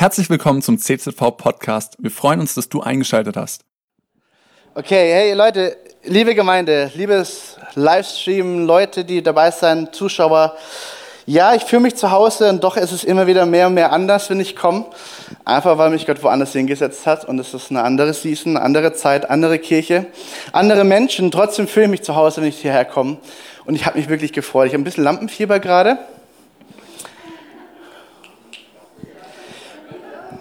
Herzlich 0.00 0.30
willkommen 0.30 0.62
zum 0.62 0.78
CZV 0.78 1.36
Podcast. 1.36 1.96
Wir 1.98 2.12
freuen 2.12 2.38
uns, 2.38 2.54
dass 2.54 2.68
du 2.68 2.80
eingeschaltet 2.80 3.36
hast. 3.36 3.64
Okay, 4.76 5.12
hey 5.12 5.32
Leute, 5.32 5.76
liebe 6.04 6.36
Gemeinde, 6.36 6.92
liebes 6.94 7.56
Livestream, 7.74 8.64
Leute, 8.64 9.04
die 9.04 9.24
dabei 9.24 9.50
sind, 9.50 9.92
Zuschauer. 9.96 10.56
Ja, 11.26 11.52
ich 11.56 11.64
fühle 11.64 11.82
mich 11.82 11.96
zu 11.96 12.12
Hause 12.12 12.48
und 12.48 12.62
doch 12.62 12.76
ist 12.76 12.92
es 12.92 13.02
immer 13.02 13.26
wieder 13.26 13.44
mehr 13.44 13.66
und 13.66 13.74
mehr 13.74 13.90
anders, 13.90 14.30
wenn 14.30 14.38
ich 14.38 14.54
komme. 14.54 14.86
Einfach 15.44 15.78
weil 15.78 15.90
mich 15.90 16.06
Gott 16.06 16.22
woanders 16.22 16.52
hingesetzt 16.52 17.04
hat 17.04 17.24
und 17.24 17.40
es 17.40 17.52
ist 17.52 17.72
eine 17.72 17.82
andere 17.82 18.14
Season, 18.14 18.56
eine 18.56 18.64
andere 18.64 18.92
Zeit, 18.92 19.28
andere 19.28 19.58
Kirche, 19.58 20.06
andere 20.52 20.84
Menschen. 20.84 21.32
Trotzdem 21.32 21.66
fühle 21.66 21.86
ich 21.86 21.90
mich 21.90 22.02
zu 22.04 22.14
Hause, 22.14 22.40
wenn 22.40 22.48
ich 22.48 22.60
hierher 22.60 22.84
komme. 22.84 23.16
Und 23.64 23.74
ich 23.74 23.84
habe 23.84 23.98
mich 23.98 24.08
wirklich 24.08 24.32
gefreut. 24.32 24.68
Ich 24.68 24.74
habe 24.74 24.82
ein 24.82 24.84
bisschen 24.84 25.02
Lampenfieber 25.02 25.58
gerade. 25.58 25.98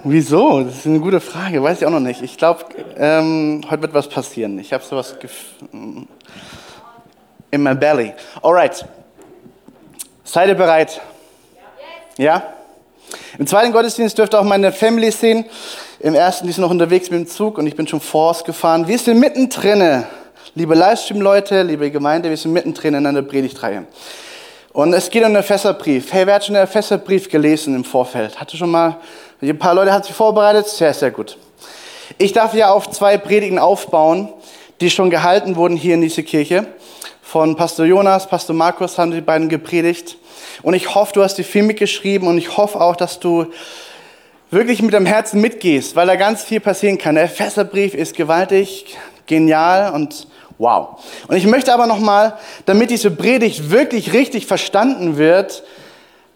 Wieso? 0.10 0.64
Das 0.64 0.78
ist 0.78 0.86
eine 0.86 1.02
gute 1.02 1.20
Frage, 1.20 1.62
weiß 1.62 1.82
ich 1.82 1.86
auch 1.86 1.92
noch 1.92 2.00
nicht. 2.00 2.22
Ich 2.22 2.38
glaube, 2.38 2.64
ähm, 2.96 3.62
heute 3.70 3.82
wird 3.82 3.94
was 3.94 4.08
passieren. 4.08 4.58
Ich 4.58 4.72
habe 4.72 4.82
sowas 4.82 5.18
in 7.52 7.62
my 7.64 7.76
belly. 7.76 8.14
Alright. 8.42 8.86
Seid 10.24 10.48
ihr 10.48 10.56
bereit? 10.56 11.02
Ja? 12.18 12.54
Im 13.38 13.48
zweiten 13.48 13.74
Gottesdienst 13.74 14.18
dürft 14.18 14.34
ihr 14.34 14.40
auch 14.40 14.46
meine 14.46 14.72
Family 14.72 15.12
sehen. 15.12 15.44
Im 16.00 16.16
ersten, 16.16 16.48
die 16.48 16.54
sind 16.54 16.62
noch 16.62 16.72
unterwegs 16.72 17.10
mit 17.10 17.20
dem 17.20 17.28
Zug 17.28 17.58
und 17.58 17.68
ich 17.68 17.76
bin 17.76 17.86
schon 17.86 18.00
vorausgefahren. 18.00 18.88
Wir 18.88 19.00
sind 19.00 19.20
mittendrin, 19.20 20.06
liebe 20.56 20.74
Livestream-Leute, 20.74 21.64
liebe 21.64 21.92
Gemeinde, 21.92 22.30
wir 22.30 22.38
sind 22.38 22.54
mittendrin 22.54 22.94
in 22.94 23.06
einer 23.06 23.24
Predigtreihe. 23.24 23.86
Und 24.72 24.94
es 24.94 25.10
geht 25.10 25.24
um 25.24 25.30
den 25.30 25.42
Epheserbrief. 25.42 26.14
Hey, 26.14 26.28
wer 26.28 26.36
hat 26.36 26.46
schon 26.46 26.54
den 26.54 26.64
Epheserbrief 26.64 27.30
gelesen 27.30 27.76
im 27.76 27.84
Vorfeld? 27.84 28.40
Hatte 28.40 28.56
schon 28.56 28.70
mal, 28.70 28.98
ein 29.42 29.60
paar 29.60 29.76
Leute 29.76 29.94
hat 29.94 30.06
sich 30.06 30.16
vorbereitet? 30.16 30.68
Sehr, 30.68 30.94
sehr 30.94 31.12
gut. 31.12 31.38
Ich 32.18 32.34
darf 32.34 32.54
ja 32.56 32.72
auf 32.72 32.90
zwei 32.90 33.18
Predigen 33.18 33.60
aufbauen, 33.60 34.30
die 34.82 34.90
schon 34.90 35.10
gehalten 35.10 35.56
wurden 35.56 35.78
hier 35.78 35.94
in 35.94 36.02
dieser 36.02 36.24
Kirche. 36.24 36.66
Von 37.22 37.56
Pastor 37.56 37.86
Jonas, 37.86 38.28
Pastor 38.28 38.56
Markus 38.56 38.98
haben 38.98 39.12
die 39.12 39.22
beiden 39.22 39.48
gepredigt. 39.50 40.18
Und 40.64 40.74
ich 40.74 40.96
hoffe, 40.96 41.14
du 41.14 41.24
hast 41.24 41.36
die 41.36 41.44
viel 41.44 41.64
mitgeschrieben 41.64 42.28
und 42.28 42.38
ich 42.38 42.58
hoffe 42.58 42.82
auch, 42.82 42.96
dass 42.96 43.20
du 43.20 43.46
wirklich 44.50 44.82
mit 44.82 44.94
deinem 44.94 45.06
Herzen 45.06 45.40
mitgehst, 45.40 45.96
weil 45.96 46.08
da 46.08 46.16
ganz 46.16 46.44
viel 46.44 46.60
passieren 46.60 46.98
kann. 46.98 47.16
Der 47.16 47.26
Epheserbrief 47.26 47.94
ist 47.94 48.16
gewaltig, 48.16 48.98
genial 49.28 49.94
und 49.94 50.28
Wow. 50.60 51.00
Und 51.28 51.36
ich 51.36 51.46
möchte 51.46 51.72
aber 51.72 51.86
nochmal, 51.86 52.34
damit 52.66 52.90
diese 52.90 53.12
Predigt 53.12 53.70
wirklich 53.70 54.14
richtig 54.14 54.48
verstanden 54.48 55.18
wird, 55.18 55.62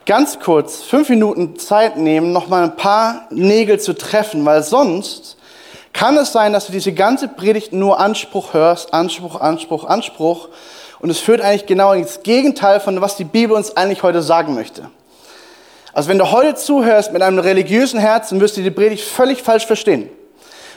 ganz 0.05 0.39
kurz 0.39 0.81
fünf 0.81 1.09
Minuten 1.09 1.57
Zeit 1.57 1.97
nehmen, 1.97 2.31
nochmal 2.31 2.63
ein 2.63 2.75
paar 2.75 3.27
Nägel 3.29 3.79
zu 3.79 3.93
treffen, 3.93 4.45
weil 4.45 4.63
sonst 4.63 5.37
kann 5.93 6.17
es 6.17 6.31
sein, 6.31 6.53
dass 6.53 6.67
du 6.67 6.71
diese 6.71 6.93
ganze 6.93 7.27
Predigt 7.27 7.73
nur 7.73 7.99
Anspruch 7.99 8.53
hörst, 8.53 8.93
Anspruch, 8.93 9.39
Anspruch, 9.39 9.85
Anspruch. 9.85 10.49
Und 10.99 11.09
es 11.09 11.19
führt 11.19 11.41
eigentlich 11.41 11.65
genau 11.65 11.93
ins 11.93 12.23
Gegenteil 12.23 12.79
von 12.79 13.01
was 13.01 13.17
die 13.17 13.23
Bibel 13.23 13.55
uns 13.55 13.75
eigentlich 13.75 14.03
heute 14.03 14.21
sagen 14.21 14.55
möchte. 14.55 14.89
Also 15.93 16.09
wenn 16.09 16.19
du 16.19 16.31
heute 16.31 16.55
zuhörst 16.55 17.11
mit 17.11 17.21
einem 17.21 17.39
religiösen 17.39 17.99
Herzen, 17.99 18.39
wirst 18.39 18.55
du 18.55 18.61
die 18.61 18.71
Predigt 18.71 19.03
völlig 19.03 19.43
falsch 19.43 19.65
verstehen. 19.65 20.09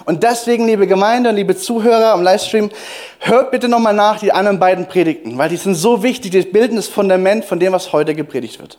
Und 0.05 0.23
deswegen, 0.23 0.67
liebe 0.67 0.87
Gemeinde 0.87 1.31
und 1.31 1.37
liebe 1.37 1.57
Zuhörer 1.57 2.13
am 2.13 2.23
Livestream, 2.23 2.71
hört 3.21 3.51
bitte 3.51 3.69
nochmal 3.69 3.95
nach 3.95 4.19
die 4.19 4.33
anderen 4.33 4.59
beiden 4.59 4.87
Predigten, 4.87 5.39
weil 5.39 5.49
die 5.49 5.57
sind 5.57 5.77
so 5.77 6.03
wichtig, 6.03 6.33
die 6.33 6.43
bilden 6.43 6.77
das 6.77 6.89
Fundament 6.89 7.45
von 7.45 7.59
dem, 7.59 7.73
was 7.73 7.93
heute 7.93 8.15
gepredigt 8.15 8.61
wird. 8.61 8.79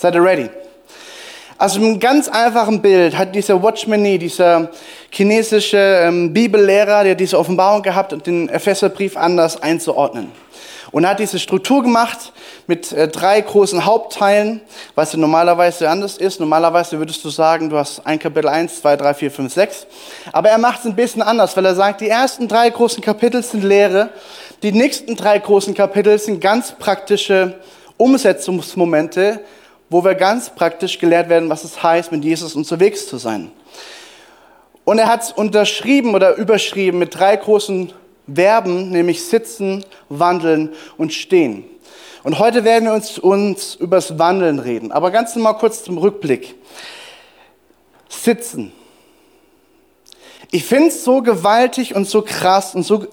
Seid 0.00 0.14
ihr 0.14 0.24
ready? 0.24 0.48
Also 1.58 1.78
im 1.78 2.00
ganz 2.00 2.26
einfachen 2.26 2.80
Bild 2.80 3.18
hat 3.18 3.34
dieser 3.34 3.62
Watchman 3.62 4.02
dieser 4.18 4.70
chinesische 5.10 5.76
ähm, 5.76 6.32
Bibellehrer, 6.32 7.04
der 7.04 7.14
diese 7.14 7.38
Offenbarung 7.38 7.82
gehabt 7.82 8.14
und 8.14 8.26
den 8.26 8.48
Epheserbrief 8.48 9.18
anders 9.18 9.60
einzuordnen. 9.60 10.32
Und 10.90 11.04
er 11.04 11.10
hat 11.10 11.20
diese 11.20 11.38
Struktur 11.38 11.82
gemacht 11.82 12.32
mit 12.66 12.92
äh, 12.92 13.08
drei 13.08 13.42
großen 13.42 13.84
Hauptteilen, 13.84 14.62
was 14.94 15.14
normalerweise 15.14 15.90
anders 15.90 16.16
ist. 16.16 16.40
Normalerweise 16.40 16.98
würdest 16.98 17.22
du 17.22 17.28
sagen, 17.28 17.68
du 17.68 17.76
hast 17.76 18.00
ein 18.06 18.18
Kapitel 18.18 18.48
1, 18.48 18.80
2, 18.80 18.96
3, 18.96 19.12
4, 19.12 19.30
5, 19.30 19.52
6. 19.52 19.86
Aber 20.32 20.48
er 20.48 20.56
macht 20.56 20.80
es 20.80 20.86
ein 20.86 20.96
bisschen 20.96 21.20
anders, 21.20 21.54
weil 21.58 21.66
er 21.66 21.74
sagt, 21.74 22.00
die 22.00 22.08
ersten 22.08 22.48
drei 22.48 22.70
großen 22.70 23.02
Kapitel 23.02 23.42
sind 23.42 23.64
Lehre, 23.64 24.08
die 24.62 24.72
nächsten 24.72 25.14
drei 25.14 25.38
großen 25.38 25.74
Kapitel 25.74 26.18
sind 26.18 26.40
ganz 26.40 26.72
praktische 26.72 27.56
Umsetzungsmomente, 27.98 29.40
wo 29.90 30.04
wir 30.04 30.14
ganz 30.14 30.50
praktisch 30.50 30.98
gelehrt 30.98 31.28
werden, 31.28 31.50
was 31.50 31.64
es 31.64 31.82
heißt, 31.82 32.12
mit 32.12 32.24
Jesus 32.24 32.54
unterwegs 32.54 33.06
zu 33.06 33.18
sein. 33.18 33.50
Und 34.84 34.98
er 34.98 35.08
hat 35.08 35.24
es 35.24 35.32
unterschrieben 35.32 36.14
oder 36.14 36.36
überschrieben 36.36 36.98
mit 36.98 37.18
drei 37.18 37.36
großen 37.36 37.92
Verben, 38.32 38.90
nämlich 38.90 39.24
sitzen, 39.24 39.84
wandeln 40.08 40.72
und 40.96 41.12
stehen. 41.12 41.64
Und 42.22 42.38
heute 42.38 42.64
werden 42.64 42.84
wir 42.84 42.92
uns, 42.92 43.18
uns 43.18 43.74
über 43.74 43.96
das 43.96 44.18
Wandeln 44.18 44.58
reden. 44.58 44.92
Aber 44.92 45.10
ganz 45.10 45.34
mal 45.36 45.54
kurz 45.54 45.82
zum 45.82 45.98
Rückblick. 45.98 46.54
Sitzen. 48.08 48.72
Ich 50.50 50.64
finde 50.64 50.88
es 50.88 51.04
so 51.04 51.22
gewaltig 51.22 51.94
und 51.94 52.08
so 52.08 52.22
krass 52.22 52.74
und 52.74 52.82
so, 52.82 53.06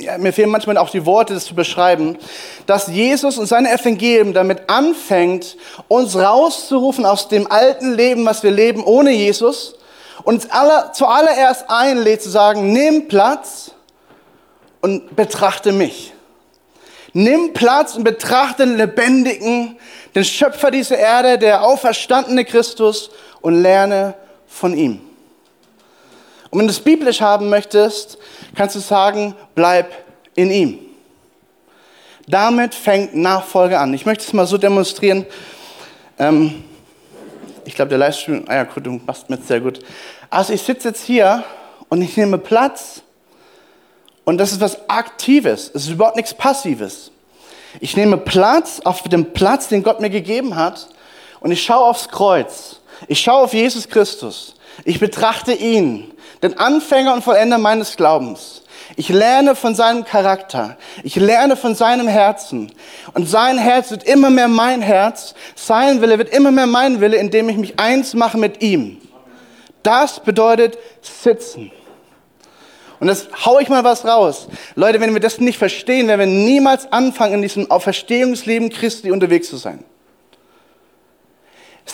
ja, 0.00 0.18
mir 0.18 0.32
fehlen 0.32 0.50
manchmal 0.50 0.76
auch 0.78 0.90
die 0.90 1.06
Worte, 1.06 1.34
das 1.34 1.44
zu 1.44 1.54
beschreiben, 1.54 2.18
dass 2.66 2.88
Jesus 2.88 3.38
und 3.38 3.46
seine 3.46 3.70
Evangelium 3.72 4.32
damit 4.32 4.68
anfängt, 4.68 5.56
uns 5.88 6.16
rauszurufen 6.16 7.04
aus 7.04 7.28
dem 7.28 7.50
alten 7.50 7.94
Leben, 7.94 8.24
was 8.26 8.42
wir 8.42 8.50
leben 8.50 8.82
ohne 8.84 9.12
Jesus, 9.12 9.74
und 10.24 10.34
uns 10.34 10.50
aller, 10.50 10.92
zuallererst 10.92 11.64
einlädt 11.68 12.22
zu 12.22 12.30
sagen, 12.30 12.72
nimm 12.72 13.08
Platz 13.08 13.72
und 14.80 15.16
betrachte 15.16 15.72
mich. 15.72 16.12
Nimm 17.12 17.52
Platz 17.52 17.96
und 17.96 18.04
betrachte 18.04 18.66
den 18.66 18.76
Lebendigen, 18.76 19.78
den 20.14 20.24
Schöpfer 20.24 20.70
dieser 20.70 20.98
Erde, 20.98 21.38
der 21.38 21.64
auferstandene 21.64 22.44
Christus 22.44 23.10
und 23.40 23.60
lerne 23.60 24.14
von 24.46 24.76
ihm. 24.76 25.09
Und 26.50 26.58
wenn 26.58 26.66
du 26.66 26.72
es 26.72 26.80
biblisch 26.80 27.20
haben 27.20 27.48
möchtest, 27.48 28.18
kannst 28.54 28.74
du 28.74 28.80
sagen, 28.80 29.34
bleib 29.54 29.92
in 30.34 30.50
ihm. 30.50 30.78
Damit 32.26 32.74
fängt 32.74 33.14
Nachfolge 33.14 33.78
an. 33.78 33.94
Ich 33.94 34.06
möchte 34.06 34.24
es 34.24 34.32
mal 34.32 34.46
so 34.46 34.58
demonstrieren. 34.58 35.26
Ähm, 36.18 36.64
ich 37.64 37.74
glaube, 37.74 37.88
der 37.88 37.98
Livestream, 37.98 38.44
ah 38.48 38.54
ja, 38.56 38.64
gut, 38.64 38.86
du 38.86 39.00
machst 39.04 39.30
mit 39.30 39.46
sehr 39.46 39.60
gut. 39.60 39.80
Also 40.28 40.52
ich 40.52 40.62
sitze 40.62 40.88
jetzt 40.88 41.04
hier 41.04 41.44
und 41.88 42.02
ich 42.02 42.16
nehme 42.16 42.38
Platz 42.38 43.02
und 44.24 44.38
das 44.38 44.52
ist 44.52 44.60
was 44.60 44.88
Aktives. 44.88 45.70
Es 45.74 45.84
ist 45.84 45.90
überhaupt 45.90 46.16
nichts 46.16 46.34
Passives. 46.34 47.10
Ich 47.80 47.96
nehme 47.96 48.16
Platz 48.16 48.80
auf 48.84 49.02
dem 49.02 49.32
Platz, 49.32 49.68
den 49.68 49.82
Gott 49.82 50.00
mir 50.00 50.10
gegeben 50.10 50.56
hat. 50.56 50.88
Und 51.40 51.52
ich 51.52 51.62
schaue 51.62 51.84
aufs 51.84 52.08
Kreuz. 52.08 52.80
Ich 53.08 53.20
schaue 53.20 53.44
auf 53.44 53.54
Jesus 53.54 53.88
Christus. 53.88 54.54
Ich 54.84 55.00
betrachte 55.00 55.52
ihn, 55.52 56.12
den 56.42 56.58
Anfänger 56.58 57.12
und 57.12 57.22
Vollender 57.22 57.58
meines 57.58 57.96
Glaubens. 57.96 58.62
Ich 58.96 59.08
lerne 59.08 59.54
von 59.54 59.74
seinem 59.74 60.04
Charakter. 60.04 60.76
Ich 61.02 61.16
lerne 61.16 61.56
von 61.56 61.74
seinem 61.74 62.08
Herzen. 62.08 62.72
Und 63.14 63.28
sein 63.28 63.58
Herz 63.58 63.90
wird 63.90 64.04
immer 64.04 64.30
mehr 64.30 64.48
mein 64.48 64.82
Herz. 64.82 65.34
Sein 65.54 66.00
Wille 66.00 66.18
wird 66.18 66.30
immer 66.30 66.50
mehr 66.50 66.66
mein 66.66 67.00
Wille, 67.00 67.16
indem 67.16 67.48
ich 67.48 67.56
mich 67.56 67.78
eins 67.78 68.14
mache 68.14 68.38
mit 68.38 68.62
ihm. 68.62 68.98
Das 69.82 70.20
bedeutet 70.20 70.78
sitzen. 71.02 71.70
Und 73.00 73.06
das 73.06 73.28
hau 73.46 73.58
ich 73.58 73.68
mal 73.68 73.84
was 73.84 74.04
raus. 74.04 74.48
Leute, 74.74 75.00
wenn 75.00 75.14
wir 75.14 75.20
das 75.20 75.40
nicht 75.40 75.58
verstehen, 75.58 76.08
werden 76.08 76.20
wir 76.20 76.26
niemals 76.26 76.92
anfangen, 76.92 77.34
in 77.34 77.42
diesem 77.42 77.70
Auferstehungsleben 77.70 78.68
Christi 78.68 79.10
unterwegs 79.10 79.48
zu 79.48 79.56
sein. 79.56 79.84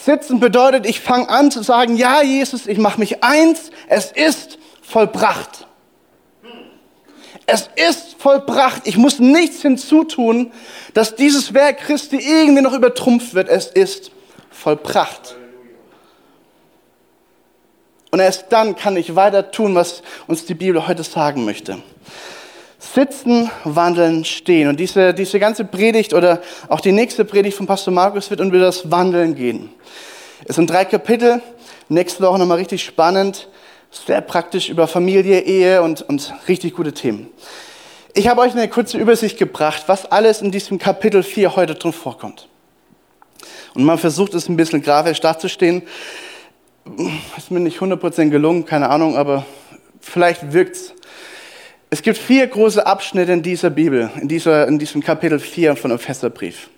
Sitzen 0.04 0.40
bedeutet, 0.40 0.86
ich 0.86 1.00
fange 1.00 1.28
an 1.28 1.50
zu 1.50 1.62
sagen, 1.62 1.96
ja, 1.96 2.22
Jesus, 2.22 2.66
ich 2.66 2.78
mache 2.78 2.98
mich 3.00 3.22
eins, 3.22 3.70
es 3.88 4.12
ist 4.12 4.58
vollbracht. 4.82 5.66
Es 7.46 7.70
ist 7.76 8.16
vollbracht. 8.18 8.82
Ich 8.84 8.96
muss 8.96 9.20
nichts 9.20 9.62
hinzutun, 9.62 10.52
dass 10.94 11.14
dieses 11.14 11.54
Werk 11.54 11.78
Christi 11.78 12.16
irgendwie 12.16 12.62
noch 12.62 12.72
übertrumpft 12.72 13.34
wird. 13.34 13.48
Es 13.48 13.66
ist 13.66 14.10
vollbracht. 14.50 15.36
Und 18.10 18.20
erst 18.20 18.46
dann 18.50 18.74
kann 18.74 18.96
ich 18.96 19.14
weiter 19.14 19.50
tun, 19.50 19.74
was 19.74 20.02
uns 20.26 20.44
die 20.44 20.54
Bibel 20.54 20.88
heute 20.88 21.04
sagen 21.04 21.44
möchte. 21.44 21.82
Sitzen, 22.78 23.50
wandeln, 23.64 24.24
stehen. 24.24 24.68
Und 24.68 24.78
diese, 24.78 25.14
diese 25.14 25.38
ganze 25.38 25.64
Predigt 25.64 26.12
oder 26.12 26.40
auch 26.68 26.80
die 26.80 26.92
nächste 26.92 27.24
Predigt 27.24 27.56
von 27.56 27.66
Pastor 27.66 27.92
Markus 27.92 28.30
wird 28.30 28.40
über 28.40 28.58
das 28.58 28.90
Wandeln 28.90 29.34
gehen. 29.34 29.70
Es 30.44 30.56
sind 30.56 30.68
drei 30.68 30.84
Kapitel. 30.84 31.40
Nächste 31.88 32.22
Woche 32.22 32.38
nochmal 32.38 32.58
richtig 32.58 32.84
spannend. 32.84 33.48
Sehr 33.90 34.20
praktisch 34.20 34.68
über 34.68 34.86
Familie, 34.86 35.40
Ehe 35.40 35.82
und, 35.82 36.02
und 36.02 36.34
richtig 36.48 36.74
gute 36.74 36.92
Themen. 36.92 37.28
Ich 38.12 38.28
habe 38.28 38.40
euch 38.40 38.52
eine 38.52 38.68
kurze 38.68 38.98
Übersicht 38.98 39.38
gebracht, 39.38 39.84
was 39.86 40.10
alles 40.10 40.42
in 40.42 40.50
diesem 40.50 40.78
Kapitel 40.78 41.22
4 41.22 41.56
heute 41.56 41.74
drin 41.74 41.92
vorkommt. 41.92 42.48
Und 43.74 43.84
man 43.84 43.98
versucht 43.98 44.34
es 44.34 44.48
ein 44.48 44.56
bisschen 44.56 44.82
grafisch 44.82 45.20
darzustellen 45.20 45.82
ist 47.36 47.50
mir 47.50 47.60
nicht 47.60 47.78
100% 47.78 48.30
gelungen, 48.30 48.64
keine 48.64 48.88
Ahnung, 48.90 49.16
aber 49.16 49.44
vielleicht 50.00 50.52
wirkt's. 50.52 50.92
Es 51.88 52.02
gibt 52.02 52.18
vier 52.18 52.48
große 52.48 52.84
Abschnitte 52.84 53.30
in 53.32 53.42
dieser 53.42 53.70
Bibel, 53.70 54.10
in, 54.20 54.26
dieser, 54.26 54.66
in 54.66 54.80
diesem 54.80 55.04
Kapitel 55.04 55.38
4 55.38 55.76
von 55.76 55.92
Epheserbrief. 55.92 56.68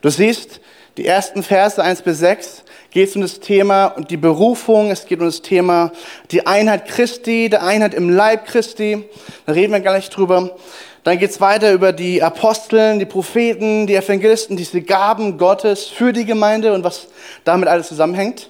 Du 0.00 0.08
siehst, 0.08 0.62
die 0.96 1.04
ersten 1.04 1.42
Verse 1.42 1.82
1 1.82 2.00
bis 2.00 2.20
6 2.20 2.64
geht 2.90 3.10
es 3.10 3.16
um 3.16 3.22
das 3.22 3.40
Thema 3.40 3.86
und 3.88 4.10
die 4.10 4.16
Berufung, 4.16 4.90
es 4.90 5.04
geht 5.04 5.20
um 5.20 5.26
das 5.26 5.42
Thema 5.42 5.92
die 6.30 6.46
Einheit 6.46 6.86
Christi, 6.86 7.50
der 7.50 7.62
Einheit 7.62 7.92
im 7.92 8.08
Leib 8.08 8.46
Christi. 8.46 9.04
Da 9.44 9.52
reden 9.52 9.74
wir 9.74 9.80
gar 9.80 9.96
nicht 9.96 10.16
drüber. 10.16 10.56
Dann 11.04 11.18
geht 11.18 11.30
es 11.30 11.40
weiter 11.42 11.72
über 11.72 11.92
die 11.92 12.22
Aposteln, 12.22 12.98
die 12.98 13.06
Propheten, 13.06 13.86
die 13.86 13.94
Evangelisten, 13.94 14.56
diese 14.56 14.80
Gaben 14.80 15.36
Gottes 15.36 15.84
für 15.84 16.14
die 16.14 16.24
Gemeinde 16.24 16.72
und 16.72 16.82
was 16.82 17.08
damit 17.44 17.68
alles 17.68 17.88
zusammenhängt. 17.88 18.49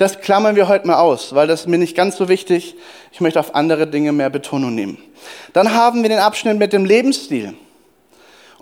Das 0.00 0.22
klammern 0.22 0.56
wir 0.56 0.66
heute 0.66 0.86
mal 0.86 0.96
aus, 0.96 1.34
weil 1.34 1.46
das 1.46 1.60
ist 1.60 1.66
mir 1.66 1.76
nicht 1.76 1.94
ganz 1.94 2.16
so 2.16 2.30
wichtig. 2.30 2.74
Ich 3.12 3.20
möchte 3.20 3.38
auf 3.38 3.54
andere 3.54 3.86
Dinge 3.86 4.12
mehr 4.12 4.30
Betonung 4.30 4.74
nehmen. 4.74 4.96
Dann 5.52 5.74
haben 5.74 6.00
wir 6.00 6.08
den 6.08 6.20
Abschnitt 6.20 6.56
mit 6.56 6.72
dem 6.72 6.86
Lebensstil. 6.86 7.52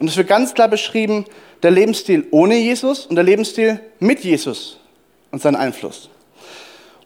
Und 0.01 0.09
es 0.09 0.17
wird 0.17 0.27
ganz 0.27 0.53
klar 0.53 0.67
beschrieben, 0.67 1.27
der 1.63 1.71
Lebensstil 1.71 2.27
ohne 2.33 2.57
Jesus 2.57 3.07
und 3.07 3.15
der 3.15 3.23
Lebensstil 3.23 3.79
mit 4.01 4.25
Jesus 4.25 4.81
und 5.31 5.41
seinen 5.41 5.55
Einfluss. 5.55 6.11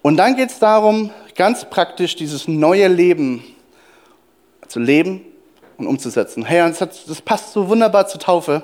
Und 0.01 0.17
dann 0.17 0.35
geht 0.35 0.49
es 0.49 0.59
darum, 0.59 1.11
ganz 1.35 1.69
praktisch 1.69 2.17
dieses 2.17 2.49
neue 2.49 2.89
Leben 2.89 3.45
zu 4.67 4.81
leben 4.81 5.27
und 5.77 5.87
umzusetzen. 5.87 6.47
Hey, 6.47 6.73
das, 6.79 7.21
passt 7.21 7.53
so 7.53 7.69
wunderbar 7.69 8.07
zur 8.07 8.19
Taufe. 8.19 8.63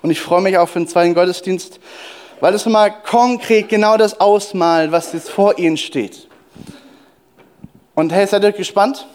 Und 0.00 0.08
ich 0.08 0.20
freue 0.22 0.40
mich 0.40 0.56
auch 0.56 0.70
für 0.70 0.78
den 0.78 0.88
zweiten 0.88 1.12
Gottesdienst, 1.12 1.78
weil 2.40 2.54
es 2.54 2.66
mal 2.66 2.90
konkret 2.90 3.68
genau 3.68 3.96
das 3.96 4.20
ausmalt, 4.20 4.92
was 4.92 5.12
jetzt 5.12 5.30
vor 5.30 5.58
Ihnen 5.58 5.76
steht. 5.76 6.28
Und 7.94 8.12
hey, 8.12 8.26
seid 8.26 8.42
ihr 8.42 8.52
gespannt? 8.52 9.06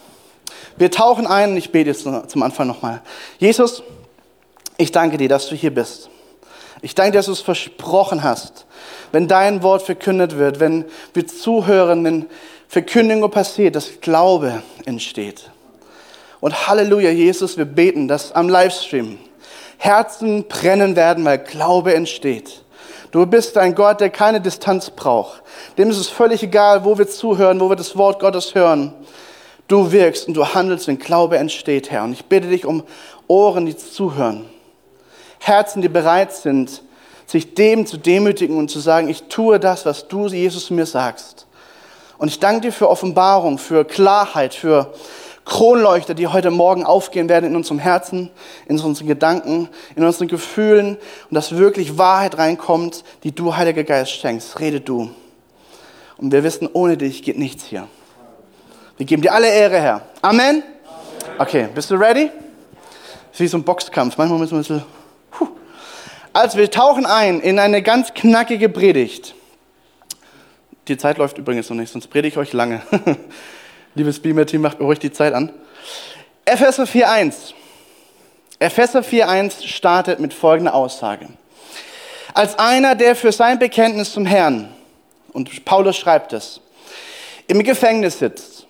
Wir 0.78 0.92
tauchen 0.92 1.26
ein 1.26 1.52
und 1.52 1.58
ich 1.58 1.72
bete 1.72 1.90
jetzt 1.90 2.04
zum 2.04 2.44
Anfang 2.44 2.68
nochmal. 2.68 3.02
Jesus, 3.40 3.82
ich 4.78 4.92
danke 4.92 5.18
dir, 5.18 5.30
dass 5.30 5.48
du 5.48 5.56
hier 5.56 5.74
bist. 5.74 6.10
Ich 6.82 6.94
danke 6.94 7.14
dir, 7.14 7.20
dass 7.20 7.28
du 7.28 7.32
es 7.32 7.42
versprochen 7.42 8.24
hast, 8.24 8.66
wenn 9.12 9.28
dein 9.28 9.64
Wort 9.64 9.82
verkündet 9.82 10.38
wird, 10.38 10.60
wenn 10.60 10.86
wir 11.14 11.26
zuhören, 11.26 12.04
wenn 12.04 12.26
Verkündigung 12.68 13.32
passiert, 13.32 13.76
dass 13.76 14.02
Glaube 14.02 14.62
entsteht. 14.86 15.50
Und 16.42 16.68
Halleluja, 16.68 17.10
Jesus, 17.10 17.58
wir 17.58 17.66
beten, 17.66 18.08
dass 18.08 18.34
am 18.34 18.50
Livestream 18.50 19.18
Herzen 19.78 20.48
brennen 20.48 20.96
werden, 20.96 21.26
weil 21.26 21.40
Glaube 21.40 21.96
entsteht. 21.96 22.65
Du 23.16 23.26
bist 23.26 23.58
ein 23.58 23.76
Gott, 23.76 24.02
der 24.02 24.10
keine 24.10 24.42
Distanz 24.42 24.90
braucht. 24.90 25.42
Dem 25.78 25.90
ist 25.90 26.00
es 26.00 26.10
völlig 26.10 26.44
egal, 26.44 26.84
wo 26.84 26.98
wir 26.98 27.08
zuhören, 27.08 27.62
wo 27.62 27.70
wir 27.70 27.78
das 27.78 27.96
Wort 27.96 28.20
Gottes 28.20 28.54
hören. 28.56 28.94
Du 29.70 29.94
wirkst 29.94 30.28
und 30.28 30.34
du 30.34 30.46
handelst, 30.46 30.90
wenn 30.90 31.00
Glaube 31.00 31.38
entsteht, 31.38 31.92
Herr. 31.92 32.04
Und 32.04 32.12
ich 32.12 32.26
bitte 32.26 32.50
dich 32.50 32.66
um 32.66 32.84
Ohren, 33.28 33.68
die 33.68 33.78
zuhören. 33.78 34.44
Herzen, 35.40 35.82
die 35.82 35.88
bereit 35.88 36.34
sind, 36.34 36.82
sich 37.26 37.56
dem 37.56 37.86
zu 37.86 37.96
demütigen 37.96 38.58
und 38.58 38.70
zu 38.70 38.80
sagen, 38.80 39.08
ich 39.08 39.24
tue 39.30 39.62
das, 39.62 39.86
was 39.86 40.10
du, 40.10 40.28
Jesus, 40.28 40.70
mir 40.70 40.86
sagst. 40.86 41.48
Und 42.18 42.28
ich 42.28 42.42
danke 42.42 42.64
dir 42.64 42.74
für 42.74 42.90
Offenbarung, 42.90 43.60
für 43.60 43.86
Klarheit, 43.86 44.54
für 44.54 44.94
Kronleuchter, 45.46 46.14
die 46.16 46.28
heute 46.28 46.52
Morgen 46.52 46.84
aufgehen 46.84 47.30
werden 47.30 47.46
in 47.46 47.56
unserem 47.56 47.80
Herzen, 47.80 48.32
in 48.68 48.80
unseren 48.80 49.08
Gedanken, 49.08 49.70
in 49.96 50.04
unseren 50.04 50.28
Gefühlen 50.28 50.98
und 51.30 51.36
dass 51.36 51.56
wirklich 51.56 51.98
Wahrheit 51.98 52.38
reinkommt, 52.38 53.04
die 53.24 53.34
du, 53.34 53.56
Heiliger 53.56 53.84
Geist, 53.84 54.12
schenkst. 54.12 54.60
Rede 54.60 54.82
du. 54.82 55.12
Und 56.18 56.32
wir 56.32 56.44
wissen, 56.44 56.68
ohne 56.74 56.98
dich 56.98 57.24
geht 57.24 57.38
nichts 57.38 57.66
hier. 57.66 57.88
Wir 58.98 59.06
geben 59.06 59.22
dir 59.22 59.34
alle 59.34 59.48
Ehre, 59.48 59.80
Herr. 59.80 60.02
Amen. 60.22 60.64
Okay, 61.38 61.68
bist 61.74 61.92
du 61.92 61.96
ready? 61.96 62.32
wie 63.40 63.48
so 63.48 63.58
ein 63.58 63.64
Boxkampf. 63.64 64.18
Manchmal 64.18 64.40
müssen 64.40 64.52
wir 64.52 64.58
ein 64.60 64.62
bisschen. 64.62 64.84
Also, 66.34 66.58
wir 66.58 66.70
tauchen 66.70 67.06
ein 67.06 67.40
in 67.40 67.60
eine 67.60 67.82
ganz 67.82 68.14
knackige 68.14 68.70
Predigt. 68.70 69.36
Die 70.88 70.98
Zeit 70.98 71.18
läuft 71.18 71.38
übrigens 71.38 71.70
noch 71.70 71.78
nicht, 71.78 71.92
sonst 71.92 72.08
predige 72.08 72.28
ich 72.34 72.38
euch 72.38 72.54
lange. 72.54 72.82
Liebes 73.96 74.20
Beamer-Team, 74.20 74.62
macht 74.62 74.80
mir 74.80 74.86
ruhig 74.86 75.00
die 75.00 75.12
Zeit 75.12 75.34
an. 75.34 75.52
Epheser 76.44 76.84
4.1. 76.84 77.54
Epheser 78.60 79.00
4.1 79.00 79.66
startet 79.66 80.20
mit 80.20 80.34
folgender 80.34 80.76
Aussage. 80.76 81.30
Als 82.34 82.60
einer, 82.60 82.96
der 82.96 83.16
für 83.16 83.32
sein 83.32 83.58
Bekenntnis 83.58 84.12
zum 84.12 84.26
Herrn, 84.26 84.68
und 85.32 85.64
Paulus 85.64 85.96
schreibt 85.96 86.34
es, 86.34 86.60
im 87.48 87.64
Gefängnis 87.64 88.20
sitzt. 88.20 88.68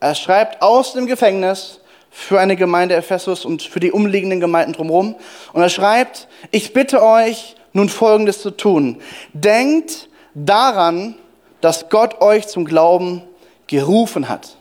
Er 0.00 0.14
schreibt 0.14 0.62
aus 0.62 0.94
dem 0.94 1.06
Gefängnis 1.06 1.80
für 2.10 2.40
eine 2.40 2.56
Gemeinde 2.56 2.94
Ephesus 2.94 3.44
und 3.44 3.62
für 3.62 3.80
die 3.80 3.92
umliegenden 3.92 4.40
Gemeinden 4.40 4.72
drumherum. 4.72 5.16
Und 5.52 5.62
er 5.62 5.68
schreibt, 5.68 6.28
ich 6.50 6.72
bitte 6.72 7.02
euch 7.02 7.56
nun 7.74 7.90
Folgendes 7.90 8.40
zu 8.40 8.50
tun. 8.50 9.02
Denkt 9.34 10.08
daran, 10.34 11.14
dass 11.60 11.90
Gott 11.90 12.22
euch 12.22 12.48
zum 12.48 12.64
Glauben 12.64 13.22
gerufen 13.66 14.28
hat. 14.28 14.56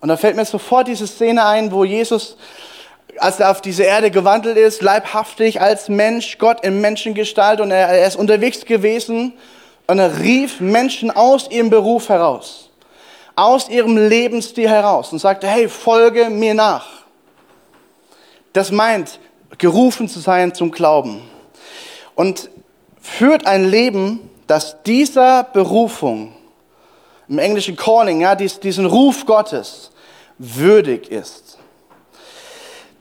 Und 0.00 0.08
da 0.08 0.16
fällt 0.16 0.36
mir 0.36 0.44
sofort 0.44 0.88
diese 0.88 1.06
Szene 1.06 1.44
ein, 1.44 1.72
wo 1.72 1.84
Jesus, 1.84 2.36
als 3.18 3.40
er 3.40 3.50
auf 3.50 3.60
diese 3.60 3.82
Erde 3.84 4.10
gewandelt 4.10 4.56
ist, 4.56 4.82
leibhaftig 4.82 5.60
als 5.60 5.88
Mensch, 5.88 6.38
Gott 6.38 6.64
in 6.64 6.80
Menschengestalt, 6.80 7.60
und 7.60 7.70
er, 7.70 7.88
er 7.88 8.06
ist 8.06 8.16
unterwegs 8.16 8.64
gewesen 8.64 9.32
und 9.86 9.98
er 9.98 10.18
rief 10.20 10.60
Menschen 10.60 11.10
aus 11.10 11.50
ihrem 11.50 11.70
Beruf 11.70 12.08
heraus, 12.08 12.70
aus 13.34 13.68
ihrem 13.68 13.96
Lebensstil 13.96 14.68
heraus 14.68 15.12
und 15.12 15.18
sagte, 15.18 15.46
hey, 15.46 15.68
folge 15.68 16.28
mir 16.30 16.54
nach. 16.54 16.86
Das 18.52 18.70
meint, 18.70 19.18
gerufen 19.58 20.08
zu 20.08 20.20
sein 20.20 20.54
zum 20.54 20.70
Glauben. 20.70 21.22
Und 22.14 22.50
führt 23.00 23.46
ein 23.46 23.64
Leben, 23.64 24.30
das 24.46 24.82
dieser 24.84 25.44
Berufung 25.44 26.35
im 27.28 27.38
englischen 27.38 27.76
Calling, 27.76 28.20
ja, 28.20 28.34
diesen 28.34 28.86
Ruf 28.86 29.26
Gottes 29.26 29.90
würdig 30.38 31.10
ist. 31.10 31.58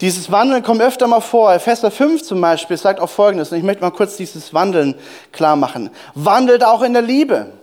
Dieses 0.01 0.30
Wandeln 0.30 0.62
kommt 0.62 0.81
öfter 0.81 1.07
mal 1.07 1.22
vor. 1.22 1.54
Epheser 1.54 1.89
5 1.89 2.24
zum 2.24 2.42
Beispiel 2.42 2.77
sagt 2.77 3.00
auch 3.00 3.10
Folgendes, 3.10 3.51
und 3.51 3.57
ich 3.57 3.63
möchte 3.63 3.81
mal 3.81 3.92
kurz 3.92 4.18
dieses 4.18 4.54
Wandeln 4.54 4.95
klar 5.31 5.56
machen. 5.56 5.89
Wandelt 6.16 6.66
auch 6.66 6.81
in 6.81 6.94
der 6.94 7.01
Liebe. 7.01 7.54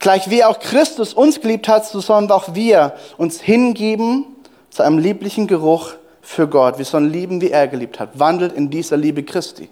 Gleich 0.00 0.28
wie 0.30 0.44
auch 0.44 0.58
Christus 0.58 1.14
uns 1.14 1.40
geliebt 1.40 1.68
hat, 1.68 1.86
so 1.86 2.00
sollen 2.00 2.30
auch 2.30 2.54
wir 2.54 2.94
uns 3.16 3.40
hingeben 3.40 4.24
zu 4.70 4.82
einem 4.82 4.98
lieblichen 4.98 5.46
Geruch 5.46 5.92
für 6.20 6.48
Gott. 6.48 6.78
Wir 6.78 6.84
sollen 6.84 7.10
lieben, 7.10 7.40
wie 7.40 7.50
er 7.50 7.68
geliebt 7.68 8.00
hat. 8.00 8.18
Wandelt 8.18 8.52
in 8.52 8.70
dieser 8.70 8.96
Liebe 8.96 9.22
Christi. 9.22 9.70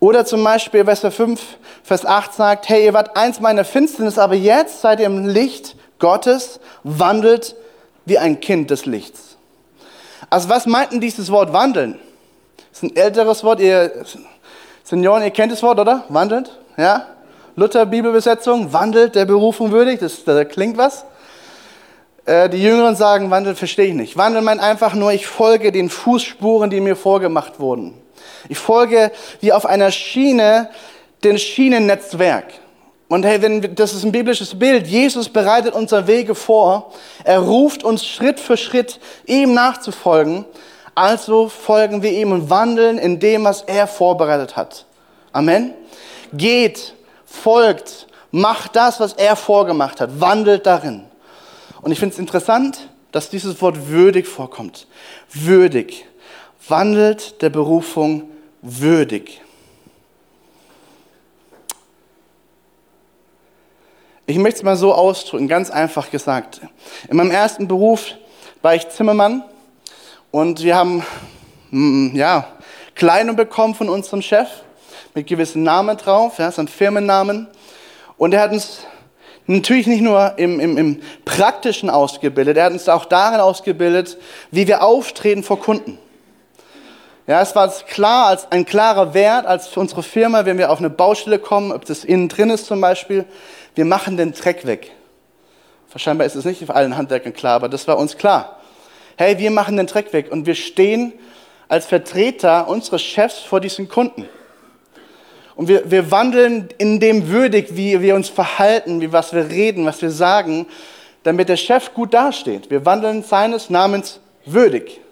Oder 0.00 0.24
zum 0.24 0.44
Beispiel 0.44 0.80
Epheser 0.80 1.10
5, 1.10 1.40
Vers 1.82 2.06
8 2.06 2.32
sagt, 2.32 2.68
hey, 2.68 2.84
ihr 2.84 2.94
wart 2.94 3.16
eins 3.16 3.40
meiner 3.40 3.64
Finsternis, 3.64 4.18
aber 4.18 4.34
jetzt 4.34 4.80
seid 4.80 5.00
ihr 5.00 5.06
im 5.06 5.26
Licht 5.26 5.74
Gottes, 5.98 6.60
wandelt 6.84 7.56
wie 8.04 8.18
ein 8.18 8.40
Kind 8.40 8.70
des 8.70 8.86
Lichts. 8.86 9.36
Also 10.30 10.48
was 10.48 10.66
meint 10.66 10.92
denn 10.92 11.00
dieses 11.00 11.32
Wort 11.32 11.52
wandeln? 11.52 11.98
Das 12.70 12.82
ist 12.82 12.90
ein 12.90 12.96
älteres 12.96 13.42
Wort, 13.42 13.60
ihr 13.60 14.04
Senioren, 14.84 15.22
ihr 15.22 15.30
kennt 15.30 15.52
das 15.52 15.62
Wort, 15.62 15.80
oder? 15.80 16.04
Wandelt, 16.08 16.56
ja? 16.76 17.06
Luther 17.56 17.86
Bibelbesetzung, 17.86 18.72
wandelt 18.72 19.16
der 19.16 19.24
Berufung 19.24 19.72
würdig, 19.72 19.98
das, 19.98 20.22
das 20.22 20.48
klingt 20.48 20.78
was. 20.78 21.04
Äh, 22.24 22.48
die 22.48 22.62
Jüngeren 22.62 22.94
sagen, 22.94 23.30
wandelt 23.30 23.58
verstehe 23.58 23.86
ich 23.86 23.94
nicht. 23.94 24.16
Wandel 24.16 24.42
meint 24.42 24.60
einfach 24.60 24.94
nur, 24.94 25.12
ich 25.12 25.26
folge 25.26 25.72
den 25.72 25.90
Fußspuren, 25.90 26.70
die 26.70 26.80
mir 26.80 26.94
vorgemacht 26.94 27.58
wurden. 27.58 27.94
Ich 28.48 28.58
folge 28.58 29.12
wie 29.40 29.52
auf 29.52 29.66
einer 29.66 29.90
Schiene, 29.90 30.70
den 31.24 31.38
Schienennetzwerk. 31.38 32.46
Und 33.08 33.24
hey, 33.24 33.40
wenn, 33.40 33.74
das 33.74 33.94
ist 33.94 34.04
ein 34.04 34.12
biblisches 34.12 34.58
Bild. 34.58 34.86
Jesus 34.86 35.28
bereitet 35.30 35.74
unsere 35.74 36.06
Wege 36.06 36.34
vor. 36.34 36.92
Er 37.24 37.40
ruft 37.40 37.82
uns 37.82 38.06
Schritt 38.06 38.38
für 38.38 38.56
Schritt, 38.56 39.00
ihm 39.24 39.54
nachzufolgen. 39.54 40.44
Also 40.94 41.48
folgen 41.48 42.02
wir 42.02 42.12
ihm 42.12 42.32
und 42.32 42.50
wandeln 42.50 42.98
in 42.98 43.18
dem, 43.18 43.44
was 43.44 43.62
er 43.62 43.86
vorbereitet 43.86 44.56
hat. 44.56 44.84
Amen. 45.32 45.72
Geht, 46.34 46.94
folgt, 47.24 48.08
macht 48.30 48.76
das, 48.76 49.00
was 49.00 49.14
er 49.14 49.36
vorgemacht 49.36 50.00
hat. 50.00 50.20
Wandelt 50.20 50.66
darin. 50.66 51.04
Und 51.80 51.92
ich 51.92 51.98
finde 51.98 52.14
es 52.14 52.18
interessant, 52.18 52.88
dass 53.12 53.30
dieses 53.30 53.62
Wort 53.62 53.88
würdig 53.88 54.26
vorkommt. 54.26 54.86
Würdig 55.32 56.04
wandelt 56.70 57.40
der 57.42 57.50
Berufung 57.50 58.30
würdig. 58.62 59.40
Ich 64.26 64.36
möchte 64.36 64.58
es 64.58 64.62
mal 64.62 64.76
so 64.76 64.92
ausdrücken, 64.92 65.48
ganz 65.48 65.70
einfach 65.70 66.10
gesagt. 66.10 66.60
In 67.08 67.16
meinem 67.16 67.30
ersten 67.30 67.66
Beruf 67.66 68.14
war 68.60 68.74
ich 68.74 68.88
Zimmermann 68.90 69.42
und 70.30 70.62
wir 70.62 70.76
haben 70.76 71.02
mm, 71.70 72.14
ja, 72.14 72.46
Kleidung 72.94 73.36
bekommen 73.36 73.74
von 73.74 73.88
unserem 73.88 74.20
Chef 74.20 74.48
mit 75.14 75.26
gewissen 75.26 75.62
Namen 75.62 75.96
drauf, 75.96 76.38
ja, 76.38 76.52
so 76.52 76.60
ein 76.60 76.68
Firmennamen. 76.68 77.48
Und 78.18 78.34
er 78.34 78.42
hat 78.42 78.52
uns 78.52 78.80
natürlich 79.46 79.86
nicht 79.86 80.02
nur 80.02 80.34
im, 80.36 80.60
im, 80.60 80.76
im 80.76 81.00
Praktischen 81.24 81.88
ausgebildet, 81.88 82.58
er 82.58 82.64
hat 82.64 82.72
uns 82.72 82.88
auch 82.88 83.06
darin 83.06 83.40
ausgebildet, 83.40 84.18
wie 84.50 84.66
wir 84.66 84.82
auftreten 84.82 85.42
vor 85.42 85.58
Kunden. 85.58 85.98
Ja, 87.28 87.42
es 87.42 87.54
war 87.54 87.68
klar, 87.68 88.28
als 88.28 88.50
ein 88.50 88.64
klarer 88.64 89.12
Wert, 89.12 89.44
als 89.44 89.68
für 89.68 89.80
unsere 89.80 90.02
Firma, 90.02 90.46
wenn 90.46 90.56
wir 90.56 90.70
auf 90.70 90.78
eine 90.78 90.88
Baustelle 90.88 91.38
kommen, 91.38 91.72
ob 91.72 91.84
das 91.84 92.02
innen 92.02 92.30
drin 92.30 92.48
ist 92.48 92.64
zum 92.64 92.80
Beispiel, 92.80 93.26
wir 93.74 93.84
machen 93.84 94.16
den 94.16 94.32
Dreck 94.32 94.64
weg. 94.64 94.92
Wahrscheinlich 95.92 96.26
ist 96.26 96.36
es 96.36 96.46
nicht 96.46 96.64
für 96.64 96.74
allen 96.74 96.96
Handwerkern 96.96 97.34
klar, 97.34 97.56
aber 97.56 97.68
das 97.68 97.86
war 97.86 97.98
uns 97.98 98.16
klar. 98.16 98.58
Hey, 99.18 99.38
wir 99.38 99.50
machen 99.50 99.76
den 99.76 99.86
Dreck 99.86 100.14
weg 100.14 100.32
und 100.32 100.46
wir 100.46 100.54
stehen 100.54 101.12
als 101.68 101.84
Vertreter 101.84 102.66
unseres 102.66 103.02
Chefs 103.02 103.40
vor 103.40 103.60
diesen 103.60 103.90
Kunden. 103.90 104.26
Und 105.54 105.68
wir, 105.68 105.90
wir 105.90 106.10
wandeln 106.10 106.70
in 106.78 106.98
dem 106.98 107.28
würdig, 107.28 107.76
wie 107.76 108.00
wir 108.00 108.14
uns 108.14 108.30
verhalten, 108.30 109.02
wie 109.02 109.12
was 109.12 109.34
wir 109.34 109.50
reden, 109.50 109.84
was 109.84 110.00
wir 110.00 110.10
sagen, 110.10 110.66
damit 111.24 111.50
der 111.50 111.58
Chef 111.58 111.92
gut 111.92 112.14
dasteht. 112.14 112.70
Wir 112.70 112.86
wandeln 112.86 113.22
seines 113.22 113.68
Namens 113.68 114.18
würdig. 114.46 115.02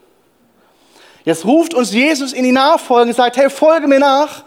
Jetzt 1.26 1.44
ruft 1.44 1.74
uns 1.74 1.92
Jesus 1.92 2.32
in 2.32 2.44
die 2.44 2.52
Nachfolge 2.52 3.08
und 3.08 3.16
sagt, 3.16 3.36
hey, 3.36 3.50
folge 3.50 3.88
mir 3.88 3.98
nach. 3.98 4.44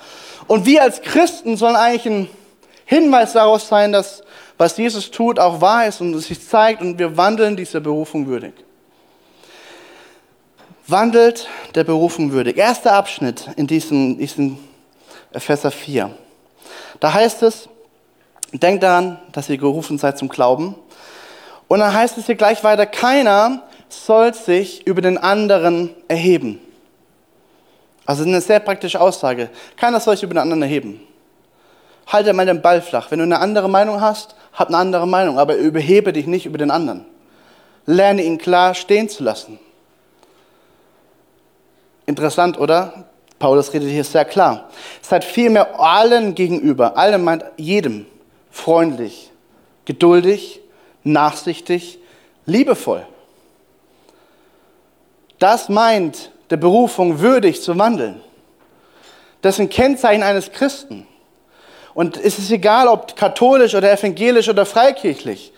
Und 0.48 0.65
wir 0.65 0.81
als 0.81 1.01
Christen 1.01 1.57
sollen 1.57 1.75
eigentlich 1.75 2.05
ein 2.05 2.29
Hinweis 2.86 3.33
darauf 3.33 3.62
sein, 3.62 3.91
dass 3.91 4.24
was 4.57 4.77
Jesus 4.77 5.12
tut 5.12 5.39
auch 5.39 5.59
wahr 5.59 5.88
ist 5.88 6.00
und 6.00 6.13
es 6.13 6.27
sich 6.27 6.45
zeigt 6.45 6.81
und 6.81 6.98
wir 6.98 7.17
wandeln 7.17 7.57
dieser 7.57 7.81
Berufung 7.81 8.27
würdig. 8.27 8.53
Wandelt 10.88 11.48
der 11.75 11.83
Berufung 11.83 12.31
würdig. 12.31 12.57
Erster 12.57 12.93
Abschnitt 12.93 13.50
in 13.57 13.67
diesem, 13.67 14.17
diesem 14.17 14.57
Epheser 15.33 15.71
4. 15.71 16.12
Da 17.01 17.13
heißt 17.13 17.43
es, 17.43 17.67
denkt 18.53 18.83
daran, 18.83 19.19
dass 19.33 19.50
ihr 19.50 19.57
gerufen 19.57 19.98
seid 19.98 20.17
zum 20.17 20.29
Glauben. 20.29 20.75
Und 21.67 21.79
dann 21.79 21.93
heißt 21.93 22.17
es 22.17 22.25
hier 22.25 22.36
gleich 22.36 22.63
weiter, 22.63 22.86
keiner 22.86 23.63
soll 23.89 24.33
sich 24.33 24.88
über 24.88 25.01
den 25.01 25.17
anderen 25.17 25.93
erheben. 26.07 26.59
Also 28.10 28.24
eine 28.24 28.42
sehr 28.42 28.60
praktische 28.60 29.00
Aussage. 29.00 29.51
Keiner 29.78 30.00
soll 30.00 30.16
sich 30.16 30.24
über 30.24 30.34
den 30.34 30.39
anderen 30.39 30.63
erheben. 30.63 31.00
Halte 32.08 32.34
mal 32.34 32.44
den 32.44 32.60
Ball 32.60 32.82
flach. 32.82 33.12
Wenn 33.12 33.20
du 33.20 33.25
eine 33.25 33.38
andere 33.38 33.70
Meinung 33.70 34.01
hast, 34.01 34.34
hab 34.51 34.70
eine 34.70 34.78
andere 34.78 35.08
Meinung, 35.08 35.38
aber 35.38 35.58
überhebe 35.58 36.12
dich 36.12 36.25
nicht 36.25 36.48
über 36.48 36.58
den 36.58 36.72
anderen. 36.72 37.06
Lerne 37.86 38.24
ihn 38.24 38.39
klar 38.39 38.74
stehen 38.74 39.10
zu 39.10 39.24
lassen. 39.24 39.60
Interessant, 42.08 42.60
oder? 42.60 43.06
Paulus 43.38 43.72
redet 43.74 43.89
hier 43.89 44.04
sehr 44.04 44.25
klar. 44.25 44.72
Seid 45.04 45.24
vielmehr 45.24 45.80
allen 45.80 46.34
gegenüber, 46.34 46.98
allen 46.98 47.24
meint 47.24 47.46
jedem, 47.58 48.08
freundlich, 48.50 49.30
geduldig, 49.86 50.62
nachsichtig, 51.04 52.00
liebevoll. 52.48 53.06
Das 55.38 55.70
meint 55.70 56.32
der 56.50 56.58
Berufung 56.58 57.20
würdig 57.20 57.62
zu 57.62 57.77
wandeln. 57.77 58.22
Das 59.41 59.56
sind 59.56 59.72
Kennzeichen 59.72 60.24
eines 60.24 60.51
Christen. 60.51 61.08
Und 61.94 62.18
es 62.18 62.38
ist 62.39 62.51
egal, 62.51 62.88
ob 62.88 63.15
katholisch 63.15 63.75
oder 63.75 63.91
evangelisch 63.91 64.50
oder 64.50 64.65
freikirchlich, 64.65 65.53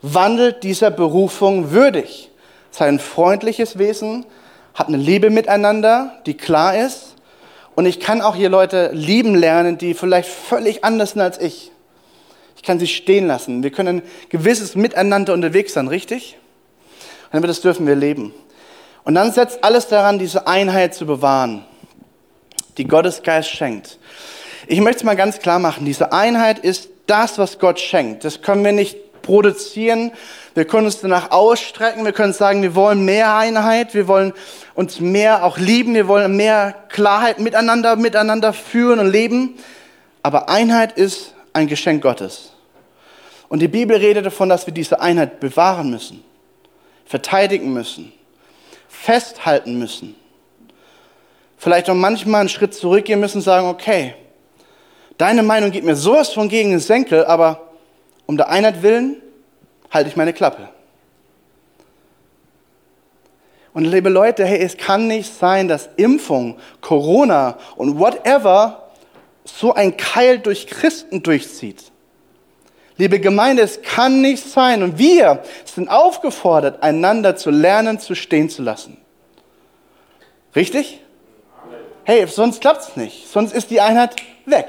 wandelt 0.00 0.62
dieser 0.62 0.90
Berufung 0.90 1.70
würdig. 1.70 2.30
Sein 2.70 2.98
freundliches 2.98 3.78
Wesen 3.78 4.26
hat 4.74 4.88
eine 4.88 4.96
Liebe 4.96 5.30
miteinander, 5.30 6.18
die 6.26 6.34
klar 6.34 6.76
ist. 6.76 7.14
Und 7.74 7.86
ich 7.86 8.00
kann 8.00 8.20
auch 8.20 8.34
hier 8.34 8.48
Leute 8.48 8.90
lieben 8.92 9.34
lernen, 9.34 9.78
die 9.78 9.94
vielleicht 9.94 10.28
völlig 10.28 10.84
anders 10.84 11.12
sind 11.12 11.22
als 11.22 11.40
ich. 11.40 11.70
Ich 12.56 12.62
kann 12.62 12.78
sie 12.78 12.86
stehen 12.86 13.26
lassen. 13.26 13.62
Wir 13.62 13.70
können 13.70 13.98
ein 13.98 14.02
gewisses 14.28 14.74
Miteinander 14.74 15.32
unterwegs 15.32 15.74
sein, 15.74 15.88
richtig? 15.88 16.38
Und 17.32 17.42
das 17.46 17.60
dürfen 17.60 17.86
wir 17.86 17.96
leben. 17.96 18.34
Und 19.04 19.14
dann 19.14 19.32
setzt 19.32 19.64
alles 19.64 19.88
daran, 19.88 20.18
diese 20.18 20.46
Einheit 20.46 20.94
zu 20.94 21.06
bewahren, 21.06 21.64
die 22.78 22.84
Gottes 22.84 23.22
Geist 23.22 23.50
schenkt. 23.50 23.98
Ich 24.68 24.80
möchte 24.80 24.98
es 24.98 25.04
mal 25.04 25.16
ganz 25.16 25.40
klar 25.40 25.58
machen, 25.58 25.84
diese 25.84 26.12
Einheit 26.12 26.60
ist 26.60 26.88
das, 27.06 27.38
was 27.38 27.58
Gott 27.58 27.80
schenkt. 27.80 28.24
Das 28.24 28.42
können 28.42 28.64
wir 28.64 28.72
nicht 28.72 29.22
produzieren. 29.22 30.12
Wir 30.54 30.64
können 30.64 30.86
uns 30.86 31.00
danach 31.00 31.30
ausstrecken. 31.30 32.04
Wir 32.04 32.12
können 32.12 32.32
sagen, 32.32 32.62
wir 32.62 32.74
wollen 32.74 33.04
mehr 33.04 33.34
Einheit. 33.36 33.94
Wir 33.94 34.06
wollen 34.06 34.32
uns 34.74 35.00
mehr 35.00 35.44
auch 35.44 35.58
lieben. 35.58 35.94
Wir 35.94 36.06
wollen 36.08 36.36
mehr 36.36 36.74
Klarheit 36.88 37.38
miteinander, 37.38 37.96
miteinander 37.96 38.52
führen 38.52 38.98
und 38.98 39.10
leben. 39.10 39.58
Aber 40.22 40.48
Einheit 40.48 40.92
ist 40.92 41.34
ein 41.52 41.66
Geschenk 41.66 42.02
Gottes. 42.02 42.52
Und 43.48 43.60
die 43.60 43.68
Bibel 43.68 43.96
redet 43.96 44.26
davon, 44.26 44.48
dass 44.48 44.66
wir 44.66 44.74
diese 44.74 45.00
Einheit 45.00 45.40
bewahren 45.40 45.90
müssen, 45.90 46.22
verteidigen 47.04 47.72
müssen 47.72 48.12
festhalten 49.02 49.78
müssen. 49.78 50.14
Vielleicht 51.58 51.90
auch 51.90 51.94
manchmal 51.94 52.40
einen 52.40 52.48
Schritt 52.48 52.72
zurückgehen 52.72 53.18
müssen 53.18 53.38
und 53.38 53.42
sagen, 53.42 53.66
okay, 53.66 54.14
deine 55.18 55.42
Meinung 55.42 55.72
geht 55.72 55.84
mir 55.84 55.96
sowas 55.96 56.30
von 56.30 56.48
gegen 56.48 56.70
den 56.70 56.80
Senkel, 56.80 57.24
aber 57.24 57.72
um 58.26 58.36
der 58.36 58.48
Einheit 58.48 58.82
willen 58.82 59.16
halte 59.90 60.08
ich 60.08 60.16
meine 60.16 60.32
Klappe. 60.32 60.68
Und 63.74 63.86
liebe 63.86 64.08
Leute, 64.08 64.44
hey, 64.44 64.58
es 64.58 64.76
kann 64.76 65.08
nicht 65.08 65.34
sein, 65.34 65.66
dass 65.66 65.88
Impfung, 65.96 66.58
Corona 66.80 67.58
und 67.76 67.98
whatever 67.98 68.90
so 69.44 69.74
ein 69.74 69.96
Keil 69.96 70.38
durch 70.38 70.66
Christen 70.66 71.22
durchzieht. 71.22 71.90
Liebe 72.96 73.20
Gemeinde, 73.20 73.62
es 73.62 73.82
kann 73.82 74.20
nicht 74.20 74.44
sein. 74.44 74.82
Und 74.82 74.98
wir 74.98 75.42
sind 75.64 75.88
aufgefordert, 75.88 76.82
einander 76.82 77.36
zu 77.36 77.50
lernen, 77.50 77.98
zu 77.98 78.14
stehen 78.14 78.50
zu 78.50 78.62
lassen. 78.62 78.98
Richtig? 80.54 81.00
Hey, 82.04 82.26
sonst 82.26 82.60
klappt 82.60 82.82
es 82.82 82.96
nicht. 82.96 83.28
Sonst 83.28 83.54
ist 83.54 83.70
die 83.70 83.80
Einheit 83.80 84.16
weg. 84.44 84.66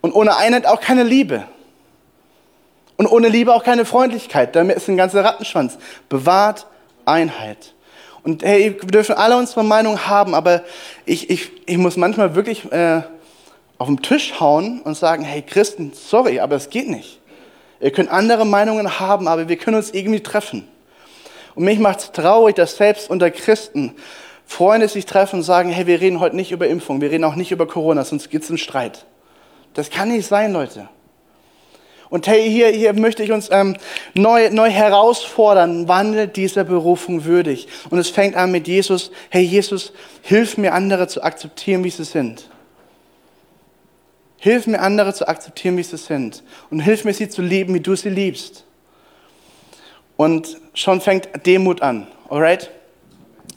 Und 0.00 0.12
ohne 0.12 0.36
Einheit 0.36 0.66
auch 0.66 0.80
keine 0.80 1.02
Liebe. 1.02 1.44
Und 2.96 3.06
ohne 3.06 3.28
Liebe 3.28 3.54
auch 3.54 3.64
keine 3.64 3.84
Freundlichkeit. 3.84 4.54
Damit 4.54 4.76
ist 4.76 4.88
ein 4.88 4.96
ganzer 4.96 5.24
Rattenschwanz. 5.24 5.78
Bewahrt 6.08 6.66
Einheit. 7.06 7.74
Und 8.22 8.42
hey, 8.42 8.76
wir 8.80 8.88
dürfen 8.88 9.14
alle 9.14 9.36
unsere 9.36 9.64
Meinung 9.64 10.06
haben, 10.06 10.34
aber 10.34 10.62
ich, 11.04 11.28
ich, 11.30 11.50
ich 11.66 11.76
muss 11.76 11.96
manchmal 11.96 12.34
wirklich 12.34 12.70
äh, 12.72 13.02
auf 13.78 13.88
den 13.88 14.02
Tisch 14.02 14.40
hauen 14.40 14.80
und 14.82 14.96
sagen, 14.96 15.24
hey 15.24 15.42
Christen, 15.42 15.92
sorry, 15.94 16.40
aber 16.40 16.56
es 16.56 16.70
geht 16.70 16.88
nicht. 16.88 17.20
Ihr 17.80 17.90
könnt 17.90 18.10
andere 18.10 18.46
Meinungen 18.46 19.00
haben, 19.00 19.28
aber 19.28 19.48
wir 19.48 19.56
können 19.56 19.76
uns 19.76 19.90
irgendwie 19.90 20.20
treffen. 20.20 20.66
Und 21.54 21.64
mich 21.64 21.78
macht 21.78 22.00
es 22.00 22.12
traurig, 22.12 22.56
dass 22.56 22.76
selbst 22.76 23.10
unter 23.10 23.30
Christen 23.30 23.94
Freunde 24.46 24.88
sich 24.88 25.06
treffen 25.06 25.36
und 25.36 25.42
sagen, 25.42 25.70
hey, 25.70 25.86
wir 25.86 26.00
reden 26.00 26.20
heute 26.20 26.36
nicht 26.36 26.52
über 26.52 26.66
Impfung, 26.66 27.00
wir 27.00 27.10
reden 27.10 27.24
auch 27.24 27.34
nicht 27.34 27.50
über 27.50 27.66
Corona, 27.66 28.04
sonst 28.04 28.30
gibt 28.30 28.44
es 28.44 28.50
einen 28.50 28.58
Streit. 28.58 29.06
Das 29.74 29.90
kann 29.90 30.08
nicht 30.08 30.26
sein, 30.26 30.52
Leute. 30.52 30.88
Und 32.10 32.28
hey, 32.28 32.48
hier, 32.48 32.68
hier 32.68 32.92
möchte 32.92 33.22
ich 33.24 33.32
uns 33.32 33.48
ähm, 33.50 33.76
neu, 34.14 34.50
neu 34.50 34.70
herausfordern, 34.70 35.88
wandelt 35.88 36.36
dieser 36.36 36.62
Berufung 36.62 37.24
würdig. 37.24 37.66
Und 37.90 37.98
es 37.98 38.08
fängt 38.08 38.36
an 38.36 38.52
mit 38.52 38.68
Jesus, 38.68 39.10
hey 39.30 39.42
Jesus, 39.42 39.92
hilf 40.22 40.56
mir 40.56 40.74
andere 40.74 41.08
zu 41.08 41.22
akzeptieren, 41.22 41.82
wie 41.82 41.90
sie 41.90 42.04
sind. 42.04 42.48
Hilf 44.44 44.66
mir, 44.66 44.80
andere 44.80 45.14
zu 45.14 45.26
akzeptieren, 45.26 45.78
wie 45.78 45.82
sie 45.82 45.96
sind. 45.96 46.42
Und 46.70 46.80
hilf 46.80 47.06
mir, 47.06 47.14
sie 47.14 47.30
zu 47.30 47.40
lieben, 47.40 47.72
wie 47.72 47.80
du 47.80 47.96
sie 47.96 48.10
liebst. 48.10 48.64
Und 50.18 50.58
schon 50.74 51.00
fängt 51.00 51.46
Demut 51.46 51.80
an. 51.80 52.08
Alright? 52.28 52.70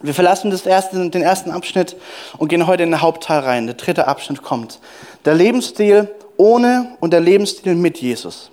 Wir 0.01 0.13
verlassen 0.13 0.49
erste, 0.65 1.09
den 1.09 1.21
ersten 1.21 1.51
Abschnitt 1.51 1.97
und 2.37 2.47
gehen 2.47 2.67
heute 2.67 2.83
in 2.83 2.91
den 2.91 3.01
Hauptteil 3.01 3.39
rein. 3.39 3.65
Der 3.65 3.75
dritte 3.75 4.07
Abschnitt 4.07 4.43
kommt. 4.43 4.79
Der 5.25 5.33
Lebensstil 5.33 6.07
ohne 6.37 6.95
und 7.01 7.11
der 7.11 7.19
Lebensstil 7.19 7.75
mit 7.75 7.97
Jesus. 7.97 8.49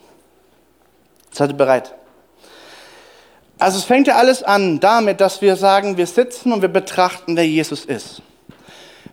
Seid 1.31 1.51
ihr 1.51 1.57
bereit? 1.57 1.95
Also 3.61 3.79
es 3.79 3.85
fängt 3.85 4.09
ja 4.09 4.17
alles 4.17 4.43
an 4.43 4.81
damit, 4.81 5.21
dass 5.21 5.41
wir 5.41 5.55
sagen, 5.55 5.99
wir 5.99 6.09
sitzen 6.09 6.53
und 6.53 6.63
wir 6.63 6.69
betrachten, 6.69 7.37
wer 7.37 7.47
Jesus 7.47 7.85
ist. 7.85 8.23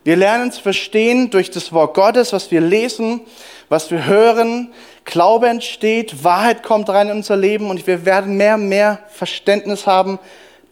Wir 0.04 0.16
lernen 0.16 0.50
zu 0.50 0.60
verstehen 0.60 1.30
durch 1.30 1.50
das 1.50 1.72
Wort 1.72 1.94
Gottes, 1.94 2.32
was 2.32 2.50
wir 2.50 2.60
lesen, 2.60 3.20
was 3.68 3.90
wir 3.90 4.06
hören. 4.06 4.72
Glaube 5.04 5.48
entsteht, 5.48 6.24
Wahrheit 6.24 6.62
kommt 6.62 6.88
rein 6.88 7.08
in 7.08 7.16
unser 7.18 7.36
Leben 7.36 7.70
und 7.70 7.86
wir 7.86 8.04
werden 8.04 8.36
mehr 8.36 8.54
und 8.54 8.68
mehr 8.68 9.00
Verständnis 9.08 9.86
haben. 9.86 10.18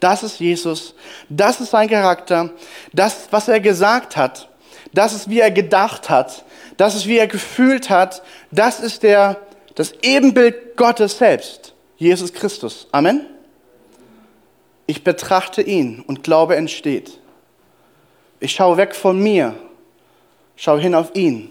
Das 0.01 0.23
ist 0.23 0.41
Jesus, 0.41 0.95
das 1.29 1.61
ist 1.61 1.71
sein 1.71 1.89
Charakter, 1.89 2.51
das, 2.93 3.29
was 3.31 3.49
er 3.49 3.61
gesagt 3.61 4.17
hat, 4.17 4.49
das 4.93 5.13
ist, 5.13 5.29
wie 5.29 5.41
er 5.41 5.51
gedacht 5.51 6.09
hat, 6.09 6.45
das 6.79 6.95
ist, 6.95 7.07
wie 7.07 7.19
er 7.19 7.27
gefühlt 7.27 7.91
hat, 7.91 8.23
das 8.51 8.81
ist 8.81 9.03
der, 9.03 9.37
das 9.75 9.93
Ebenbild 10.03 10.77
Gottes 10.77 11.19
selbst, 11.19 11.75
Jesus 11.99 12.33
Christus. 12.33 12.89
Amen. 12.93 13.27
Ich 14.87 15.05
betrachte 15.05 15.61
ihn 15.63 16.03
und 16.07 16.25
Glaube 16.25 16.57
entsteht. 16.57 17.20
Ich 18.41 18.53
schaue 18.53 18.79
weg 18.79 18.95
von 18.95 19.19
mir, 19.19 19.55
schaue 20.57 20.81
hin 20.81 20.95
auf 20.95 21.15
ihn. 21.15 21.51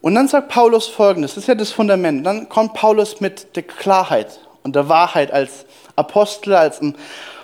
Und 0.00 0.14
dann 0.14 0.26
sagt 0.26 0.48
Paulus 0.48 0.88
folgendes, 0.88 1.34
das 1.34 1.44
ist 1.44 1.48
ja 1.48 1.54
das 1.54 1.70
Fundament. 1.70 2.26
Dann 2.26 2.48
kommt 2.48 2.74
Paulus 2.74 3.20
mit 3.20 3.54
der 3.56 3.62
Klarheit 3.62 4.40
und 4.62 4.74
der 4.74 4.88
Wahrheit 4.88 5.32
als 5.32 5.64
Apostel, 5.96 6.54
als 6.54 6.80
ein 6.80 6.96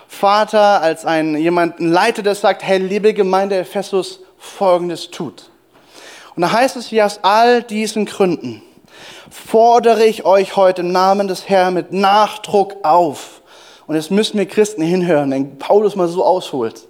Vater, 0.07 0.81
als 0.81 1.05
ein 1.05 1.35
jemand, 1.35 1.79
ein 1.79 1.89
Leiter, 1.89 2.21
der 2.21 2.35
sagt, 2.35 2.63
hey, 2.63 2.77
liebe 2.77 3.13
Gemeinde 3.13 3.57
Ephesus, 3.57 4.19
folgendes 4.37 5.11
tut. 5.11 5.49
Und 6.35 6.41
da 6.41 6.51
heißt 6.51 6.75
es 6.75 6.87
hier 6.87 7.05
aus 7.05 7.19
all 7.23 7.63
diesen 7.63 8.05
Gründen, 8.05 8.61
fordere 9.29 10.05
ich 10.05 10.25
euch 10.25 10.55
heute 10.55 10.81
im 10.81 10.91
Namen 10.91 11.27
des 11.27 11.49
Herrn 11.49 11.73
mit 11.73 11.93
Nachdruck 11.93 12.75
auf. 12.83 13.41
Und 13.87 13.95
jetzt 13.95 14.11
müssen 14.11 14.37
wir 14.37 14.45
Christen 14.45 14.81
hinhören, 14.81 15.31
wenn 15.31 15.57
Paulus 15.57 15.95
mal 15.95 16.07
so 16.07 16.23
ausholt. 16.23 16.87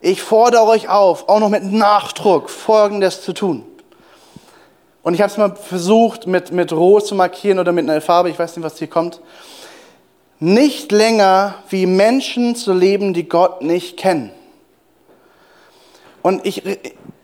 Ich 0.00 0.22
fordere 0.22 0.64
euch 0.64 0.88
auf, 0.88 1.28
auch 1.28 1.40
noch 1.40 1.48
mit 1.48 1.64
Nachdruck 1.64 2.48
Folgendes 2.48 3.22
zu 3.22 3.32
tun. 3.32 3.64
Und 5.02 5.14
ich 5.14 5.20
habe 5.20 5.30
es 5.30 5.38
mal 5.38 5.56
versucht, 5.56 6.26
mit, 6.26 6.52
mit 6.52 6.72
Rot 6.72 7.06
zu 7.06 7.14
markieren 7.14 7.58
oder 7.58 7.72
mit 7.72 7.88
einer 7.88 8.00
Farbe, 8.00 8.30
ich 8.30 8.38
weiß 8.38 8.56
nicht, 8.56 8.64
was 8.64 8.78
hier 8.78 8.88
kommt. 8.88 9.20
Nicht 10.38 10.92
länger 10.92 11.54
wie 11.68 11.86
Menschen 11.86 12.56
zu 12.56 12.72
leben, 12.72 13.12
die 13.12 13.28
Gott 13.28 13.62
nicht 13.62 13.96
kennen. 13.96 14.30
Und 16.22 16.46
ich, 16.46 16.62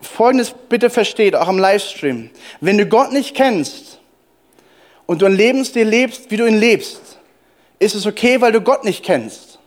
folgendes 0.01 0.53
bitte 0.69 0.89
versteht, 0.89 1.35
auch 1.35 1.47
am 1.47 1.59
Livestream. 1.59 2.29
Wenn 2.61 2.77
du 2.77 2.85
Gott 2.85 3.11
nicht 3.11 3.35
kennst 3.35 3.99
und 5.05 5.21
du 5.21 5.25
ein 5.25 5.35
Lebensstil 5.35 5.87
lebst, 5.87 6.31
wie 6.31 6.37
du 6.37 6.47
ihn 6.47 6.59
lebst, 6.59 7.16
ist 7.79 7.95
es 7.95 8.05
okay, 8.05 8.41
weil 8.41 8.51
du 8.51 8.61
Gott 8.61 8.83
nicht 8.83 9.03
kennst. 9.03 9.59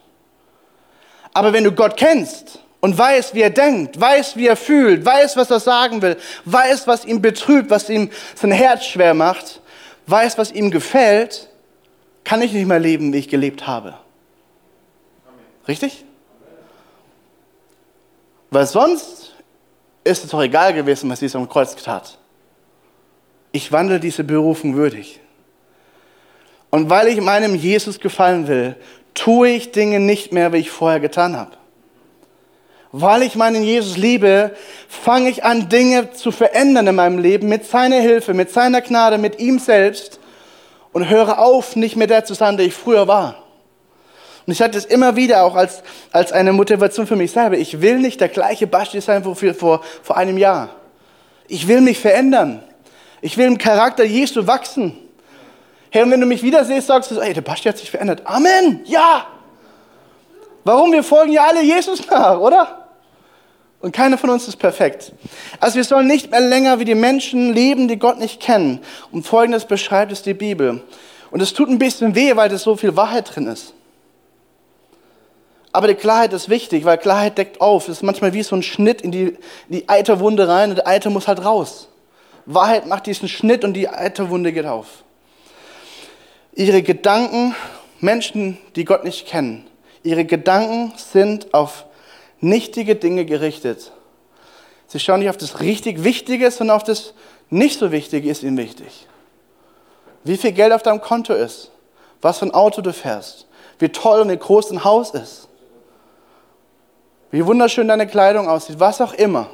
Aber 1.32 1.52
wenn 1.52 1.64
du 1.64 1.72
Gott 1.72 1.96
kennst 1.96 2.58
und 2.80 2.96
weißt, 2.96 3.34
wie 3.34 3.42
er 3.42 3.50
denkt, 3.50 4.00
weißt, 4.00 4.36
wie 4.36 4.46
er 4.46 4.56
fühlt, 4.56 5.04
weißt, 5.04 5.36
was 5.36 5.50
er 5.50 5.60
sagen 5.60 6.02
will, 6.02 6.16
weißt, 6.44 6.86
was 6.86 7.04
ihn 7.04 7.22
betrübt, 7.22 7.70
was 7.70 7.88
ihm 7.88 8.10
sein 8.34 8.50
Herz 8.50 8.84
schwer 8.84 9.14
macht, 9.14 9.60
weißt, 10.06 10.38
was 10.38 10.50
ihm 10.50 10.70
gefällt, 10.70 11.48
kann 12.24 12.42
ich 12.42 12.52
nicht 12.52 12.66
mehr 12.66 12.80
leben, 12.80 13.12
wie 13.12 13.18
ich 13.18 13.28
gelebt 13.28 13.66
habe. 13.66 13.94
Richtig? 15.68 16.04
Weil 18.50 18.66
sonst 18.66 19.32
ist 20.02 20.24
es 20.24 20.30
doch 20.30 20.42
egal 20.42 20.74
gewesen, 20.74 21.08
was 21.10 21.20
Jesus 21.20 21.36
am 21.36 21.48
Kreuz 21.48 21.76
tat. 21.76 22.18
Ich 23.52 23.70
wandle 23.70 24.00
diese 24.00 24.24
Berufung 24.24 24.74
würdig. 24.74 25.20
Und 26.70 26.88
weil 26.88 27.08
ich 27.08 27.20
meinem 27.20 27.54
Jesus 27.54 28.00
gefallen 28.00 28.48
will, 28.48 28.76
tue 29.14 29.48
ich 29.48 29.72
Dinge 29.72 30.00
nicht 30.00 30.32
mehr, 30.32 30.52
wie 30.52 30.58
ich 30.58 30.70
vorher 30.70 31.00
getan 31.00 31.36
habe. 31.36 31.52
Weil 32.92 33.22
ich 33.22 33.36
meinen 33.36 33.62
Jesus 33.62 33.96
liebe, 33.96 34.56
fange 34.88 35.30
ich 35.30 35.44
an, 35.44 35.68
Dinge 35.68 36.12
zu 36.12 36.32
verändern 36.32 36.86
in 36.88 36.94
meinem 36.96 37.18
Leben 37.18 37.48
mit 37.48 37.64
seiner 37.64 38.00
Hilfe, 38.00 38.34
mit 38.34 38.50
seiner 38.50 38.80
Gnade, 38.80 39.18
mit 39.18 39.38
ihm 39.38 39.58
selbst 39.58 40.18
und 40.92 41.08
höre 41.08 41.38
auf, 41.38 41.76
nicht 41.76 41.96
mehr 41.96 42.08
der 42.08 42.24
zu 42.24 42.34
sein, 42.34 42.56
der 42.56 42.66
ich 42.66 42.74
früher 42.74 43.06
war. 43.06 43.36
Und 44.46 44.52
ich 44.52 44.62
hatte 44.62 44.78
es 44.78 44.84
immer 44.84 45.14
wieder 45.14 45.44
auch 45.44 45.54
als, 45.54 45.82
als 46.10 46.32
eine 46.32 46.52
Motivation 46.52 47.06
für 47.06 47.14
mich 47.14 47.30
selber. 47.30 47.56
Ich 47.56 47.80
will 47.80 47.98
nicht 47.98 48.20
der 48.20 48.28
gleiche 48.28 48.66
Basti 48.66 49.00
sein 49.00 49.24
wie 49.24 49.52
vor, 49.54 49.82
vor 50.02 50.16
einem 50.16 50.38
Jahr. 50.38 50.70
Ich 51.46 51.68
will 51.68 51.80
mich 51.80 51.98
verändern. 51.98 52.62
Ich 53.20 53.36
will 53.36 53.46
im 53.46 53.58
Charakter 53.58 54.02
Jesu 54.02 54.46
wachsen. 54.46 54.96
Herr, 55.90 56.04
und 56.04 56.10
wenn 56.10 56.20
du 56.20 56.26
mich 56.26 56.42
wieder 56.42 56.64
siehst, 56.64 56.86
sagst 56.86 57.10
du, 57.10 57.18
ey, 57.20 57.32
der 57.32 57.40
Basti 57.40 57.68
hat 57.68 57.78
sich 57.78 57.90
verändert. 57.90 58.22
Amen, 58.24 58.80
ja. 58.84 59.26
Warum? 60.64 60.92
Wir 60.92 61.02
folgen 61.02 61.32
ja 61.32 61.46
alle 61.48 61.62
Jesus 61.62 62.06
nach, 62.06 62.38
oder? 62.38 62.88
Und 63.80 63.92
keiner 63.92 64.18
von 64.18 64.30
uns 64.30 64.46
ist 64.46 64.56
perfekt. 64.56 65.12
Also 65.58 65.76
wir 65.76 65.84
sollen 65.84 66.06
nicht 66.06 66.30
mehr 66.30 66.40
länger 66.40 66.78
wie 66.78 66.84
die 66.84 66.94
Menschen 66.94 67.54
leben, 67.54 67.88
die 67.88 67.98
Gott 67.98 68.18
nicht 68.18 68.40
kennen. 68.40 68.80
Und 69.10 69.26
Folgendes 69.26 69.64
beschreibt 69.64 70.12
es 70.12 70.22
die 70.22 70.34
Bibel. 70.34 70.82
Und 71.30 71.40
es 71.40 71.54
tut 71.54 71.68
ein 71.68 71.78
bisschen 71.78 72.14
weh, 72.14 72.36
weil 72.36 72.50
da 72.50 72.58
so 72.58 72.76
viel 72.76 72.94
Wahrheit 72.96 73.34
drin 73.34 73.46
ist. 73.46 73.72
Aber 75.72 75.86
die 75.86 75.94
Klarheit 75.94 76.32
ist 76.32 76.48
wichtig, 76.48 76.84
weil 76.84 76.98
Klarheit 76.98 77.38
deckt 77.38 77.60
auf. 77.60 77.88
Es 77.88 77.98
ist 77.98 78.02
manchmal 78.02 78.32
wie 78.32 78.42
so 78.42 78.56
ein 78.56 78.62
Schnitt 78.62 79.00
in 79.00 79.12
die, 79.12 79.24
in 79.24 79.38
die 79.68 79.88
Eiterwunde 79.88 80.48
rein 80.48 80.70
und 80.70 80.76
der 80.76 80.86
Eiter 80.86 81.10
muss 81.10 81.28
halt 81.28 81.44
raus. 81.44 81.88
Wahrheit 82.44 82.86
macht 82.86 83.06
diesen 83.06 83.28
Schnitt 83.28 83.64
und 83.64 83.74
die 83.74 83.88
Eiterwunde 83.88 84.52
geht 84.52 84.66
auf. 84.66 85.04
Ihre 86.54 86.82
Gedanken, 86.82 87.54
Menschen, 88.00 88.58
die 88.76 88.84
Gott 88.84 89.04
nicht 89.04 89.26
kennen, 89.26 89.66
ihre 90.02 90.24
Gedanken 90.24 90.92
sind 90.96 91.52
auf 91.54 91.84
nichtige 92.40 92.96
Dinge 92.96 93.24
gerichtet. 93.24 93.92
Sie 94.86 94.98
schauen 94.98 95.20
nicht 95.20 95.28
auf 95.28 95.36
das 95.36 95.60
richtig 95.60 96.02
Wichtige, 96.02 96.50
sondern 96.50 96.76
auf 96.76 96.84
das 96.84 97.14
nicht 97.50 97.78
so 97.78 97.92
Wichtige 97.92 98.30
ist 98.30 98.42
ihnen 98.42 98.56
wichtig. 98.56 99.06
Wie 100.24 100.36
viel 100.36 100.52
Geld 100.52 100.72
auf 100.72 100.82
deinem 100.82 101.00
Konto 101.00 101.34
ist, 101.34 101.70
was 102.20 102.38
für 102.38 102.46
ein 102.46 102.54
Auto 102.54 102.82
du 102.82 102.92
fährst, 102.92 103.46
wie 103.78 103.88
toll 103.88 104.20
und 104.20 104.30
wie 104.30 104.36
groß 104.36 104.68
dein 104.68 104.84
Haus 104.84 105.10
ist, 105.10 105.48
wie 107.30 107.46
wunderschön 107.46 107.88
deine 107.88 108.06
Kleidung 108.06 108.48
aussieht, 108.48 108.80
was 108.80 109.00
auch 109.00 109.12
immer. 109.12 109.48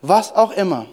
Was 0.00 0.34
auch 0.34 0.52
immer. 0.52 0.86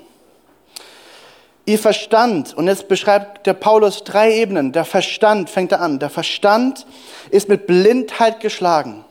Ihr 1.65 1.78
Verstand, 1.78 2.56
und 2.56 2.67
jetzt 2.67 2.88
beschreibt 2.88 3.45
der 3.45 3.54
Paulus 3.54 4.04
drei 4.04 4.34
Ebenen. 4.34 4.71
Der 4.71 4.86
Verstand 4.86 5.50
fängt 5.50 5.71
er 5.71 5.82
an. 5.82 6.00
Der 6.00 6.10
Verstand 6.10 6.88
ist 7.30 7.50
mit 7.50 7.67
Blindheit 7.67 8.39
geschlagen. 8.39 9.06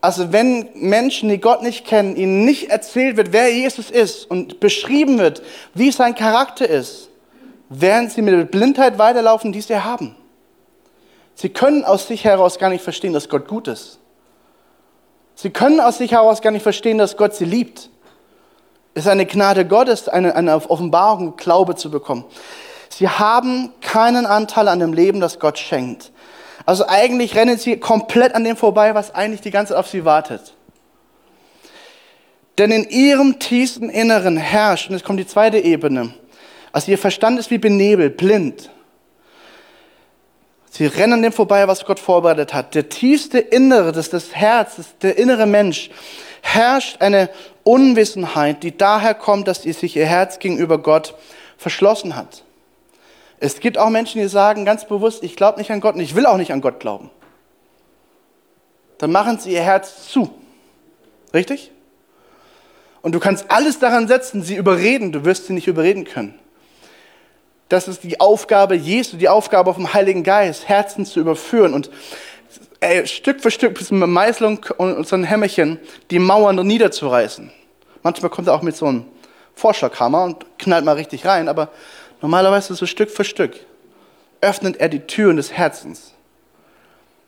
Also 0.00 0.32
wenn 0.32 0.68
Menschen, 0.74 1.28
die 1.28 1.38
Gott 1.38 1.62
nicht 1.62 1.86
kennen, 1.86 2.16
ihnen 2.16 2.44
nicht 2.44 2.70
erzählt 2.70 3.16
wird, 3.16 3.32
wer 3.32 3.52
Jesus 3.52 3.90
ist 3.90 4.30
und 4.30 4.60
beschrieben 4.60 5.18
wird, 5.18 5.42
wie 5.74 5.90
sein 5.90 6.14
Charakter 6.14 6.68
ist, 6.68 7.08
werden 7.68 8.08
sie 8.08 8.22
mit 8.22 8.34
der 8.34 8.44
Blindheit 8.44 8.98
weiterlaufen, 8.98 9.52
die 9.52 9.60
sie 9.60 9.76
haben. 9.76 10.14
Sie 11.34 11.48
können 11.48 11.84
aus 11.84 12.08
sich 12.08 12.24
heraus 12.24 12.58
gar 12.58 12.70
nicht 12.70 12.82
verstehen, 12.82 13.12
dass 13.12 13.28
Gott 13.28 13.46
gut 13.46 13.68
ist. 13.68 13.98
Sie 15.34 15.50
können 15.50 15.78
aus 15.78 15.98
sich 15.98 16.12
heraus 16.12 16.42
gar 16.42 16.50
nicht 16.50 16.62
verstehen, 16.62 16.98
dass 16.98 17.16
Gott 17.16 17.34
sie 17.34 17.44
liebt. 17.44 17.90
Es 18.98 19.04
ist 19.04 19.10
eine 19.12 19.26
Gnade 19.26 19.64
Gottes, 19.64 20.08
eine, 20.08 20.34
eine 20.34 20.56
Offenbarung, 20.68 21.36
Glaube 21.36 21.76
zu 21.76 21.88
bekommen. 21.88 22.24
Sie 22.88 23.08
haben 23.08 23.72
keinen 23.80 24.26
Anteil 24.26 24.66
an 24.66 24.80
dem 24.80 24.92
Leben, 24.92 25.20
das 25.20 25.38
Gott 25.38 25.56
schenkt. 25.56 26.10
Also 26.66 26.84
eigentlich 26.88 27.36
rennen 27.36 27.56
sie 27.58 27.76
komplett 27.76 28.34
an 28.34 28.42
dem 28.42 28.56
vorbei, 28.56 28.96
was 28.96 29.14
eigentlich 29.14 29.40
die 29.40 29.52
ganze 29.52 29.74
Zeit 29.74 29.78
auf 29.78 29.86
sie 29.86 30.04
wartet. 30.04 30.52
Denn 32.58 32.72
in 32.72 32.88
ihrem 32.88 33.38
tiefsten 33.38 33.88
Inneren 33.88 34.36
herrscht, 34.36 34.88
und 34.88 34.96
jetzt 34.96 35.04
kommt 35.04 35.20
die 35.20 35.28
zweite 35.28 35.58
Ebene, 35.60 36.12
also 36.72 36.90
ihr 36.90 36.98
Verstand 36.98 37.38
ist 37.38 37.52
wie 37.52 37.58
benebelt, 37.58 38.16
blind. 38.16 38.68
Sie 40.70 40.86
rennen 40.86 41.12
an 41.12 41.22
dem 41.22 41.32
vorbei, 41.32 41.68
was 41.68 41.84
Gott 41.84 42.00
vorbereitet 42.00 42.52
hat. 42.52 42.74
Der 42.74 42.88
tiefste 42.88 43.38
Innere 43.38 43.92
des, 43.92 44.10
des 44.10 44.34
Herzens, 44.34 44.88
der 45.00 45.18
innere 45.18 45.46
Mensch, 45.46 45.88
herrscht 46.42 47.00
eine 47.00 47.30
Unwissenheit, 47.64 48.62
die 48.62 48.76
daher 48.76 49.14
kommt, 49.14 49.48
dass 49.48 49.62
sich 49.62 49.96
ihr 49.96 50.06
Herz 50.06 50.38
gegenüber 50.38 50.78
Gott 50.78 51.14
verschlossen 51.56 52.16
hat. 52.16 52.44
Es 53.40 53.60
gibt 53.60 53.78
auch 53.78 53.90
Menschen, 53.90 54.20
die 54.20 54.28
sagen 54.28 54.64
ganz 54.64 54.86
bewusst, 54.86 55.22
ich 55.22 55.36
glaube 55.36 55.58
nicht 55.58 55.70
an 55.70 55.80
Gott 55.80 55.94
und 55.94 56.00
ich 56.00 56.14
will 56.14 56.26
auch 56.26 56.36
nicht 56.36 56.52
an 56.52 56.60
Gott 56.60 56.80
glauben. 56.80 57.10
Dann 58.98 59.12
machen 59.12 59.38
sie 59.38 59.52
ihr 59.52 59.62
Herz 59.62 60.08
zu. 60.08 60.30
Richtig? 61.32 61.70
Und 63.00 63.12
du 63.14 63.20
kannst 63.20 63.50
alles 63.50 63.78
daran 63.78 64.08
setzen, 64.08 64.42
sie 64.42 64.56
überreden, 64.56 65.12
du 65.12 65.24
wirst 65.24 65.46
sie 65.46 65.52
nicht 65.52 65.68
überreden 65.68 66.04
können. 66.04 66.38
Das 67.68 67.86
ist 67.86 68.02
die 68.02 68.18
Aufgabe 68.18 68.74
Jesu, 68.74 69.16
die 69.18 69.28
Aufgabe 69.28 69.74
vom 69.74 69.92
Heiligen 69.92 70.24
Geist, 70.24 70.68
Herzen 70.68 71.04
zu 71.04 71.20
überführen 71.20 71.74
und 71.74 71.90
ey, 72.80 73.06
Stück 73.06 73.40
für 73.40 73.50
Stück 73.50 73.78
mit 73.90 74.08
Meißelung 74.08 74.66
und 74.76 75.06
so 75.06 75.16
ein 75.16 75.24
Hämmerchen 75.24 75.78
die 76.10 76.18
Mauern 76.18 76.56
niederzureißen. 76.66 77.50
Manchmal 78.02 78.30
kommt 78.30 78.48
er 78.48 78.54
auch 78.54 78.62
mit 78.62 78.76
so 78.76 78.86
einem 78.86 79.04
Vorschlaghammer 79.54 80.24
und 80.24 80.58
knallt 80.58 80.84
mal 80.84 80.92
richtig 80.92 81.26
rein, 81.26 81.48
aber 81.48 81.70
Normalerweise 82.20 82.74
so 82.74 82.86
Stück 82.86 83.10
für 83.10 83.24
Stück 83.24 83.54
öffnet 84.40 84.78
er 84.78 84.88
die 84.88 85.00
Türen 85.00 85.36
des 85.36 85.52
Herzens, 85.52 86.12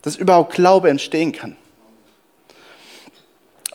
dass 0.02 0.16
überhaupt 0.16 0.54
Glaube 0.54 0.90
entstehen 0.90 1.32
kann. 1.32 1.56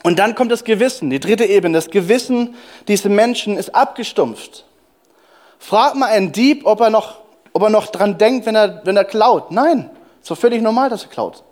Und 0.03 0.19
dann 0.19 0.35
kommt 0.35 0.51
das 0.51 0.63
Gewissen, 0.63 1.09
die 1.09 1.19
dritte 1.19 1.45
Ebene. 1.45 1.77
Das 1.77 1.89
Gewissen 1.89 2.55
dieser 2.87 3.09
Menschen 3.09 3.57
ist 3.57 3.73
abgestumpft. 3.73 4.65
Frag 5.57 5.95
mal 5.95 6.07
einen 6.07 6.31
Dieb, 6.31 6.65
ob 6.65 6.79
er 6.81 6.91
noch, 6.91 7.21
ob 7.53 7.63
er 7.63 7.69
noch 7.69 7.87
dran 7.87 8.17
denkt, 8.17 8.45
wenn 8.45 8.55
er, 8.55 8.81
wenn 8.85 8.97
er 8.97 9.05
klaut. 9.05 9.51
Nein, 9.51 9.89
ist 10.21 10.29
doch 10.29 10.37
völlig 10.37 10.61
normal, 10.61 10.89
dass 10.89 11.03
er 11.03 11.09
klaut. 11.09 11.43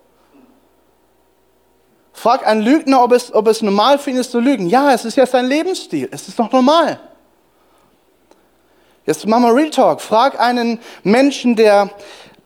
Frag 2.14 2.46
einen 2.48 2.62
Lügner, 2.62 3.04
ob 3.04 3.12
es, 3.12 3.34
ob 3.34 3.48
es 3.48 3.62
normal 3.62 3.98
für 3.98 4.12
ihn 4.12 4.18
ist 4.18 4.32
zu 4.32 4.40
lügen. 4.40 4.70
Ja, 4.70 4.94
es 4.94 5.04
ist 5.04 5.18
ja 5.18 5.26
sein 5.26 5.48
Lebensstil. 5.48 6.08
Es 6.12 6.28
ist 6.28 6.38
doch 6.40 6.52
normal. 6.52 7.00
Jetzt 9.06 9.26
machen 9.26 9.44
wir 9.44 9.56
Real 9.56 9.72
Talk. 9.72 10.00
Frag 10.00 10.40
einen 10.40 10.80
Menschen, 11.04 11.56
der, 11.56 11.90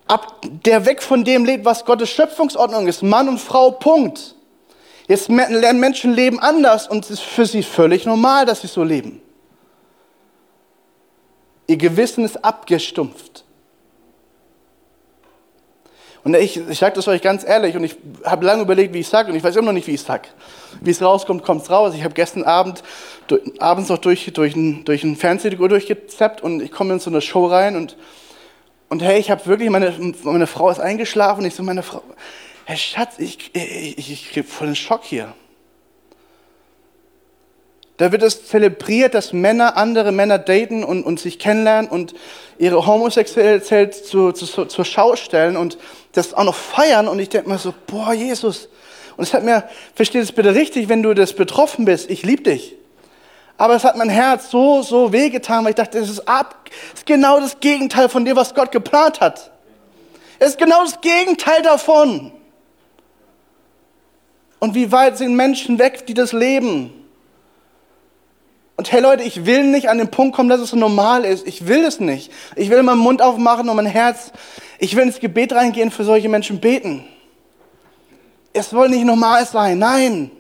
ab, 0.07 0.41
der 0.43 0.85
weg 0.85 1.03
von 1.03 1.23
dem 1.23 1.45
lebt, 1.45 1.65
was 1.65 1.85
Gottes 1.85 2.09
Schöpfungsordnung 2.09 2.87
ist. 2.87 3.03
Mann 3.03 3.27
und 3.29 3.39
Frau, 3.39 3.71
Punkt. 3.71 4.35
Jetzt 5.07 5.29
lernen 5.29 5.79
Menschen 5.79 6.13
leben 6.13 6.39
anders 6.39 6.87
und 6.87 7.03
es 7.05 7.11
ist 7.11 7.21
für 7.21 7.45
sie 7.45 7.63
völlig 7.63 8.05
normal, 8.05 8.45
dass 8.45 8.61
sie 8.61 8.67
so 8.67 8.83
leben. 8.83 9.21
Ihr 11.67 11.77
Gewissen 11.77 12.25
ist 12.25 12.43
abgestumpft. 12.43 13.43
Und 16.27 16.35
ich, 16.35 16.57
ich 16.57 16.79
sage 16.79 16.93
das 16.93 17.07
euch 17.07 17.21
ganz 17.21 17.47
ehrlich 17.47 17.77
und 17.77 17.85
ich 17.85 17.95
habe 18.25 18.45
lange 18.45 18.61
überlegt, 18.61 18.93
wie 18.93 18.99
ich 18.99 19.07
sage 19.07 19.31
und 19.31 19.37
ich 19.37 19.43
weiß 19.45 19.55
immer 19.55 19.67
noch 19.67 19.71
nicht, 19.71 19.87
wie 19.87 19.93
ich 19.93 20.01
sage. 20.01 20.27
Wie 20.81 20.91
es 20.91 21.01
rauskommt, 21.01 21.41
kommt 21.41 21.61
es 21.61 21.69
raus. 21.69 21.93
Ich 21.95 22.03
habe 22.03 22.13
gestern 22.13 22.43
Abend, 22.43 22.83
durch, 23.27 23.41
abends 23.61 23.87
noch 23.87 23.97
durch, 23.97 24.29
durch, 24.33 24.53
ein, 24.53 24.83
durch 24.83 25.05
ein 25.05 25.15
Fernsehen 25.15 25.57
durchgezappt 25.57 26.41
und 26.41 26.61
ich 26.61 26.69
komme 26.69 26.91
in 26.91 26.99
so 26.99 27.09
eine 27.09 27.21
Show 27.21 27.45
rein 27.45 27.77
und, 27.77 27.95
und 28.89 29.01
hey, 29.01 29.17
ich 29.21 29.31
habe 29.31 29.45
wirklich, 29.45 29.69
meine, 29.69 29.93
meine 30.23 30.47
Frau 30.47 30.69
ist 30.69 30.81
eingeschlafen 30.81 31.43
und 31.43 31.45
ich 31.45 31.55
so, 31.55 31.63
meine 31.63 31.81
Frau, 31.81 32.03
hey 32.65 32.75
Schatz, 32.75 33.19
ich, 33.19 33.51
ich, 33.53 33.97
ich, 33.97 34.11
ich 34.11 34.29
kriege 34.29 34.45
voll 34.45 34.67
den 34.67 34.75
Schock 34.75 35.05
hier. 35.05 35.33
Da 37.97 38.11
wird 38.11 38.21
es 38.21 38.47
zelebriert, 38.47 39.15
dass 39.15 39.33
Männer 39.33 39.75
andere 39.75 40.11
Männer 40.11 40.37
daten 40.37 40.83
und, 40.83 41.03
und 41.03 41.19
sich 41.19 41.39
kennenlernen 41.39 41.89
und 41.89 42.13
ihre 42.59 42.85
Homosexualität 42.85 43.95
zu, 43.95 44.31
zu, 44.31 44.65
zur 44.65 44.85
Schau 44.85 45.15
stellen 45.15 45.57
und 45.57 45.79
das 46.11 46.35
auch 46.35 46.43
noch 46.43 46.55
feiern. 46.55 47.07
Und 47.07 47.17
ich 47.19 47.29
denke 47.29 47.49
mir 47.49 47.57
so, 47.57 47.73
boah, 47.87 48.13
Jesus. 48.13 48.69
Und 49.17 49.23
es 49.23 49.33
hat 49.33 49.43
mir, 49.43 49.63
versteh 49.95 50.19
es 50.19 50.31
bitte 50.31 50.53
richtig, 50.53 50.89
wenn 50.89 51.01
du 51.01 51.15
das 51.15 51.33
betroffen 51.33 51.85
bist, 51.85 52.11
ich 52.11 52.21
liebe 52.21 52.43
dich. 52.43 52.75
Aber 53.57 53.75
es 53.75 53.83
hat 53.83 53.97
mein 53.97 54.09
Herz 54.09 54.51
so, 54.51 54.83
so 54.83 55.11
wehgetan, 55.11 55.63
weil 55.63 55.71
ich 55.71 55.75
dachte, 55.75 55.99
das 55.99 56.09
ist, 56.09 56.27
ab, 56.27 56.69
das 56.91 56.99
ist 56.99 57.05
genau 57.07 57.39
das 57.39 57.59
Gegenteil 57.59 58.07
von 58.09 58.23
dem, 58.23 58.35
was 58.35 58.53
Gott 58.53 58.71
geplant 58.71 59.19
hat. 59.19 59.49
Es 60.37 60.49
ist 60.49 60.59
genau 60.59 60.83
das 60.83 61.01
Gegenteil 61.01 61.63
davon. 61.63 62.31
Und 64.59 64.75
wie 64.75 64.91
weit 64.91 65.17
sind 65.17 65.35
Menschen 65.35 65.79
weg, 65.79 66.05
die 66.05 66.13
das 66.13 66.31
leben? 66.31 66.93
Und 68.77 68.91
hey 68.91 69.01
Leute, 69.01 69.23
ich 69.23 69.47
will 69.47 69.63
nicht 69.63 69.89
an 69.89 69.97
den 69.97 70.09
Punkt 70.09 70.35
kommen, 70.35 70.49
dass 70.49 70.61
es 70.61 70.69
so 70.69 70.77
normal 70.77 71.25
ist. 71.25 71.47
Ich 71.47 71.67
will 71.67 71.83
es 71.83 71.99
nicht. 71.99 72.31
Ich 72.55 72.69
will 72.69 72.83
meinen 72.83 72.99
Mund 72.99 73.23
aufmachen 73.23 73.67
und 73.67 73.75
mein 73.75 73.87
Herz, 73.87 74.31
ich 74.77 74.95
will 74.95 75.03
ins 75.03 75.19
Gebet 75.19 75.51
reingehen, 75.51 75.89
für 75.89 76.03
solche 76.03 76.29
Menschen 76.29 76.59
beten. 76.59 77.03
Es 78.53 78.69
soll 78.69 78.89
nicht 78.89 79.03
normal 79.03 79.45
sein. 79.47 79.79
Nein. 79.79 80.31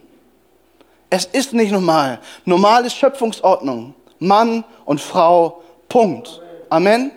Es 1.09 1.25
ist 1.25 1.53
nicht 1.53 1.71
normal. 1.71 2.19
Normal 2.45 2.85
ist 2.85 2.95
Schöpfungsordnung. 2.95 3.95
Mann 4.19 4.63
und 4.85 5.01
Frau. 5.01 5.63
Punkt. 5.89 6.41
Amen. 6.69 7.11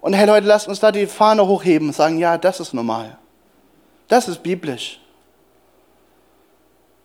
Und 0.00 0.12
hey 0.12 0.26
Leute, 0.26 0.46
lasst 0.46 0.68
uns 0.68 0.78
da 0.78 0.92
die 0.92 1.06
Fahne 1.06 1.46
hochheben 1.46 1.88
und 1.88 1.94
sagen, 1.94 2.18
ja, 2.18 2.38
das 2.38 2.60
ist 2.60 2.74
normal. 2.74 3.16
Das 4.06 4.28
ist 4.28 4.42
biblisch. 4.42 5.00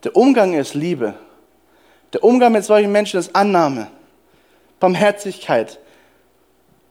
Der 0.04 0.14
Umgang 0.14 0.52
ist 0.54 0.74
Liebe. 0.74 1.14
Der 2.12 2.24
Umgang 2.24 2.52
mit 2.52 2.64
solchen 2.64 2.90
Menschen 2.90 3.20
ist 3.20 3.34
Annahme, 3.36 3.88
Barmherzigkeit, 4.80 5.78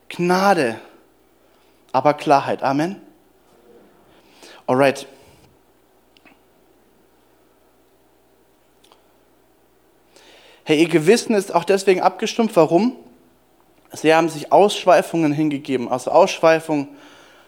Gnade, 0.08 0.80
aber 1.92 2.14
Klarheit. 2.14 2.64
Amen. 2.64 3.02
Alright. 4.66 5.08
Hey, 10.64 10.80
ihr 10.82 10.88
Gewissen 10.88 11.34
ist 11.34 11.54
auch 11.54 11.64
deswegen 11.64 12.02
abgestumpft. 12.02 12.56
Warum? 12.56 12.96
Sie 13.92 14.14
haben 14.14 14.30
sich 14.30 14.52
Ausschweifungen 14.52 15.34
hingegeben. 15.34 15.90
Also 15.90 16.12
Ausschweifung, 16.12 16.90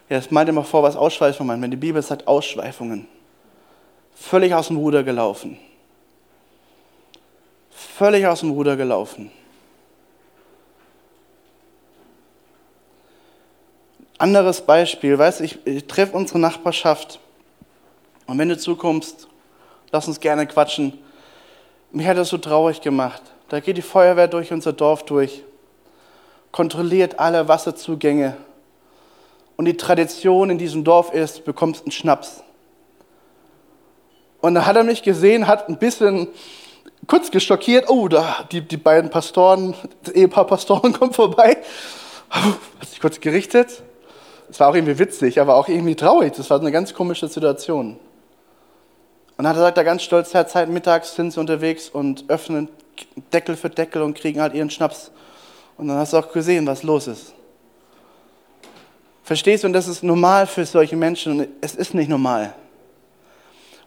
ja, 0.08 0.16
das 0.16 0.32
meint 0.32 0.48
immer 0.48 0.64
vor, 0.64 0.82
was 0.82 0.96
Ausschweifung 0.96 1.46
meint. 1.46 1.62
Wenn 1.62 1.70
die 1.70 1.76
Bibel 1.76 2.02
sagt 2.02 2.26
Ausschweifungen. 2.26 3.06
Völlig 4.14 4.54
aus 4.54 4.66
dem 4.66 4.76
Ruder 4.76 5.04
gelaufen 5.04 5.56
völlig 7.96 8.26
aus 8.26 8.40
dem 8.40 8.50
Ruder 8.50 8.76
gelaufen. 8.76 9.30
Anderes 14.18 14.60
Beispiel, 14.60 15.18
weißt 15.18 15.40
ich, 15.40 15.66
ich 15.66 15.86
treffe 15.86 16.16
unsere 16.16 16.38
Nachbarschaft 16.38 17.18
und 18.26 18.38
wenn 18.38 18.48
du 18.48 18.56
zukommst, 18.56 19.28
lass 19.90 20.06
uns 20.06 20.20
gerne 20.20 20.46
quatschen. 20.46 20.98
Mich 21.90 22.06
hat 22.06 22.16
das 22.16 22.28
so 22.28 22.38
traurig 22.38 22.80
gemacht. 22.80 23.22
Da 23.48 23.60
geht 23.60 23.76
die 23.76 23.82
Feuerwehr 23.82 24.28
durch 24.28 24.52
unser 24.52 24.72
Dorf 24.72 25.04
durch, 25.04 25.42
kontrolliert 26.52 27.18
alle 27.18 27.48
Wasserzugänge 27.48 28.36
und 29.56 29.66
die 29.66 29.76
Tradition 29.76 30.50
in 30.50 30.58
diesem 30.58 30.84
Dorf 30.84 31.12
ist, 31.12 31.44
bekommst 31.44 31.82
einen 31.82 31.92
Schnaps. 31.92 32.42
Und 34.40 34.54
da 34.54 34.66
hat 34.66 34.76
er 34.76 34.84
mich 34.84 35.02
gesehen, 35.02 35.46
hat 35.46 35.68
ein 35.68 35.78
bisschen 35.78 36.28
kurz 37.06 37.30
geschockiert, 37.30 37.88
oh, 37.88 38.08
da, 38.08 38.46
die, 38.50 38.60
die 38.60 38.76
beiden 38.76 39.10
Pastoren, 39.10 39.74
das 40.02 40.14
Ehepaar 40.14 40.46
Pastoren 40.46 40.92
kommt 40.98 41.14
vorbei. 41.14 41.58
Hat 42.30 42.88
sich 42.88 43.00
kurz 43.00 43.20
gerichtet. 43.20 43.82
Es 44.50 44.60
war 44.60 44.68
auch 44.68 44.74
irgendwie 44.74 44.98
witzig, 44.98 45.40
aber 45.40 45.56
auch 45.56 45.68
irgendwie 45.68 45.94
traurig. 45.94 46.34
Das 46.36 46.50
war 46.50 46.60
eine 46.60 46.72
ganz 46.72 46.94
komische 46.94 47.28
Situation. 47.28 47.98
Und 49.36 49.44
dann 49.44 49.56
sagt 49.56 49.76
er 49.76 49.84
ganz 49.84 50.02
stolz, 50.02 50.34
Herr, 50.34 50.46
Zeit 50.46 50.68
mittags 50.68 51.14
sind 51.14 51.32
sie 51.32 51.40
unterwegs 51.40 51.88
und 51.88 52.24
öffnen 52.28 52.68
Deckel 53.32 53.56
für 53.56 53.70
Deckel 53.70 54.02
und 54.02 54.14
kriegen 54.14 54.40
halt 54.40 54.54
ihren 54.54 54.70
Schnaps. 54.70 55.10
Und 55.76 55.88
dann 55.88 55.96
hast 55.96 56.12
du 56.12 56.18
auch 56.18 56.30
gesehen, 56.32 56.66
was 56.66 56.82
los 56.82 57.06
ist. 57.06 57.34
Verstehst 59.24 59.64
du? 59.64 59.68
Und 59.68 59.72
das 59.72 59.88
ist 59.88 60.02
normal 60.02 60.46
für 60.46 60.64
solche 60.66 60.96
Menschen 60.96 61.40
und 61.40 61.48
es 61.60 61.74
ist 61.74 61.94
nicht 61.94 62.08
normal. 62.08 62.54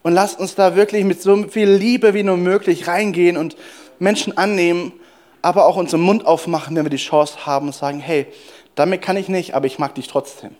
Und 0.05 0.13
lasst 0.13 0.39
uns 0.39 0.53
da 0.53 0.75
wirklich 0.75 1.03
mit 1.03 1.19
so 1.19 1.35
viel 1.47 1.67
Liebe 1.67 2.13
wie 2.13 2.21
nur 2.21 2.37
möglich 2.37 2.87
reingehen 2.87 3.37
und 3.37 3.57
Menschen 3.97 4.37
annehmen, 4.37 4.93
aber 5.41 5.65
auch 5.65 5.77
unseren 5.77 6.01
Mund 6.01 6.27
aufmachen, 6.27 6.75
wenn 6.75 6.85
wir 6.85 6.91
die 6.91 6.97
Chance 6.97 7.47
haben 7.47 7.65
und 7.65 7.73
sagen, 7.73 7.97
hey, 7.97 8.27
damit 8.75 9.01
kann 9.01 9.17
ich 9.17 9.29
nicht, 9.29 9.55
aber 9.55 9.65
ich 9.65 9.79
mag 9.79 9.95
dich 9.95 10.07
trotzdem. 10.07 10.53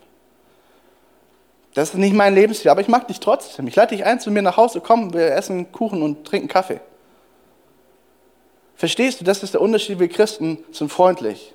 Das 1.75 1.89
ist 1.89 1.95
nicht 1.95 2.15
mein 2.15 2.33
Lebensstil, 2.33 2.71
aber 2.71 2.81
ich 2.81 2.87
mag 2.87 3.07
dich 3.07 3.19
trotzdem. 3.19 3.67
Ich 3.67 3.75
lade 3.75 3.95
dich 3.95 4.03
ein 4.03 4.19
zu 4.19 4.31
mir 4.31 4.41
nach 4.41 4.57
Hause, 4.57 4.81
komm, 4.81 5.13
wir 5.13 5.35
essen 5.35 5.71
Kuchen 5.71 6.01
und 6.01 6.25
trinken 6.25 6.47
Kaffee. 6.47 6.79
Verstehst 8.75 9.21
du, 9.21 9.25
das 9.25 9.43
ist 9.43 9.53
der 9.53 9.61
Unterschied. 9.61 9.99
Wir 9.99 10.09
Christen 10.09 10.57
sind 10.71 10.91
freundlich. 10.91 11.53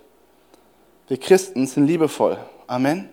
Wir 1.09 1.19
Christen 1.19 1.67
sind 1.67 1.89
liebevoll. 1.89 2.39
Amen. 2.69 3.09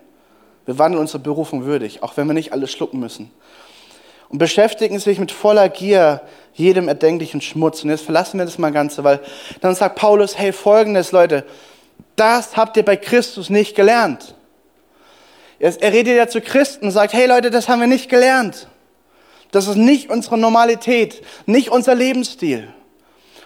Wir 0.67 0.77
wandeln 0.77 1.01
unsere 1.01 1.17
Berufung 1.17 1.65
würdig, 1.65 2.03
auch 2.03 2.15
wenn 2.15 2.27
wir 2.27 2.35
nicht 2.35 2.53
alles 2.53 2.71
schlucken 2.71 2.99
müssen 2.99 3.31
und 4.29 4.37
beschäftigen 4.39 4.99
sich 4.99 5.19
mit 5.19 5.31
voller 5.31 5.69
Gier 5.69 6.21
jedem 6.53 6.87
erdenklichen 6.87 7.41
Schmutz. 7.41 7.83
Und 7.83 7.89
jetzt 7.89 8.03
verlassen 8.03 8.39
wir 8.39 8.45
das 8.45 8.57
mal 8.57 8.71
Ganze, 8.71 9.03
weil 9.03 9.19
dann 9.61 9.75
sagt 9.75 9.95
Paulus, 9.95 10.37
hey, 10.37 10.51
folgendes, 10.51 11.11
Leute, 11.11 11.45
das 12.15 12.57
habt 12.57 12.77
ihr 12.77 12.83
bei 12.83 12.97
Christus 12.97 13.49
nicht 13.49 13.75
gelernt. 13.75 14.35
Er 15.59 15.93
redet 15.93 16.15
ja 16.15 16.27
zu 16.27 16.41
Christen 16.41 16.85
und 16.85 16.91
sagt, 16.91 17.13
hey 17.13 17.27
Leute, 17.27 17.49
das 17.49 17.67
haben 17.67 17.79
wir 17.79 17.87
nicht 17.87 18.09
gelernt. 18.09 18.67
Das 19.51 19.67
ist 19.67 19.77
nicht 19.77 20.09
unsere 20.09 20.37
Normalität, 20.37 21.23
nicht 21.45 21.69
unser 21.69 21.95
Lebensstil. 21.95 22.67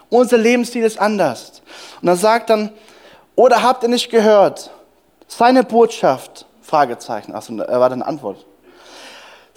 Unser 0.10 0.38
Lebensstil 0.38 0.84
ist 0.84 1.00
anders. 1.00 1.62
Und 2.02 2.08
er 2.08 2.17
sagt 2.17 2.50
dann, 2.50 2.72
oder 3.36 3.63
habt 3.63 3.84
ihr 3.84 3.89
nicht 3.89 4.10
gehört, 4.10 4.72
seine 5.28 5.63
Botschaft? 5.63 6.46
Fragezeichen. 6.62 7.34
Achso, 7.34 7.58
er 7.58 7.80
war 7.80 7.89
dann 7.89 8.02
Antwort. 8.02 8.46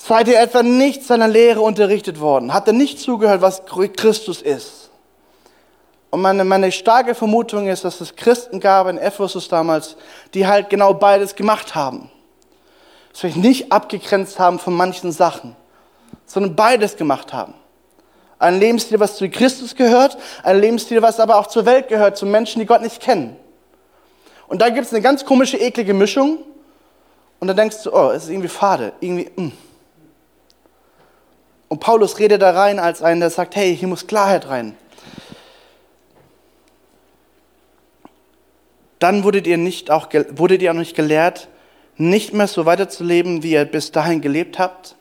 Seid 0.07 0.29
ihr 0.29 0.39
etwa 0.39 0.63
nicht 0.63 1.03
seiner 1.03 1.29
Lehre 1.29 1.63
unterrichtet 1.63 2.21
worden? 2.21 2.53
Habt 2.53 2.69
ihr 2.69 2.75
nicht 2.75 3.01
zugehört, 3.01 3.41
was 3.41 3.63
Christus 3.65 4.43
ist? 4.43 4.91
Und 6.11 6.21
meine, 6.21 6.45
meine 6.45 6.71
starke 6.73 7.15
Vermutung 7.15 7.69
ist, 7.69 7.87
dass 7.87 8.03
es 8.03 8.15
Christen 8.15 8.61
gab 8.61 8.87
in 8.87 8.99
Ephesus 8.99 9.49
damals, 9.49 9.97
die 10.35 10.47
halt 10.47 10.69
genau 10.69 10.93
beides 10.93 11.37
gemacht 11.37 11.75
haben. 11.75 12.11
Sich 13.15 13.35
nicht 13.35 13.73
abgegrenzt 13.73 14.39
haben 14.39 14.59
von 14.59 14.75
manchen 14.75 15.11
Sachen, 15.11 15.57
sondern 16.27 16.55
beides 16.55 16.99
gemacht 16.99 17.33
haben. 17.33 17.55
Ein 18.39 18.61
Lebensstil, 18.61 19.01
was 19.01 19.17
zu 19.17 19.31
Christus 19.31 19.75
gehört, 19.75 20.19
ein 20.43 20.61
Lebensstil, 20.61 21.01
was 21.01 21.19
aber 21.19 21.39
auch 21.39 21.47
zur 21.47 21.65
Welt 21.65 21.89
gehört, 21.89 22.19
zu 22.19 22.27
Menschen, 22.27 22.59
die 22.59 22.67
Gott 22.67 22.83
nicht 22.83 23.01
kennen. 23.01 23.39
Und 24.49 24.61
da 24.61 24.69
gibt 24.69 24.87
es 24.87 24.93
eine 24.93 25.01
ganz 25.01 25.25
komische, 25.25 25.57
eklige 25.57 25.95
Mischung. 25.95 26.41
Und 27.41 27.49
dann 27.49 27.57
denkst 27.57 27.85
du, 27.85 27.91
oh, 27.91 28.11
es 28.11 28.25
ist 28.25 28.29
irgendwie 28.29 28.49
fade, 28.49 28.93
irgendwie, 29.01 29.31
mh. 29.35 29.53
Und 31.75 31.81
Paulus 31.81 32.21
redet 32.21 32.41
da 32.41 32.53
rein 32.53 32.79
als 32.79 33.03
einen, 33.03 33.19
der 33.19 33.31
sagt, 33.31 33.57
hey, 33.57 33.77
hier 33.77 33.89
muss 33.89 34.07
Klarheit 34.07 34.49
rein. 34.49 34.77
Dann 39.01 39.25
wurdet 39.25 39.49
ihr, 39.49 39.57
nicht 39.57 39.91
auch, 39.91 40.07
wurdet 40.37 40.63
ihr 40.63 40.71
auch 40.71 40.77
nicht 40.77 40.95
gelehrt, 40.95 41.49
nicht 41.97 42.33
mehr 42.33 42.47
so 42.47 42.65
weiterzuleben, 42.65 43.43
wie 43.43 43.55
ihr 43.55 43.65
bis 43.65 43.91
dahin 43.91 44.21
gelebt 44.21 44.61
habt. 44.61 44.95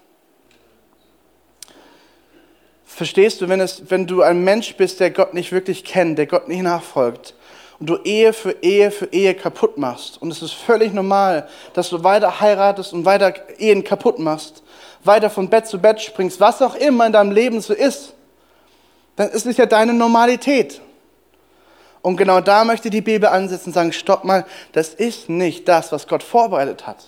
Verstehst 2.88 3.42
du, 3.42 3.50
wenn, 3.50 3.60
es, 3.60 3.84
wenn 3.92 4.08
du 4.08 4.24
ein 4.24 4.44
Mensch 4.44 4.76
bist, 4.76 5.00
der 5.00 5.12
Gott 5.12 5.36
nicht 5.36 5.52
wirklich 5.52 5.84
kennt, 5.84 6.18
der 6.18 6.26
Gott 6.26 6.48
nicht 6.48 6.64
nachfolgt 6.64 7.36
und 7.80 7.88
du 7.88 7.98
Ehe 7.98 8.34
für 8.34 8.56
Ehe 8.64 8.90
für 8.90 9.14
Ehe 9.14 9.36
kaputt 9.36 9.78
machst 9.78 10.20
und 10.20 10.32
es 10.32 10.42
ist 10.42 10.54
völlig 10.54 10.92
normal, 10.92 11.48
dass 11.76 11.92
du 11.92 12.04
weiter 12.04 12.40
heiratest 12.40 12.94
und 12.94 13.06
weiter 13.06 13.36
Ehen 13.60 13.84
kaputt 13.84 14.18
machst, 14.18 14.63
weiter 15.06 15.30
von 15.30 15.50
Bett 15.50 15.68
zu 15.68 15.80
Bett 15.80 16.02
springst, 16.02 16.40
was 16.40 16.62
auch 16.62 16.76
immer 16.76 17.06
in 17.06 17.14
deinem 17.14 17.32
Leben 17.32 17.62
so 17.62 17.74
ist, 17.74 18.14
dann 19.16 19.30
ist 19.30 19.46
es 19.46 19.58
ja 19.58 19.66
deine 19.66 19.94
Normalität. 19.94 20.82
Und 22.02 22.18
genau 22.18 22.42
da 22.42 22.66
möchte 22.66 22.90
die 22.90 23.02
Bibel 23.02 23.30
ansetzen 23.30 23.70
und 23.70 23.74
sagen, 23.74 23.94
stopp 23.94 24.24
mal, 24.24 24.46
das 24.74 24.90
ist 24.90 25.30
nicht 25.30 25.68
das, 25.68 25.92
was 25.92 26.08
Gott 26.08 26.22
vorbereitet 26.22 26.86
hat. 26.86 27.06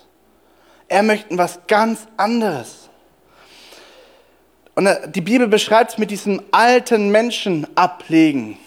Er 0.88 1.04
möchte 1.04 1.38
was 1.38 1.60
ganz 1.68 2.08
anderes. 2.16 2.90
Und 4.76 4.88
die 5.08 5.22
Bibel 5.22 5.48
beschreibt 5.48 5.92
es 5.92 5.98
mit 5.98 6.12
diesem 6.12 6.42
alten 6.52 7.10
Menschen 7.10 7.68
ablegen. 7.76 8.58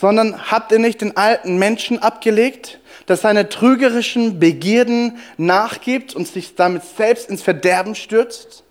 Sondern 0.00 0.50
habt 0.50 0.72
ihr 0.72 0.78
nicht 0.78 1.02
den 1.02 1.18
alten 1.18 1.58
Menschen 1.58 1.98
abgelegt, 1.98 2.80
der 3.06 3.18
seine 3.18 3.50
trügerischen 3.50 4.38
Begierden 4.38 5.18
nachgibt 5.36 6.14
und 6.14 6.26
sich 6.26 6.54
damit 6.54 6.84
selbst 6.84 7.28
ins 7.28 7.42
Verderben 7.42 7.94
stürzt? 7.94 8.64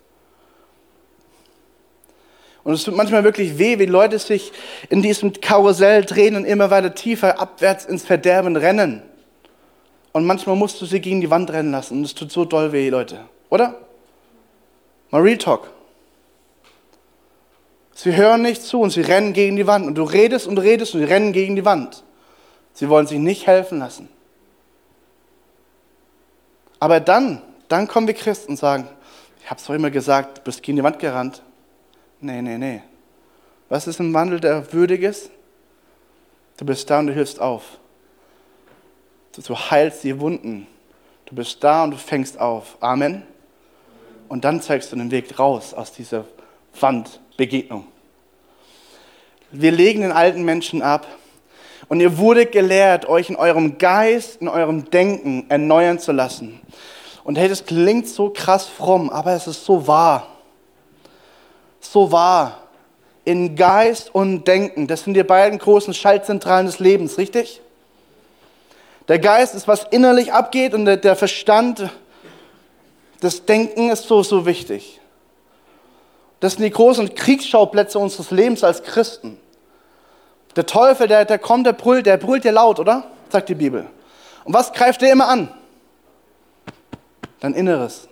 Und 2.64 2.72
es 2.72 2.82
tut 2.82 2.96
manchmal 2.96 3.22
wirklich 3.22 3.58
weh, 3.58 3.78
wie 3.78 3.86
Leute 3.86 4.18
sich 4.18 4.50
in 4.88 5.02
diesem 5.02 5.32
Karussell 5.32 6.04
drehen 6.04 6.34
und 6.34 6.44
immer 6.44 6.72
weiter 6.72 6.96
tiefer 6.96 7.38
abwärts 7.38 7.84
ins 7.84 8.04
Verderben 8.04 8.56
rennen. 8.56 9.00
Und 10.12 10.26
manchmal 10.26 10.56
musst 10.56 10.80
du 10.80 10.86
sie 10.86 11.00
gegen 11.00 11.20
die 11.20 11.30
Wand 11.30 11.52
rennen 11.52 11.70
lassen. 11.70 11.98
Und 11.98 12.04
es 12.04 12.14
tut 12.14 12.32
so 12.32 12.44
doll 12.44 12.72
weh, 12.72 12.88
Leute. 12.88 13.20
Oder? 13.50 13.76
Mal 15.10 15.22
Real 15.22 15.38
Talk. 15.38 15.70
Sie 18.02 18.16
hören 18.16 18.40
nicht 18.40 18.62
zu 18.62 18.80
und 18.80 18.88
sie 18.88 19.02
rennen 19.02 19.34
gegen 19.34 19.56
die 19.56 19.66
Wand. 19.66 19.86
Und 19.86 19.94
du 19.96 20.04
redest 20.04 20.46
und 20.46 20.56
redest 20.56 20.94
und 20.94 21.00
sie 21.00 21.06
rennen 21.06 21.34
gegen 21.34 21.54
die 21.54 21.66
Wand. 21.66 22.02
Sie 22.72 22.88
wollen 22.88 23.06
sich 23.06 23.18
nicht 23.18 23.46
helfen 23.46 23.78
lassen. 23.78 24.08
Aber 26.78 26.98
dann, 26.98 27.42
dann 27.68 27.86
kommen 27.86 28.06
wir 28.06 28.14
Christen 28.14 28.52
und 28.52 28.56
sagen, 28.56 28.88
ich 29.42 29.50
habe 29.50 29.60
es 29.60 29.66
doch 29.66 29.74
immer 29.74 29.90
gesagt, 29.90 30.38
du 30.38 30.42
bist 30.44 30.62
gegen 30.62 30.76
die 30.76 30.82
Wand 30.82 30.98
gerannt. 30.98 31.42
Nee, 32.22 32.40
nee, 32.40 32.56
nee. 32.56 32.80
Was 33.68 33.86
ist 33.86 34.00
ein 34.00 34.14
Wandel, 34.14 34.40
der 34.40 34.72
würdig 34.72 35.02
ist? 35.02 35.28
Du 36.56 36.64
bist 36.64 36.88
da 36.88 37.00
und 37.00 37.08
du 37.08 37.12
hilfst 37.12 37.38
auf. 37.38 37.64
Du 39.36 39.54
heilst 39.54 40.04
die 40.04 40.18
Wunden. 40.18 40.66
Du 41.26 41.34
bist 41.34 41.62
da 41.62 41.84
und 41.84 41.90
du 41.90 41.98
fängst 41.98 42.40
auf. 42.40 42.78
Amen. 42.80 43.24
Und 44.30 44.46
dann 44.46 44.62
zeigst 44.62 44.90
du 44.90 44.96
den 44.96 45.10
Weg 45.10 45.38
raus 45.38 45.74
aus 45.74 45.92
dieser 45.92 46.24
Wandbegegnung. 47.40 47.86
Wir 49.50 49.72
legen 49.72 50.02
den 50.02 50.12
alten 50.12 50.42
Menschen 50.42 50.82
ab. 50.82 51.06
Und 51.88 52.00
ihr 52.00 52.18
wurdet 52.18 52.52
gelehrt, 52.52 53.08
euch 53.08 53.30
in 53.30 53.36
eurem 53.36 53.78
Geist, 53.78 54.42
in 54.42 54.48
eurem 54.48 54.90
Denken 54.90 55.46
erneuern 55.48 55.98
zu 55.98 56.12
lassen. 56.12 56.60
Und 57.24 57.36
hey, 57.36 57.48
das 57.48 57.64
klingt 57.64 58.06
so 58.08 58.28
krass 58.30 58.66
fromm, 58.66 59.08
aber 59.08 59.32
es 59.32 59.46
ist 59.46 59.64
so 59.64 59.86
wahr. 59.86 60.26
So 61.80 62.12
wahr. 62.12 62.58
In 63.24 63.56
Geist 63.56 64.14
und 64.14 64.46
Denken, 64.46 64.86
das 64.86 65.04
sind 65.04 65.14
die 65.14 65.22
beiden 65.24 65.58
großen 65.58 65.94
Schaltzentralen 65.94 66.66
des 66.66 66.78
Lebens, 66.78 67.16
richtig? 67.16 67.62
Der 69.08 69.18
Geist 69.18 69.54
ist, 69.54 69.66
was 69.66 69.84
innerlich 69.90 70.32
abgeht 70.32 70.74
und 70.74 70.84
der 70.84 71.16
Verstand, 71.16 71.90
das 73.20 73.46
Denken 73.46 73.88
ist 73.88 74.06
so, 74.06 74.22
so 74.22 74.44
wichtig. 74.44 74.99
Das 76.40 76.54
sind 76.54 76.62
die 76.62 76.70
großen 76.70 77.14
Kriegsschauplätze 77.14 77.98
unseres 77.98 78.30
Lebens 78.30 78.64
als 78.64 78.82
Christen. 78.82 79.38
Der 80.56 80.66
Teufel, 80.66 81.06
der, 81.06 81.24
der 81.24 81.38
kommt, 81.38 81.66
der 81.66 81.74
brüllt, 81.74 82.06
der 82.06 82.16
brüllt 82.16 82.44
ja 82.44 82.50
laut, 82.50 82.80
oder? 82.80 83.04
Sagt 83.28 83.50
die 83.50 83.54
Bibel. 83.54 83.86
Und 84.44 84.54
was 84.54 84.72
greift 84.72 85.02
er 85.02 85.12
immer 85.12 85.28
an? 85.28 85.52
Dein 87.40 87.54
Inneres 87.54 88.08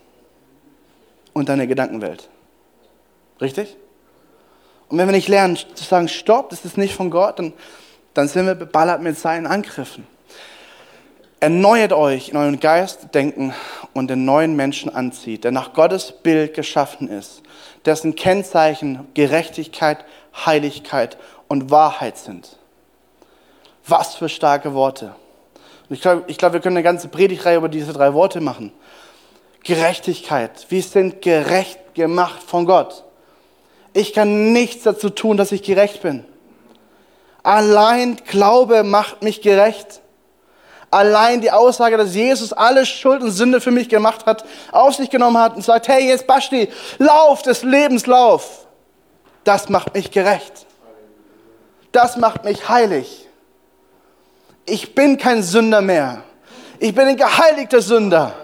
und 1.32 1.48
deine 1.48 1.66
Gedankenwelt. 1.66 2.28
Richtig? 3.40 3.76
Und 4.88 4.98
wenn 4.98 5.06
wir 5.06 5.12
nicht 5.12 5.28
lernen 5.28 5.56
zu 5.56 5.84
sagen, 5.84 6.08
stopp, 6.08 6.50
das 6.50 6.64
ist 6.64 6.78
nicht 6.78 6.94
von 6.94 7.10
Gott, 7.10 7.38
dann, 7.38 7.52
dann 8.14 8.28
sind 8.28 8.46
wir 8.46 8.54
beballert 8.54 9.02
mit 9.02 9.18
seinen 9.18 9.46
Angriffen. 9.46 10.06
Erneuert 11.40 11.92
euch 11.92 12.30
in 12.30 12.36
euren 12.36 12.58
Geist, 12.58 13.14
Denken 13.14 13.54
und 13.94 14.08
den 14.08 14.24
neuen 14.24 14.56
Menschen 14.56 14.92
anzieht, 14.92 15.44
der 15.44 15.52
nach 15.52 15.72
Gottes 15.72 16.12
Bild 16.12 16.54
geschaffen 16.54 17.08
ist, 17.08 17.42
dessen 17.88 18.14
Kennzeichen 18.14 19.08
Gerechtigkeit, 19.14 20.04
Heiligkeit 20.46 21.16
und 21.48 21.70
Wahrheit 21.70 22.18
sind. 22.18 22.56
Was 23.86 24.14
für 24.14 24.28
starke 24.28 24.74
Worte. 24.74 25.14
Und 25.88 25.96
ich 25.96 26.02
glaube, 26.02 26.24
ich 26.26 26.36
glaub, 26.36 26.52
wir 26.52 26.60
können 26.60 26.76
eine 26.76 26.84
ganze 26.84 27.08
Predigtreihe 27.08 27.56
über 27.56 27.68
diese 27.68 27.92
drei 27.92 28.12
Worte 28.12 28.40
machen. 28.40 28.72
Gerechtigkeit. 29.64 30.66
Wir 30.68 30.82
sind 30.82 31.22
gerecht 31.22 31.94
gemacht 31.94 32.42
von 32.42 32.66
Gott. 32.66 33.04
Ich 33.94 34.12
kann 34.12 34.52
nichts 34.52 34.84
dazu 34.84 35.08
tun, 35.08 35.36
dass 35.36 35.50
ich 35.50 35.62
gerecht 35.62 36.02
bin. 36.02 36.24
Allein 37.42 38.16
Glaube 38.26 38.82
macht 38.82 39.22
mich 39.22 39.40
gerecht. 39.40 40.02
Allein 40.90 41.40
die 41.40 41.50
Aussage, 41.50 41.96
dass 41.96 42.14
Jesus 42.14 42.52
alle 42.52 42.86
Schuld 42.86 43.22
und 43.22 43.30
Sünde 43.30 43.60
für 43.60 43.70
mich 43.70 43.88
gemacht 43.88 44.24
hat, 44.24 44.44
auf 44.72 44.94
sich 44.94 45.10
genommen 45.10 45.38
hat 45.38 45.54
und 45.54 45.62
sagt, 45.62 45.88
hey, 45.88 46.08
jetzt 46.08 46.26
Basti, 46.26 46.68
lauf 46.98 47.42
des 47.42 47.62
Lebens, 47.62 48.06
lauf. 48.06 48.66
Das 49.44 49.68
macht 49.68 49.94
mich 49.94 50.10
gerecht. 50.10 50.66
Das 51.92 52.16
macht 52.16 52.44
mich 52.44 52.68
heilig. 52.68 53.26
Ich 54.64 54.94
bin 54.94 55.18
kein 55.18 55.42
Sünder 55.42 55.80
mehr. 55.80 56.22
Ich 56.78 56.94
bin 56.94 57.06
ein 57.06 57.16
geheiligter 57.16 57.82
Sünder. 57.82 58.34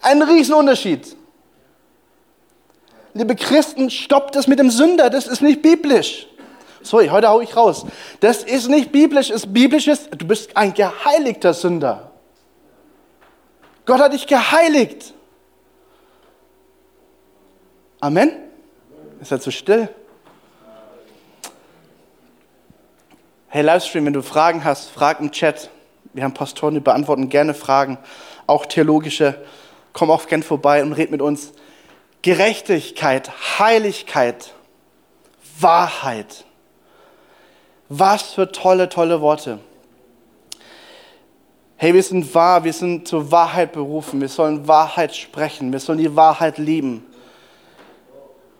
Ein 0.00 0.22
Riesenunterschied. 0.22 1.16
Liebe 3.14 3.36
Christen, 3.36 3.90
stoppt 3.90 4.34
es 4.36 4.46
mit 4.46 4.58
dem 4.58 4.70
Sünder. 4.70 5.08
Das 5.08 5.26
ist 5.26 5.40
nicht 5.40 5.62
biblisch. 5.62 6.26
Sorry, 6.84 7.08
heute 7.08 7.28
hau 7.28 7.40
ich 7.40 7.56
raus. 7.56 7.86
Das 8.20 8.42
ist 8.42 8.68
nicht 8.68 8.92
biblisch. 8.92 9.30
Es 9.30 9.44
ist, 9.44 10.08
du 10.12 10.26
bist 10.26 10.56
ein 10.56 10.74
geheiligter 10.74 11.54
Sünder. 11.54 12.12
Gott 13.86 14.00
hat 14.00 14.12
dich 14.12 14.26
geheiligt. 14.26 15.14
Amen? 18.00 18.30
Ist 19.20 19.32
er 19.32 19.40
zu 19.40 19.50
still? 19.50 19.88
Hey 23.48 23.62
Livestream, 23.62 24.04
wenn 24.04 24.12
du 24.12 24.22
Fragen 24.22 24.64
hast, 24.64 24.90
frag 24.90 25.20
im 25.20 25.30
Chat. 25.30 25.70
Wir 26.12 26.24
haben 26.24 26.34
Pastoren, 26.34 26.74
die 26.74 26.80
beantworten 26.80 27.28
gerne 27.28 27.54
Fragen, 27.54 27.98
auch 28.46 28.66
theologische. 28.66 29.42
Komm 29.92 30.10
auch 30.10 30.26
gern 30.26 30.42
vorbei 30.42 30.82
und 30.82 30.92
red 30.92 31.10
mit 31.10 31.22
uns. 31.22 31.52
Gerechtigkeit, 32.20 33.58
Heiligkeit, 33.58 34.52
Wahrheit. 35.58 36.44
Was 37.88 38.34
für 38.34 38.50
tolle, 38.50 38.88
tolle 38.88 39.20
Worte. 39.20 39.58
Hey, 41.76 41.92
wir 41.92 42.02
sind 42.02 42.34
wahr, 42.34 42.64
wir 42.64 42.72
sind 42.72 43.06
zur 43.06 43.30
Wahrheit 43.30 43.72
berufen. 43.72 44.20
Wir 44.20 44.28
sollen 44.28 44.66
Wahrheit 44.66 45.14
sprechen. 45.14 45.72
Wir 45.72 45.80
sollen 45.80 45.98
die 45.98 46.16
Wahrheit 46.16 46.58
lieben. 46.58 47.04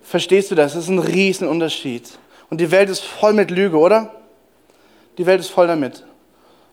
Verstehst 0.03 0.51
du 0.51 0.55
das? 0.55 0.75
Das 0.75 0.85
ist 0.85 0.91
ein 0.91 0.99
Riesenunterschied. 0.99 2.19
Und 2.51 2.61
die 2.61 2.71
Welt 2.71 2.91
ist 2.91 3.05
voll 3.05 3.33
mit 3.33 3.51
Lüge, 3.51 3.79
oder? 3.79 4.15
Die 5.17 5.25
Welt 5.25 5.41
ist 5.41 5.51
voll 5.51 5.67
damit. 5.67 6.05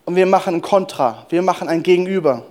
Und 0.04 0.16
wir 0.16 0.26
machen 0.26 0.56
ein 0.56 0.62
Kontra. 0.62 1.26
Wir 1.30 1.42
machen 1.42 1.68
ein 1.68 1.82
Gegenüber. 1.82 2.44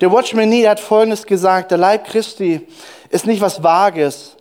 Der 0.00 0.10
Watchman 0.10 0.48
Nee 0.48 0.66
hat 0.66 0.80
Folgendes 0.80 1.24
gesagt. 1.26 1.70
Der 1.70 1.78
Leib 1.78 2.06
Christi 2.06 2.66
ist 3.10 3.26
nicht 3.26 3.40
was 3.40 3.62
Vages, 3.62 4.36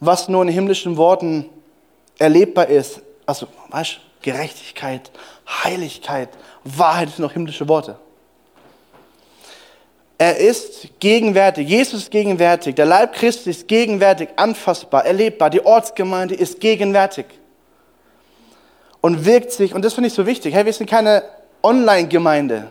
was 0.00 0.28
nur 0.28 0.42
in 0.42 0.48
himmlischen 0.48 0.96
Worten 0.96 1.48
erlebbar 2.18 2.66
ist. 2.66 3.00
Also, 3.24 3.46
weißt 3.70 3.94
du, 3.94 4.07
Gerechtigkeit, 4.22 5.10
Heiligkeit, 5.46 6.28
Wahrheit 6.64 7.10
sind 7.10 7.20
noch 7.20 7.32
himmlische 7.32 7.68
Worte. 7.68 7.98
Er 10.20 10.36
ist 10.38 10.88
gegenwärtig, 10.98 11.68
Jesus 11.68 12.02
ist 12.02 12.10
gegenwärtig, 12.10 12.74
der 12.74 12.86
Leib 12.86 13.14
Christi 13.14 13.50
ist 13.50 13.68
gegenwärtig, 13.68 14.30
anfassbar, 14.34 15.06
erlebbar, 15.06 15.48
die 15.48 15.64
Ortsgemeinde 15.64 16.34
ist 16.34 16.58
gegenwärtig 16.58 17.26
und 19.00 19.24
wirkt 19.24 19.52
sich, 19.52 19.74
und 19.74 19.84
das 19.84 19.94
finde 19.94 20.08
ich 20.08 20.14
so 20.14 20.26
wichtig, 20.26 20.54
hey, 20.54 20.66
wir 20.66 20.72
sind 20.72 20.90
keine 20.90 21.22
Online-Gemeinde. 21.62 22.68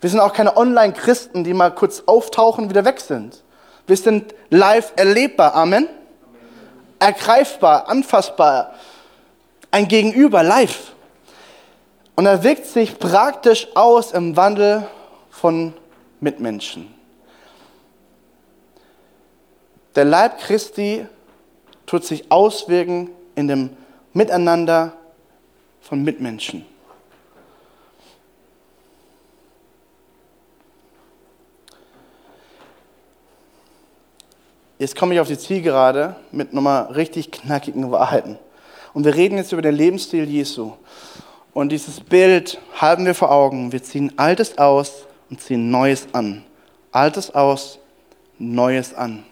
Wir 0.00 0.10
sind 0.10 0.20
auch 0.20 0.32
keine 0.32 0.56
Online-Christen, 0.56 1.44
die 1.44 1.54
mal 1.54 1.70
kurz 1.70 2.02
auftauchen 2.06 2.64
und 2.64 2.70
wieder 2.70 2.84
weg 2.84 3.00
sind. 3.00 3.42
Wir 3.86 3.96
sind 3.96 4.34
live 4.50 4.92
erlebbar, 4.96 5.54
Amen. 5.54 5.88
Ergreifbar, 7.00 7.88
anfassbar, 7.88 8.74
ein 9.70 9.88
Gegenüber 9.88 10.42
live. 10.42 10.92
Und 12.16 12.26
er 12.26 12.42
wirkt 12.42 12.66
sich 12.66 12.98
praktisch 12.98 13.68
aus 13.74 14.12
im 14.12 14.36
Wandel 14.36 14.86
von 15.30 15.72
Mitmenschen. 16.20 16.92
Der 19.94 20.04
Leib 20.04 20.38
Christi 20.38 21.06
tut 21.86 22.04
sich 22.04 22.30
auswirken 22.30 23.10
in 23.34 23.48
dem 23.48 23.70
Miteinander 24.12 24.92
von 25.80 26.02
Mitmenschen. 26.02 26.66
Jetzt 34.78 34.94
komme 34.94 35.14
ich 35.14 35.20
auf 35.20 35.26
die 35.26 35.38
Zielgerade 35.38 36.14
mit 36.30 36.52
nochmal 36.52 36.92
richtig 36.92 37.32
knackigen 37.32 37.90
Wahrheiten. 37.90 38.38
Und 38.98 39.04
wir 39.04 39.14
reden 39.14 39.38
jetzt 39.38 39.52
über 39.52 39.62
den 39.62 39.76
Lebensstil 39.76 40.28
Jesu. 40.28 40.72
Und 41.54 41.70
dieses 41.70 42.00
Bild 42.00 42.60
haben 42.74 43.06
wir 43.06 43.14
vor 43.14 43.30
Augen. 43.30 43.70
Wir 43.70 43.80
ziehen 43.80 44.12
Altes 44.16 44.58
aus 44.58 45.06
und 45.30 45.40
ziehen 45.40 45.70
Neues 45.70 46.08
an. 46.10 46.42
Altes 46.90 47.32
aus, 47.32 47.78
Neues 48.40 48.94
an. 48.96 49.22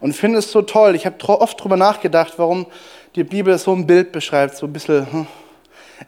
Und 0.00 0.10
ich 0.10 0.16
finde 0.16 0.40
es 0.40 0.50
so 0.50 0.62
toll. 0.62 0.96
Ich 0.96 1.06
habe 1.06 1.16
oft 1.28 1.60
darüber 1.60 1.76
nachgedacht, 1.76 2.32
warum 2.38 2.66
die 3.14 3.22
Bibel 3.22 3.56
so 3.56 3.72
ein 3.72 3.86
Bild 3.86 4.10
beschreibt. 4.10 4.56
So 4.56 4.66
ein 4.66 4.72
bisschen, 4.72 5.06
hm. 5.08 5.26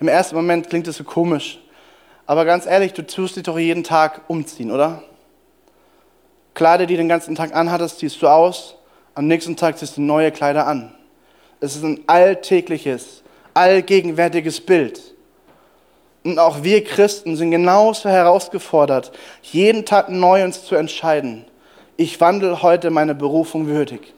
im 0.00 0.08
ersten 0.08 0.34
Moment 0.34 0.68
klingt 0.68 0.88
es 0.88 0.96
so 0.96 1.04
komisch. 1.04 1.60
Aber 2.26 2.44
ganz 2.44 2.66
ehrlich, 2.66 2.92
du 2.92 3.06
tust 3.06 3.36
dich 3.36 3.44
doch 3.44 3.56
jeden 3.56 3.84
Tag 3.84 4.22
umziehen, 4.26 4.72
oder? 4.72 5.04
Kleider, 6.54 6.86
die 6.86 6.94
du 6.94 7.02
den 7.02 7.08
ganzen 7.08 7.36
Tag 7.36 7.54
anhattest, 7.54 8.00
ziehst 8.00 8.20
du 8.20 8.26
aus. 8.26 8.74
Am 9.14 9.28
nächsten 9.28 9.54
Tag 9.54 9.78
ziehst 9.78 9.96
du 9.96 10.00
neue 10.00 10.32
Kleider 10.32 10.66
an. 10.66 10.92
Es 11.60 11.76
ist 11.76 11.84
ein 11.84 12.00
alltägliches, 12.06 13.22
allgegenwärtiges 13.54 14.60
Bild. 14.60 15.00
Und 16.24 16.38
auch 16.38 16.62
wir 16.62 16.82
Christen 16.84 17.36
sind 17.36 17.52
genauso 17.52 18.08
herausgefordert, 18.08 19.12
jeden 19.42 19.84
Tag 19.84 20.08
neu 20.08 20.44
uns 20.44 20.64
zu 20.64 20.74
entscheiden. 20.74 21.44
Ich 21.96 22.20
wandle 22.20 22.62
heute 22.62 22.90
meine 22.90 23.14
Berufung 23.14 23.68
würdig. 23.68 24.12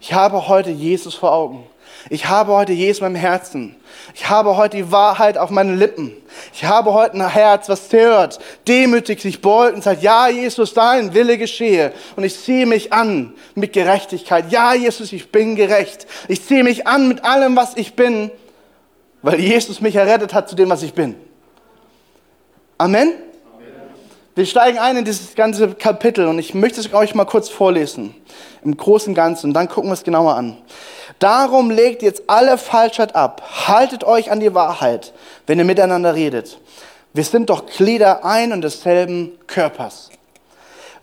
Ich 0.00 0.12
habe 0.12 0.48
heute 0.48 0.70
Jesus 0.70 1.14
vor 1.14 1.32
Augen. 1.32 1.64
Ich 2.10 2.26
habe 2.28 2.52
heute 2.52 2.72
Jesus 2.72 2.98
in 2.98 3.12
meinem 3.12 3.20
Herzen. 3.20 3.76
Ich 4.14 4.28
habe 4.28 4.56
heute 4.56 4.78
die 4.78 4.92
Wahrheit 4.92 5.38
auf 5.38 5.50
meinen 5.50 5.78
Lippen. 5.78 6.12
Ich 6.52 6.64
habe 6.64 6.92
heute 6.92 7.16
ein 7.16 7.28
Herz, 7.28 7.68
was 7.68 7.92
hört, 7.92 8.40
demütig 8.66 9.20
sich 9.20 9.40
beugt 9.40 9.74
und 9.74 9.84
sagt, 9.84 10.02
ja, 10.02 10.28
Jesus, 10.28 10.74
dein 10.74 11.14
Wille 11.14 11.38
geschehe. 11.38 11.92
Und 12.16 12.24
ich 12.24 12.38
ziehe 12.38 12.66
mich 12.66 12.92
an 12.92 13.34
mit 13.54 13.72
Gerechtigkeit. 13.72 14.50
Ja, 14.50 14.74
Jesus, 14.74 15.12
ich 15.12 15.30
bin 15.30 15.56
gerecht. 15.56 16.06
Ich 16.28 16.44
ziehe 16.44 16.64
mich 16.64 16.86
an 16.86 17.08
mit 17.08 17.24
allem, 17.24 17.56
was 17.56 17.76
ich 17.76 17.94
bin, 17.94 18.30
weil 19.22 19.38
Jesus 19.40 19.80
mich 19.80 19.94
errettet 19.94 20.34
hat 20.34 20.48
zu 20.48 20.56
dem, 20.56 20.68
was 20.70 20.82
ich 20.82 20.94
bin. 20.94 21.14
Amen. 22.78 23.12
Wir 24.34 24.46
steigen 24.46 24.78
ein 24.78 24.96
in 24.96 25.04
dieses 25.04 25.34
ganze 25.34 25.68
Kapitel 25.74 26.26
und 26.26 26.38
ich 26.38 26.54
möchte 26.54 26.80
es 26.80 26.92
euch 26.94 27.14
mal 27.14 27.26
kurz 27.26 27.50
vorlesen, 27.50 28.14
im 28.64 28.74
Großen 28.74 29.10
und 29.10 29.14
Ganzen, 29.14 29.48
und 29.48 29.54
dann 29.54 29.68
gucken 29.68 29.90
wir 29.90 29.94
es 29.94 30.04
genauer 30.04 30.34
an. 30.36 30.56
Darum 31.22 31.70
legt 31.70 32.02
jetzt 32.02 32.24
alle 32.26 32.58
Falschheit 32.58 33.14
ab, 33.14 33.42
haltet 33.68 34.02
euch 34.02 34.32
an 34.32 34.40
die 34.40 34.56
Wahrheit, 34.56 35.12
wenn 35.46 35.56
ihr 35.56 35.64
miteinander 35.64 36.16
redet. 36.16 36.58
Wir 37.12 37.22
sind 37.22 37.48
doch 37.48 37.66
Glieder 37.66 38.24
ein 38.24 38.52
und 38.52 38.62
desselben 38.62 39.38
Körpers. 39.46 40.10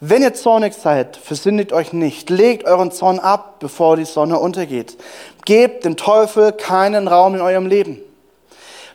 Wenn 0.01 0.21
ihr 0.21 0.34
zornig 0.34 0.73
seid, 0.73 1.15
versündigt 1.15 1.71
euch 1.71 1.93
nicht, 1.93 2.29
legt 2.29 2.65
euren 2.65 2.91
Zorn 2.91 3.19
ab, 3.19 3.62
bevor 3.62 3.95
die 3.95 4.03
Sonne 4.03 4.39
untergeht. 4.39 4.97
Gebt 5.45 5.86
dem 5.86 5.95
Teufel 5.95 6.51
keinen 6.51 7.08
Raum 7.08 7.36
in 7.36 7.41
eurem 7.41 7.67
Leben. 7.67 8.01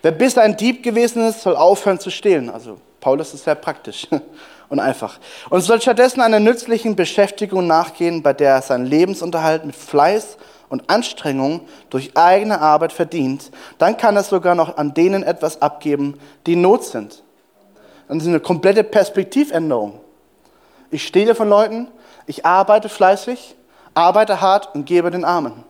Wer 0.02 0.12
bisher 0.12 0.42
ein 0.42 0.58
Dieb 0.58 0.82
gewesen 0.82 1.26
ist, 1.26 1.40
soll 1.40 1.56
aufhören 1.56 2.00
zu 2.00 2.10
stehlen. 2.10 2.50
Also 2.50 2.76
Paulus 3.00 3.32
ist 3.32 3.44
sehr 3.44 3.54
praktisch 3.54 4.08
und 4.68 4.78
einfach. 4.78 5.18
Und 5.48 5.62
soll 5.62 5.80
stattdessen 5.80 6.20
einer 6.20 6.40
nützlichen 6.40 6.96
Beschäftigung 6.96 7.66
nachgehen, 7.66 8.22
bei 8.22 8.34
der 8.34 8.56
er 8.56 8.62
seinen 8.62 8.84
Lebensunterhalt 8.84 9.64
mit 9.64 9.74
Fleiß 9.74 10.36
und 10.36 10.53
Anstrengung 10.88 11.62
durch 11.90 12.16
eigene 12.16 12.60
Arbeit 12.60 12.92
verdient. 12.92 13.50
Dann 13.78 13.96
kann 13.96 14.16
er 14.16 14.24
sogar 14.24 14.54
noch 14.54 14.76
an 14.76 14.94
denen 14.94 15.22
etwas 15.22 15.62
abgeben, 15.62 16.18
die 16.46 16.54
in 16.54 16.62
Not 16.62 16.84
sind. 16.84 17.22
Das 18.08 18.18
ist 18.18 18.28
eine 18.28 18.40
komplette 18.40 18.84
Perspektivänderung. 18.84 20.00
Ich 20.90 21.06
stehe 21.06 21.34
von 21.34 21.48
Leuten, 21.48 21.88
ich 22.26 22.44
arbeite 22.44 22.88
fleißig, 22.88 23.56
arbeite 23.94 24.40
hart 24.40 24.74
und 24.74 24.84
gebe 24.84 25.10
den 25.10 25.24
Armen. 25.24 25.64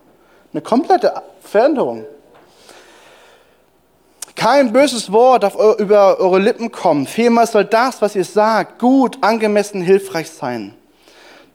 Eine 0.53 0.63
komplette 0.63 1.15
Veränderung. 1.41 2.05
Kein 4.37 4.73
böses 4.73 5.13
Wort 5.13 5.45
auf, 5.45 5.79
über 5.79 6.19
eure 6.19 6.39
Lippen 6.39 6.73
kommen. 6.73 7.07
Vielmehr 7.07 7.47
soll 7.47 7.65
das, 7.65 8.03
was 8.03 8.17
ihr 8.17 8.25
sagt, 8.25 8.79
gut, 8.81 9.19
angemessen, 9.21 9.81
hilfreich 9.81 10.31
sein. 10.31 10.75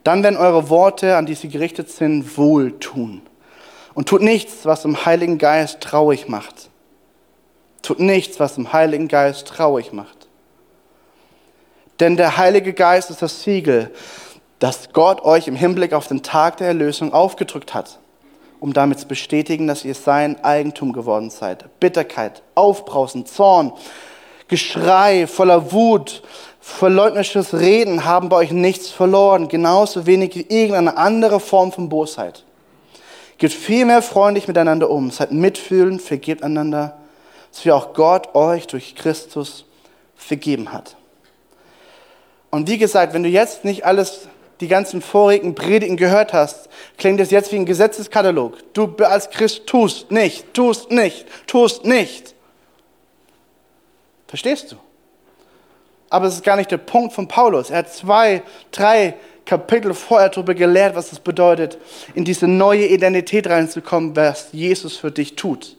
Dann 0.02 0.22
werden 0.22 0.38
eure 0.38 0.70
Worte, 0.70 1.16
an 1.16 1.26
die 1.26 1.34
sie 1.34 1.48
gerichtet 1.48 1.90
sind, 1.90 2.38
wohltun. 2.38 3.22
Und 3.94 4.08
tut 4.08 4.22
nichts, 4.22 4.64
was 4.64 4.82
dem 4.82 5.04
Heiligen 5.04 5.38
Geist 5.38 5.80
traurig 5.80 6.28
macht. 6.28 6.70
Tut 7.82 8.00
nichts, 8.00 8.38
was 8.38 8.54
dem 8.54 8.72
Heiligen 8.72 9.08
Geist 9.08 9.48
traurig 9.48 9.92
macht. 9.92 10.28
Denn 11.98 12.16
der 12.16 12.36
Heilige 12.36 12.72
Geist 12.72 13.10
ist 13.10 13.22
das 13.22 13.42
Siegel, 13.42 13.90
das 14.58 14.92
Gott 14.92 15.22
euch 15.22 15.48
im 15.48 15.56
Hinblick 15.56 15.92
auf 15.92 16.06
den 16.06 16.22
Tag 16.22 16.58
der 16.58 16.68
Erlösung 16.68 17.12
aufgedrückt 17.12 17.74
hat 17.74 17.98
um 18.60 18.74
damit 18.74 19.00
zu 19.00 19.08
bestätigen, 19.08 19.66
dass 19.66 19.84
ihr 19.84 19.94
sein 19.94 20.44
Eigentum 20.44 20.92
geworden 20.92 21.30
seid. 21.30 21.80
Bitterkeit, 21.80 22.42
Aufbrausen, 22.54 23.26
Zorn, 23.26 23.72
Geschrei 24.48 25.28
voller 25.28 25.70
Wut, 25.70 26.22
verleugnerisches 26.60 27.54
Reden 27.54 28.04
haben 28.04 28.28
bei 28.28 28.36
euch 28.36 28.50
nichts 28.50 28.90
verloren, 28.90 29.46
genauso 29.46 30.06
wenig 30.06 30.34
wie 30.34 30.46
irgendeine 30.48 30.96
andere 30.96 31.38
Form 31.38 31.70
von 31.70 31.88
Bosheit. 31.88 32.44
Geht 33.40 33.54
vielmehr 33.54 34.02
freundlich 34.02 34.48
miteinander 34.48 34.90
um, 34.90 35.10
seid 35.10 35.32
mitfühlend, 35.32 36.02
vergebt 36.02 36.42
einander, 36.42 36.98
so 37.50 37.64
wie 37.64 37.72
auch 37.72 37.94
Gott 37.94 38.34
euch 38.34 38.66
durch 38.66 38.94
Christus 38.94 39.64
vergeben 40.14 40.74
hat. 40.74 40.94
Und 42.50 42.68
wie 42.68 42.76
gesagt, 42.76 43.14
wenn 43.14 43.22
du 43.22 43.30
jetzt 43.30 43.64
nicht 43.64 43.86
alles 43.86 44.28
die 44.60 44.68
ganzen 44.68 45.00
vorigen 45.00 45.54
Predigen 45.54 45.96
gehört 45.96 46.34
hast, 46.34 46.68
klingt 46.98 47.18
es 47.18 47.30
jetzt 47.30 47.50
wie 47.50 47.56
ein 47.56 47.64
Gesetzeskatalog. 47.64 48.58
Du 48.74 48.94
als 48.98 49.30
Christ 49.30 49.66
tust 49.66 50.10
nicht, 50.10 50.52
tust 50.52 50.90
nicht, 50.90 51.24
tust 51.46 51.86
nicht. 51.86 52.34
Verstehst 54.28 54.70
du? 54.70 54.76
Aber 56.10 56.26
es 56.26 56.34
ist 56.34 56.44
gar 56.44 56.56
nicht 56.56 56.70
der 56.70 56.76
Punkt 56.76 57.14
von 57.14 57.26
Paulus. 57.26 57.70
Er 57.70 57.78
hat 57.78 57.90
zwei, 57.94 58.42
drei 58.70 59.14
Kapitel 59.50 59.94
vorher 59.94 60.28
darüber 60.28 60.54
gelehrt, 60.54 60.94
was 60.94 61.10
es 61.10 61.18
bedeutet, 61.18 61.76
in 62.14 62.24
diese 62.24 62.46
neue 62.46 62.86
Identität 62.86 63.48
reinzukommen, 63.48 64.14
was 64.14 64.50
Jesus 64.52 64.96
für 64.96 65.10
dich 65.10 65.34
tut. 65.34 65.76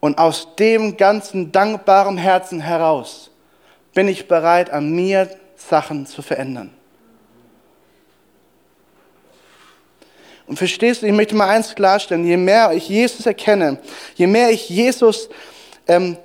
Und 0.00 0.18
aus 0.18 0.56
dem 0.56 0.96
ganzen 0.96 1.52
dankbaren 1.52 2.18
Herzen 2.18 2.58
heraus 2.58 3.30
bin 3.94 4.08
ich 4.08 4.26
bereit, 4.26 4.70
an 4.70 4.90
mir 4.90 5.30
Sachen 5.54 6.06
zu 6.06 6.22
verändern. 6.22 6.74
Und 10.48 10.56
verstehst 10.56 11.02
du, 11.02 11.06
ich 11.06 11.12
möchte 11.12 11.36
mal 11.36 11.50
eins 11.50 11.72
klarstellen, 11.72 12.26
je 12.26 12.36
mehr 12.36 12.72
ich 12.72 12.88
Jesus 12.88 13.26
erkenne, 13.26 13.78
je 14.16 14.26
mehr 14.26 14.50
ich 14.50 14.68
Jesus 14.68 15.28
ähm, 15.86 16.16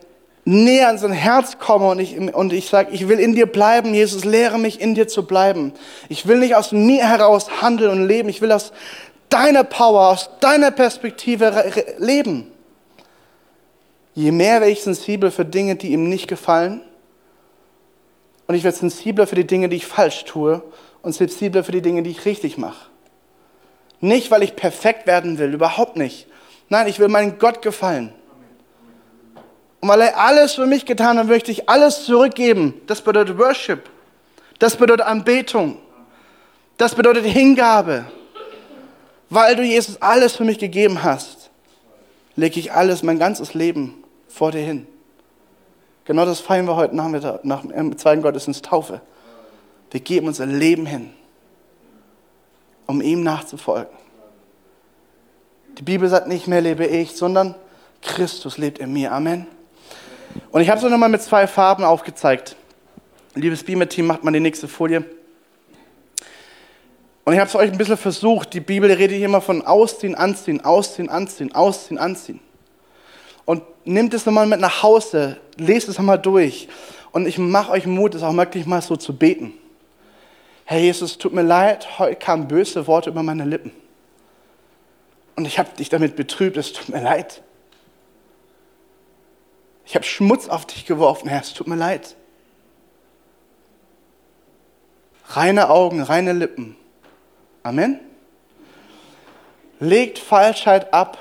näher 0.48 0.88
an 0.88 0.98
sein 0.98 1.12
Herz 1.12 1.60
komme 1.60 1.90
und 1.90 2.00
ich, 2.00 2.18
und 2.18 2.54
ich 2.54 2.70
sage, 2.70 2.92
ich 2.94 3.10
will 3.10 3.20
in 3.20 3.36
dir 3.36 3.48
bleiben, 3.48 3.94
Jesus, 3.94 4.24
lehre 4.24 4.58
mich 4.58 4.80
in 4.80 4.96
dir 4.96 5.10
zu 5.10 5.28
bleiben. 5.28 5.74
Ich 6.08 6.26
will 6.26 6.40
nicht 6.40 6.56
aus 6.56 6.72
mir 6.72 7.06
heraus 7.06 7.62
handeln 7.62 7.92
und 7.92 8.08
leben, 8.08 8.30
ich 8.30 8.42
will 8.42 8.54
aus 8.54 8.72
deiner 9.28 9.66
Power, 9.66 10.08
aus 10.08 10.30
deiner 10.40 10.72
Perspektive 10.72 11.66
leben. 11.98 12.50
Je 14.16 14.32
mehr 14.32 14.62
werde 14.62 14.72
ich 14.72 14.84
sensibel 14.84 15.32
für 15.32 15.44
Dinge, 15.44 15.76
die 15.76 15.90
ihm 15.90 16.08
nicht 16.08 16.30
gefallen, 16.30 16.82
und 18.48 18.56
ich 18.56 18.64
werde 18.64 18.78
sensibler 18.78 19.28
für 19.28 19.36
die 19.36 19.46
Dinge, 19.46 19.68
die 19.68 19.76
ich 19.76 19.86
falsch 19.86 20.24
tue 20.24 20.64
und 21.02 21.12
sensibler 21.12 21.66
für 21.66 21.74
die 21.74 21.82
Dinge, 21.82 22.02
die 22.02 22.12
ich 22.12 22.24
richtig 22.24 22.58
mache. 22.58 22.88
Nicht, 24.00 24.32
weil 24.32 24.44
ich 24.44 24.56
perfekt 24.56 25.06
werden 25.06 25.38
will, 25.38 25.54
überhaupt 25.54 25.98
nicht. 25.98 26.28
Nein, 26.70 26.88
ich 26.88 27.00
will 27.00 27.10
meinem 27.10 27.40
Gott 27.40 27.62
gefallen. 27.62 28.14
Und 29.80 29.90
weil 29.90 30.02
er 30.02 30.20
alles 30.20 30.54
für 30.54 30.66
mich 30.66 30.86
getan 30.86 31.18
hat, 31.18 31.28
möchte 31.28 31.52
ich 31.52 31.70
alles 31.70 32.06
zurückgeben. 32.06 32.74
Das 32.88 33.02
bedeutet 33.02 33.38
Worship. 33.38 33.90
Das 34.60 34.76
bedeutet 34.76 35.06
Anbetung. 35.06 35.78
Das 36.78 36.96
bedeutet 36.96 37.26
Hingabe. 37.26 38.06
Weil 39.30 39.56
du 39.56 39.64
Jesus 39.64 40.02
alles 40.02 40.36
für 40.36 40.46
mich 40.46 40.58
gegeben 40.58 41.04
hast, 41.04 41.50
lege 42.36 42.60
ich 42.60 42.72
alles, 42.72 43.04
mein 43.04 43.20
ganzes 43.20 43.54
Leben 43.54 44.04
vor 44.28 44.52
dir 44.52 44.62
hin. 44.62 44.88
Genau 46.06 46.26
das 46.26 46.40
feiern 46.40 46.66
wir 46.66 46.76
heute 46.76 46.96
Nachmittag, 46.96 47.44
nach 47.44 47.66
dem 47.66 47.98
zweiten 47.98 48.22
Gottesdienst 48.22 48.64
Taufe. 48.64 49.02
Wir 49.92 50.00
geben 50.00 50.28
unser 50.28 50.46
Leben 50.46 50.86
hin, 50.86 51.14
um 52.86 53.02
ihm 53.02 53.24
nachzufolgen. 53.24 53.96
Die 55.78 55.84
Bibel 55.84 56.08
sagt 56.08 56.28
nicht 56.28 56.48
mehr 56.48 56.62
lebe 56.62 56.86
ich, 56.86 57.16
sondern 57.16 57.56
Christus 58.02 58.58
lebt 58.58 58.80
in 58.80 58.94
mir. 58.94 59.12
Amen. 59.12 59.48
Und 60.52 60.62
ich 60.62 60.70
habe 60.70 60.80
es 60.80 60.86
auch 60.86 60.90
nochmal 60.90 61.10
mit 61.10 61.22
zwei 61.22 61.48
Farben 61.48 61.84
aufgezeigt. 61.84 62.56
Liebes 63.36 63.64
Beamer-Team, 63.64 64.08
macht 64.08 64.24
mal 64.24 64.32
die 64.32 64.40
nächste 64.40 64.68
Folie. 64.68 65.04
Und 67.24 67.34
ich 67.34 67.40
habe 67.40 67.50
es 67.50 67.56
euch 67.56 67.72
ein 67.72 67.78
bisschen 67.78 67.98
versucht. 67.98 68.54
Die 68.54 68.60
Bibel 68.60 68.92
redet 68.92 69.18
hier 69.18 69.26
immer 69.26 69.42
von 69.42 69.66
Ausziehen, 69.66 70.16
Anziehen, 70.16 70.64
Ausziehen, 70.64 71.10
Anziehen, 71.10 71.54
Ausziehen, 71.54 71.98
Anziehen 71.98 72.40
und 73.48 73.64
nehmt 73.86 74.14
es 74.14 74.26
nochmal 74.26 74.46
mit 74.46 74.60
nach 74.60 74.84
Hause, 74.84 75.38
lest 75.56 75.88
es 75.88 75.98
nochmal 75.98 76.20
durch. 76.20 76.68
Und 77.14 77.26
ich 77.26 77.38
mache 77.38 77.72
euch 77.72 77.88
Mut, 77.88 78.14
es 78.14 78.22
auch 78.22 78.36
wirklich 78.36 78.66
mal 78.66 78.82
so 78.82 78.98
zu 78.98 79.16
beten. 79.16 79.54
Herr 80.66 80.80
Jesus, 80.80 81.18
tut 81.18 81.34
mir 81.34 81.44
leid, 81.44 81.98
heute 81.98 82.18
kamen 82.18 82.50
böse 82.50 82.86
Worte 82.88 83.10
über 83.10 83.24
meine 83.24 83.46
Lippen. 83.46 83.72
und 85.38 85.46
ich 85.46 85.58
habe 85.58 85.70
dich 85.78 85.88
damit 85.88 86.18
betrübt, 86.18 86.58
es 86.58 86.74
tut 86.74 86.90
mir 86.90 87.02
leid. 87.02 87.42
Ich 89.88 89.96
habe 89.96 90.04
Schmutz 90.04 90.50
auf 90.50 90.66
dich 90.66 90.86
geworfen, 90.86 91.30
Herr, 91.30 91.40
es 91.40 91.54
tut 91.54 91.68
mir 91.68 91.78
leid. 91.78 92.18
Reine 95.30 95.70
Augen, 95.70 96.02
reine 96.02 96.34
Lippen. 96.34 96.76
Amen. 97.64 97.98
Legt 99.80 100.20
Falschheit 100.20 100.94
ab 100.94 101.18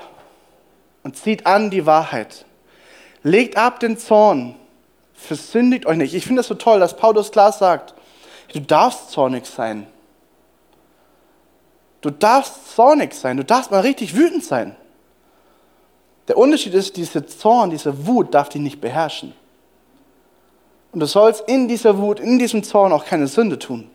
und 1.03 1.15
zieht 1.15 1.45
an 1.45 1.69
die 1.69 1.85
Wahrheit. 1.85 2.45
Legt 3.23 3.55
ab 3.55 3.79
den 3.79 3.97
Zorn. 3.97 4.57
Versündigt 5.13 5.85
euch 5.85 5.97
nicht. 5.97 6.13
Ich 6.13 6.25
finde 6.25 6.41
es 6.41 6.47
so 6.47 6.55
toll, 6.55 6.81
dass 6.81 6.97
Paulus 6.97 7.31
klar 7.31 7.53
sagt, 7.53 7.93
du 8.53 8.59
darfst 8.59 9.11
zornig 9.11 9.45
sein. 9.45 9.87
Du 12.01 12.09
darfst 12.09 12.75
zornig 12.75 13.13
sein. 13.13 13.37
Du 13.37 13.45
darfst 13.45 13.71
mal 13.71 13.79
richtig 13.79 14.13
wütend 14.13 14.43
sein. 14.43 14.75
Der 16.27 16.37
Unterschied 16.37 16.73
ist, 16.73 16.97
diese 16.97 17.25
Zorn, 17.25 17.69
diese 17.69 18.05
Wut 18.05 18.33
darf 18.33 18.49
dich 18.49 18.61
nicht 18.61 18.81
beherrschen. 18.81 19.33
Und 20.91 20.99
du 20.99 21.05
sollst 21.05 21.47
in 21.47 21.67
dieser 21.67 21.97
Wut, 21.97 22.19
in 22.19 22.39
diesem 22.39 22.63
Zorn 22.63 22.91
auch 22.91 23.05
keine 23.05 23.27
Sünde 23.27 23.59
tun. 23.59 23.89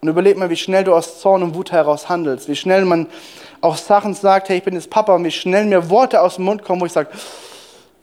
Und 0.00 0.08
überleg 0.08 0.36
mal, 0.36 0.50
wie 0.50 0.56
schnell 0.56 0.84
du 0.84 0.94
aus 0.94 1.20
Zorn 1.20 1.42
und 1.42 1.54
Wut 1.54 1.72
heraus 1.72 2.08
handelst, 2.08 2.48
wie 2.48 2.56
schnell 2.56 2.84
man 2.84 3.06
auch 3.60 3.76
Sachen 3.76 4.14
sagt, 4.14 4.50
hey, 4.50 4.58
ich 4.58 4.62
bin 4.62 4.74
jetzt 4.74 4.90
Papa, 4.90 5.14
und 5.14 5.24
wie 5.24 5.30
schnell 5.30 5.64
mir 5.64 5.88
Worte 5.88 6.20
aus 6.20 6.36
dem 6.36 6.44
Mund 6.44 6.62
kommen, 6.62 6.82
wo 6.82 6.86
ich 6.86 6.92
sage, 6.92 7.08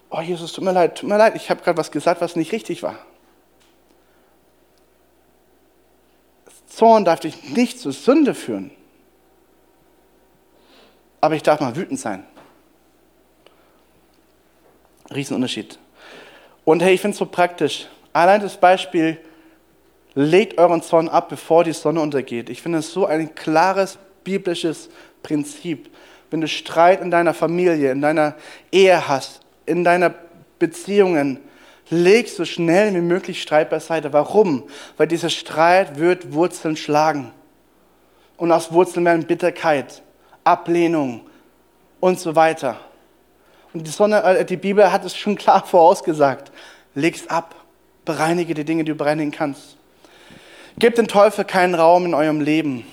oh 0.10 0.20
Jesus, 0.20 0.52
tut 0.52 0.64
mir 0.64 0.72
leid, 0.72 0.98
tut 0.98 1.08
mir 1.08 1.18
leid, 1.18 1.36
ich 1.36 1.50
habe 1.50 1.62
gerade 1.62 1.78
was 1.78 1.92
gesagt, 1.92 2.20
was 2.20 2.36
nicht 2.36 2.52
richtig 2.52 2.82
war. 2.82 2.96
Zorn 6.68 7.06
darf 7.06 7.20
dich 7.20 7.52
nicht 7.52 7.80
zur 7.80 7.92
Sünde 7.92 8.34
führen. 8.34 8.72
Aber 11.22 11.36
ich 11.36 11.44
darf 11.44 11.60
mal 11.60 11.76
wütend 11.76 12.00
sein. 12.00 12.26
Riesenunterschied. 15.14 15.78
Und 16.66 16.82
hey, 16.82 16.94
ich 16.94 17.02
finde 17.02 17.14
es 17.14 17.20
so 17.20 17.26
praktisch. 17.26 17.88
Allein 18.14 18.42
das 18.42 18.58
Beispiel, 18.58 19.18
legt 20.14 20.58
euren 20.58 20.82
Zorn 20.82 21.08
ab, 21.08 21.30
bevor 21.30 21.64
die 21.64 21.74
Sonne 21.74 22.02
untergeht. 22.02 22.50
Ich 22.50 22.62
finde 22.62 22.80
es 22.80 22.92
so 22.92 23.06
ein 23.06 23.34
klares 23.36 23.98
biblisches 24.24 24.90
Prinzip. 25.24 25.90
Wenn 26.30 26.42
du 26.42 26.48
Streit 26.48 27.02
in 27.02 27.12
deiner 27.12 27.34
Familie, 27.34 27.92
in 27.92 28.02
deiner 28.02 28.36
Ehe 28.72 29.08
hast, 29.08 29.42
in 29.66 29.84
deiner 29.84 30.14
Beziehungen, 30.60 31.40
leg 31.90 32.30
so 32.30 32.46
schnell 32.46 32.94
wie 32.94 33.02
möglich 33.02 33.42
Streit 33.42 33.70
beiseite. 33.70 34.14
Warum? 34.14 34.64
Weil 34.98 35.08
dieser 35.08 35.30
Streit 35.30 36.00
wird 36.00 36.34
Wurzeln 36.34 36.76
schlagen. 36.76 37.32
Und 38.38 38.52
aus 38.52 38.72
Wurzeln 38.72 39.06
werden 39.06 39.26
Bitterkeit, 39.26 40.02
Ablehnung 40.44 41.22
und 42.00 42.20
so 42.20 42.36
weiter. 42.36 42.78
Und 43.74 43.88
die, 43.88 43.92
Sonne, 43.92 44.24
äh, 44.24 44.46
die 44.46 44.58
Bibel 44.58 44.92
hat 44.92 45.06
es 45.06 45.16
schon 45.16 45.36
klar 45.36 45.66
vorausgesagt. 45.66 46.52
Leg's 46.96 47.28
ab. 47.28 47.56
Bereinige 48.04 48.54
die 48.54 48.66
Dinge, 48.66 48.84
die 48.84 48.92
du 48.92 48.98
bereinigen 48.98 49.32
kannst. 49.32 49.78
Gebt 50.78 50.98
den 50.98 51.08
Teufel 51.08 51.46
keinen 51.46 51.76
Raum 51.76 52.06
in 52.06 52.14
eurem 52.14 52.42
Leben. 52.42 52.86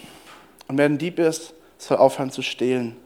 Und 0.68 0.76
wer 0.76 0.84
ein 0.84 0.99
Dieb 0.99 1.18
ist, 1.18 1.55
soll 1.78 1.96
aufhören 1.96 2.30
zu 2.30 2.42
stehlen. 2.42 2.96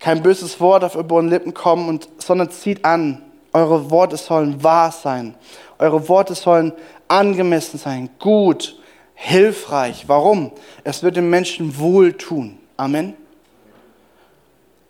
Kein 0.00 0.22
böses 0.22 0.60
Wort 0.60 0.84
auf 0.84 0.96
eure 0.96 1.22
Lippen 1.22 1.54
kommen, 1.54 1.88
und, 1.88 2.08
sondern 2.18 2.50
zieht 2.50 2.84
an. 2.84 3.22
Eure 3.52 3.90
Worte 3.90 4.16
sollen 4.16 4.62
wahr 4.62 4.92
sein. 4.92 5.34
Eure 5.78 6.08
Worte 6.08 6.34
sollen 6.34 6.72
angemessen 7.08 7.78
sein, 7.78 8.10
gut, 8.18 8.78
hilfreich. 9.20 10.04
Warum? 10.06 10.52
Es 10.84 11.02
wird 11.02 11.16
dem 11.16 11.28
Menschen 11.28 11.78
wohltun. 11.78 12.56
Amen. 12.76 13.14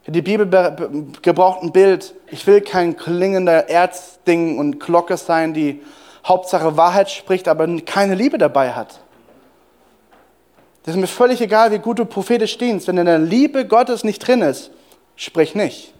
Die 0.07 0.23
Bibel 0.23 0.47
gebraucht 1.23 1.63
ein 1.63 1.73
Bild. 1.73 2.15
Ich 2.31 2.47
will 2.47 2.61
kein 2.61 2.97
klingender 2.97 3.69
Erzding 3.69 4.59
und 4.59 4.81
Glocke 4.81 5.17
sein, 5.17 5.55
die 5.55 5.83
Hauptsache 6.25 6.77
Wahrheit 6.77 7.11
spricht, 7.11 7.49
aber 7.49 7.67
keine 7.81 8.15
Liebe 8.15 8.37
dabei 8.37 8.73
hat. 8.73 9.01
Das 10.85 10.95
ist 10.95 11.01
mir 11.01 11.07
völlig 11.07 11.41
egal, 11.41 11.73
wie 11.73 11.79
gut 11.79 11.99
du 11.99 12.05
prophetisch 12.05 12.57
dienst. 12.59 12.87
Wenn 12.87 12.99
in 12.99 13.07
der 13.07 13.19
Liebe 13.19 13.67
Gottes 13.67 14.05
nicht 14.05 14.27
drin 14.27 14.43
ist, 14.43 14.71
sprich 15.17 15.55
nicht. 15.55 15.95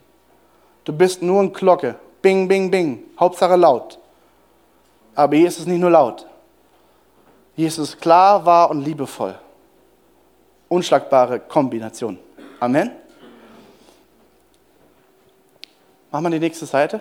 Du 0.85 0.93
bist 0.93 1.23
nur 1.23 1.41
eine 1.41 1.51
Glocke. 1.51 1.97
Bing, 2.23 2.47
bing, 2.47 2.71
bing. 2.71 3.05
Hauptsache 3.19 3.57
laut. 3.57 3.99
Aber 5.15 5.35
Jesus 5.35 5.61
ist 5.61 5.67
nicht 5.67 5.81
nur 5.81 5.91
laut. 5.91 6.27
Jesus 7.59 7.99
klar, 7.99 8.47
wahr 8.47 8.71
und 8.71 8.85
liebevoll. 8.85 9.37
Unschlagbare 10.69 11.41
Kombination. 11.41 12.17
Amen. 12.61 12.93
Machen 16.13 16.25
wir 16.27 16.31
die 16.31 16.39
nächste 16.39 16.67
Seite. 16.67 17.01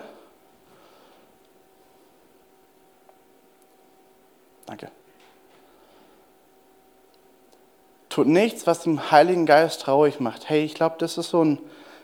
Danke. 4.66 4.90
Tut 8.08 8.26
nichts, 8.26 8.66
was 8.66 8.80
dem 8.80 9.12
Heiligen 9.12 9.46
Geist 9.46 9.82
traurig 9.82 10.18
macht. 10.18 10.48
Hey, 10.48 10.64
ich 10.64 10.74
glaube, 10.74 10.96
das 10.98 11.18
ist 11.18 11.30
so 11.30 11.44
ein 11.44 11.60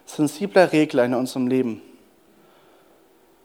sensibler 0.07 0.71
Regler 0.71 1.05
in 1.05 1.15
unserem 1.15 1.49
Leben. 1.49 1.83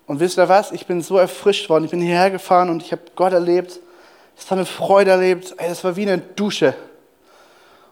Und 0.05 0.19
wisst 0.19 0.37
ihr 0.37 0.49
was? 0.49 0.71
Ich 0.71 0.85
bin 0.85 1.01
so 1.01 1.17
erfrischt 1.17 1.67
worden. 1.67 1.85
Ich 1.85 1.91
bin 1.91 1.99
hierher 1.99 2.29
gefahren 2.29 2.69
und 2.69 2.83
ich 2.83 2.91
habe 2.91 3.01
Gott 3.15 3.33
erlebt. 3.33 3.79
Ich 4.39 4.45
habe 4.45 4.61
eine 4.61 4.65
Freude 4.65 5.11
erlebt. 5.11 5.53
Ey, 5.57 5.69
das 5.69 5.83
war 5.83 5.95
wie 5.95 6.03
eine 6.03 6.17
Dusche. 6.17 6.73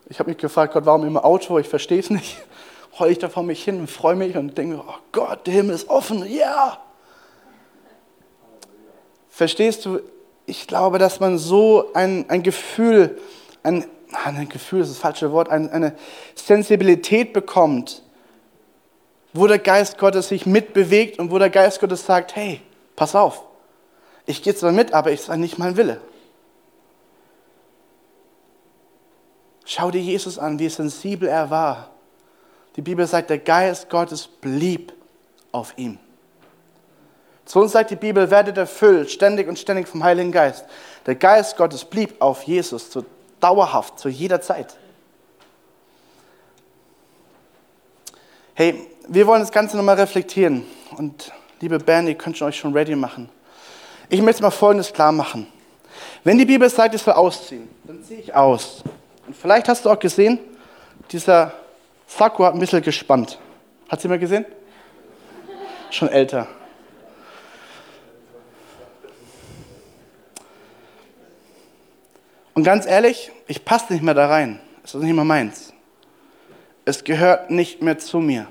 Ich 0.10 0.20
habe 0.20 0.30
mich 0.30 0.40
gefragt, 0.40 0.74
Gott, 0.74 0.86
warum 0.86 1.06
im 1.06 1.18
Auto? 1.18 1.60
Ich 1.60 1.68
verstehe 1.68 2.00
es 2.00 2.10
nicht. 2.10 2.38
Heule 3.00 3.12
ich 3.12 3.20
da 3.20 3.30
vor 3.30 3.44
mich 3.44 3.64
hin 3.64 3.80
und 3.80 3.92
freue 3.92 4.16
mich 4.16 4.36
und 4.36 4.58
denke, 4.58 4.82
oh 4.88 4.96
Gott, 5.12 5.46
der 5.46 5.54
Himmel 5.54 5.76
ist 5.76 5.90
offen. 5.90 6.26
Ja! 6.26 6.28
Yeah. 6.28 6.78
Verstehst 9.30 9.86
du? 9.86 10.00
Ich 10.48 10.66
glaube, 10.66 10.98
dass 10.98 11.20
man 11.20 11.38
so 11.38 11.92
ein, 11.94 12.28
ein 12.30 12.42
Gefühl, 12.42 13.20
ein, 13.62 13.86
ein 14.12 14.50
Gefühl 14.50 14.82
ist 14.82 14.90
das 14.90 14.98
falsche 14.98 15.32
Wort, 15.32 15.50
ein, 15.50 15.70
eine 15.70 15.96
Sensibilität 16.34 17.34
bekommt, 17.34 18.02
wo 19.34 19.46
der 19.46 19.60
Geist 19.60 20.00
Gottes 20.00 20.30
sich 20.30 20.48
mitbewegt 20.48 21.20
und 21.20 21.30
wo 21.30 21.38
der 21.38 21.52
Geist 21.52 21.82
Gottes 21.82 22.06
sagt, 22.06 22.36
hey, 22.36 22.62
pass 22.96 23.14
auf, 23.14 23.44
ich 24.26 24.42
gehe 24.42 24.56
zwar 24.56 24.72
mit, 24.72 24.94
aber 24.94 25.12
ich 25.12 25.22
sage 25.22 25.40
nicht 25.40 25.60
mein 25.60 25.78
Wille. 25.78 26.02
Schau 29.70 29.92
dir 29.92 30.00
Jesus 30.00 30.40
an, 30.40 30.58
wie 30.60 30.70
sensibel 30.70 31.28
er 31.28 31.50
war. 31.50 31.90
Die 32.78 32.82
Bibel 32.82 33.06
sagt, 33.06 33.30
der 33.30 33.38
Geist 33.38 33.90
Gottes 33.90 34.26
blieb 34.26 34.94
auf 35.52 35.74
ihm. 35.76 36.00
Zu 37.44 37.60
uns 37.60 37.74
sagt 37.74 37.92
die 37.92 37.98
Bibel, 37.98 38.32
werdet 38.32 38.58
erfüllt, 38.58 39.12
ständig 39.12 39.46
und 39.50 39.60
ständig 39.60 39.90
vom 39.90 40.06
Heiligen 40.06 40.32
Geist. 40.32 40.64
Der 41.06 41.16
Geist 41.16 41.58
Gottes 41.58 41.84
blieb 41.84 42.16
auf 42.20 42.44
Jesus, 42.44 42.90
zu 42.90 43.04
dauerhaft, 43.42 44.00
zu 44.00 44.08
jeder 44.08 44.40
Zeit. 44.40 44.78
Hey, 48.54 48.88
wir 49.10 49.28
wollen 49.28 49.42
das 49.42 49.52
Ganze 49.52 49.76
nochmal 49.76 49.98
reflektieren. 50.00 50.66
Und 50.98 51.34
liebe 51.60 51.78
Band, 51.78 52.08
ihr 52.08 52.16
könnt 52.16 52.42
euch 52.42 52.58
schon 52.58 52.72
ready 52.72 52.96
machen. 52.96 53.28
Ich 54.08 54.22
möchte 54.22 54.42
mal 54.42 54.52
Folgendes 54.52 54.94
klar 54.94 55.12
machen. 55.12 55.46
Wenn 56.24 56.38
die 56.38 56.46
Bibel 56.46 56.70
sagt, 56.70 56.96
ich 56.96 57.02
soll 57.02 57.16
ausziehen, 57.16 57.68
dann 57.84 58.02
ziehe 58.02 58.22
ich 58.22 58.34
aus. 58.34 58.82
Und 59.28 59.36
vielleicht 59.36 59.68
hast 59.68 59.86
du 59.86 59.90
auch 59.90 60.00
gesehen, 60.00 60.40
dieser 61.12 61.54
Sakko 62.08 62.46
hat 62.46 62.54
ein 62.54 62.60
bisschen 62.60 62.82
gespannt. 62.82 63.38
Hat 63.90 64.02
sie 64.02 64.08
mal 64.08 64.18
gesehen? 64.18 64.46
Schon 65.92 66.08
älter. 66.08 66.48
Und 72.54 72.64
ganz 72.64 72.88
ehrlich, 72.88 73.32
ich 73.48 73.64
passe 73.64 73.94
nicht 73.94 74.02
mehr 74.02 74.14
da 74.14 74.28
rein. 74.28 74.60
Es 74.84 74.96
ist 74.96 75.04
nicht 75.04 75.14
mehr 75.14 75.24
meins. 75.26 75.74
Es 76.86 77.04
gehört 77.04 77.52
nicht 77.52 77.82
mehr 77.82 78.00
zu 78.00 78.20
mir. 78.20 78.48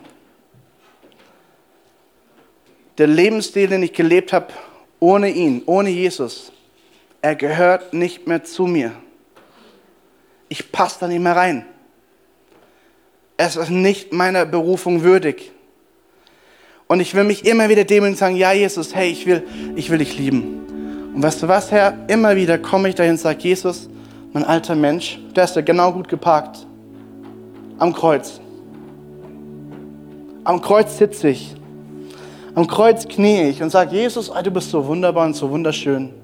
Der 2.98 3.06
Lebensstil, 3.06 3.68
den 3.68 3.82
ich 3.82 3.92
gelebt 3.92 4.32
habe, 4.32 4.48
ohne 5.00 5.30
ihn, 5.30 5.62
ohne 5.66 5.90
Jesus, 5.90 6.52
er 7.20 7.34
gehört 7.34 7.94
nicht 7.94 8.26
mehr 8.26 8.44
zu 8.44 8.66
mir. 8.66 8.92
Ich 10.48 10.72
passe 10.72 10.98
da 11.00 11.08
nicht 11.08 11.20
mehr 11.20 11.36
rein. 11.36 11.66
Es 13.36 13.56
ist 13.56 13.70
nicht 13.70 14.12
meiner 14.12 14.46
Berufung 14.46 15.02
würdig. 15.02 15.52
Und 16.88 17.00
ich 17.00 17.14
will 17.14 17.24
mich 17.24 17.44
immer 17.44 17.68
wieder 17.68 17.84
demütigen 17.84 18.12
und 18.14 18.18
sagen, 18.18 18.36
ja 18.36 18.52
Jesus, 18.52 18.94
hey, 18.94 19.10
ich 19.10 19.26
will, 19.26 19.42
ich 19.74 19.90
will 19.90 19.98
dich 19.98 20.16
lieben. 20.18 21.12
Und 21.14 21.22
weißt 21.22 21.42
du 21.42 21.48
was, 21.48 21.70
Herr, 21.70 21.94
immer 22.08 22.36
wieder 22.36 22.58
komme 22.58 22.88
ich 22.88 22.94
dahin 22.94 23.12
und 23.12 23.18
sage, 23.18 23.38
Jesus, 23.40 23.88
mein 24.32 24.44
alter 24.44 24.74
Mensch, 24.74 25.18
der 25.34 25.44
ist 25.44 25.56
ja 25.56 25.62
genau 25.62 25.92
gut 25.92 26.08
geparkt. 26.08 26.66
Am 27.78 27.92
Kreuz. 27.92 28.40
Am 30.44 30.60
Kreuz 30.60 30.96
sitze 30.96 31.30
ich. 31.30 31.54
Am 32.54 32.66
Kreuz 32.66 33.06
knie 33.08 33.48
ich 33.48 33.62
und 33.62 33.70
sage, 33.70 33.96
Jesus, 33.96 34.30
du 34.30 34.50
bist 34.50 34.70
so 34.70 34.86
wunderbar 34.86 35.26
und 35.26 35.34
so 35.34 35.50
wunderschön. 35.50 36.14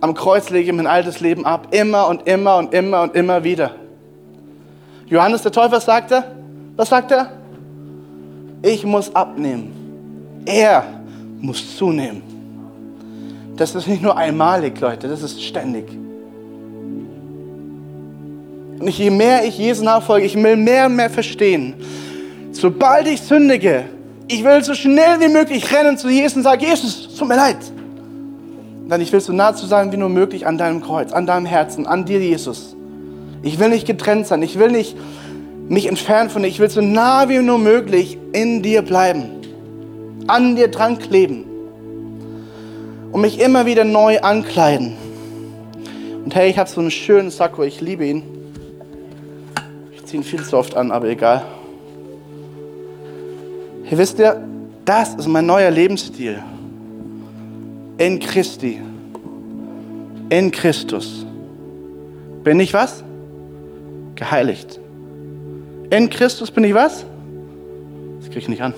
Am 0.00 0.14
Kreuz 0.14 0.50
lege 0.50 0.70
ich 0.70 0.76
mein 0.76 0.86
altes 0.86 1.20
Leben 1.20 1.44
ab, 1.44 1.68
immer 1.72 2.08
und 2.08 2.26
immer 2.26 2.56
und 2.56 2.72
immer 2.72 3.02
und 3.02 3.16
immer 3.16 3.42
wieder. 3.42 3.72
Johannes 5.06 5.42
der 5.42 5.52
Täufer 5.52 5.80
sagte, 5.80 6.24
was 6.76 6.90
sagt 6.90 7.10
er? 7.10 7.32
Ich 8.62 8.84
muss 8.84 9.14
abnehmen. 9.14 10.42
Er 10.44 10.84
muss 11.40 11.76
zunehmen. 11.76 12.22
Das 13.56 13.74
ist 13.74 13.88
nicht 13.88 14.02
nur 14.02 14.16
einmalig, 14.16 14.80
Leute, 14.80 15.08
das 15.08 15.22
ist 15.22 15.42
ständig. 15.42 15.88
Und 18.78 18.88
je 18.88 19.10
mehr 19.10 19.44
ich 19.44 19.58
Jesus 19.58 19.82
nachfolge, 19.82 20.26
ich 20.26 20.36
will 20.36 20.56
mehr 20.56 20.86
und 20.86 20.94
mehr 20.94 21.10
verstehen. 21.10 21.74
Sobald 22.52 23.08
ich 23.08 23.20
sündige, 23.20 23.86
ich 24.28 24.44
will 24.44 24.62
so 24.62 24.74
schnell 24.74 25.18
wie 25.18 25.28
möglich 25.28 25.72
rennen 25.74 25.98
zu 25.98 26.08
Jesus 26.08 26.36
und 26.36 26.42
sagen, 26.44 26.62
Jesus, 26.62 27.16
tut 27.16 27.26
mir 27.26 27.36
leid. 27.36 27.56
Dann 28.88 29.00
ich 29.00 29.12
will 29.12 29.20
so 29.20 29.32
nah 29.32 29.54
zu 29.54 29.66
sein 29.66 29.92
wie 29.92 29.96
nur 29.96 30.08
möglich 30.08 30.46
an 30.46 30.58
deinem 30.58 30.82
Kreuz, 30.82 31.12
an 31.12 31.26
deinem 31.26 31.46
Herzen, 31.46 31.86
an 31.86 32.04
dir, 32.04 32.20
Jesus. 32.20 32.74
Ich 33.42 33.58
will 33.58 33.68
nicht 33.68 33.86
getrennt 33.86 34.26
sein, 34.26 34.42
ich 34.42 34.58
will 34.58 34.70
nicht 34.70 34.96
mich 35.68 35.86
entfernen 35.86 36.30
von 36.30 36.42
dir, 36.42 36.48
ich 36.48 36.58
will 36.58 36.70
so 36.70 36.80
nah 36.80 37.28
wie 37.28 37.38
nur 37.38 37.58
möglich 37.58 38.18
in 38.32 38.62
dir 38.62 38.82
bleiben, 38.82 39.26
an 40.26 40.56
dir 40.56 40.68
dran 40.68 40.98
kleben 40.98 41.44
und 43.12 43.20
mich 43.20 43.38
immer 43.40 43.66
wieder 43.66 43.84
neu 43.84 44.20
ankleiden. 44.20 44.96
Und 46.24 46.34
hey, 46.34 46.50
ich 46.50 46.58
habe 46.58 46.68
so 46.68 46.80
einen 46.80 46.90
schönen 46.90 47.30
Sakko, 47.30 47.62
ich 47.62 47.80
liebe 47.80 48.04
ihn. 48.06 48.22
Ich 49.94 50.04
ziehe 50.06 50.20
ihn 50.20 50.24
viel 50.24 50.42
zu 50.42 50.56
oft 50.56 50.76
an, 50.76 50.90
aber 50.90 51.08
egal. 51.08 51.44
Hier 53.84 53.98
wisst 53.98 54.18
ihr, 54.18 54.42
das 54.84 55.14
ist 55.14 55.26
mein 55.26 55.46
neuer 55.46 55.70
Lebensstil. 55.70 56.42
In 57.98 58.20
Christi. 58.20 58.80
In 60.30 60.50
Christus. 60.52 61.26
Bin 62.44 62.60
ich 62.60 62.72
was? 62.72 63.02
Geheiligt. 64.14 64.78
In 65.90 66.08
Christus 66.08 66.50
bin 66.50 66.64
ich 66.64 66.74
was? 66.74 67.04
Das 68.20 68.26
kriege 68.26 68.40
ich 68.40 68.48
nicht 68.48 68.62
an. 68.62 68.74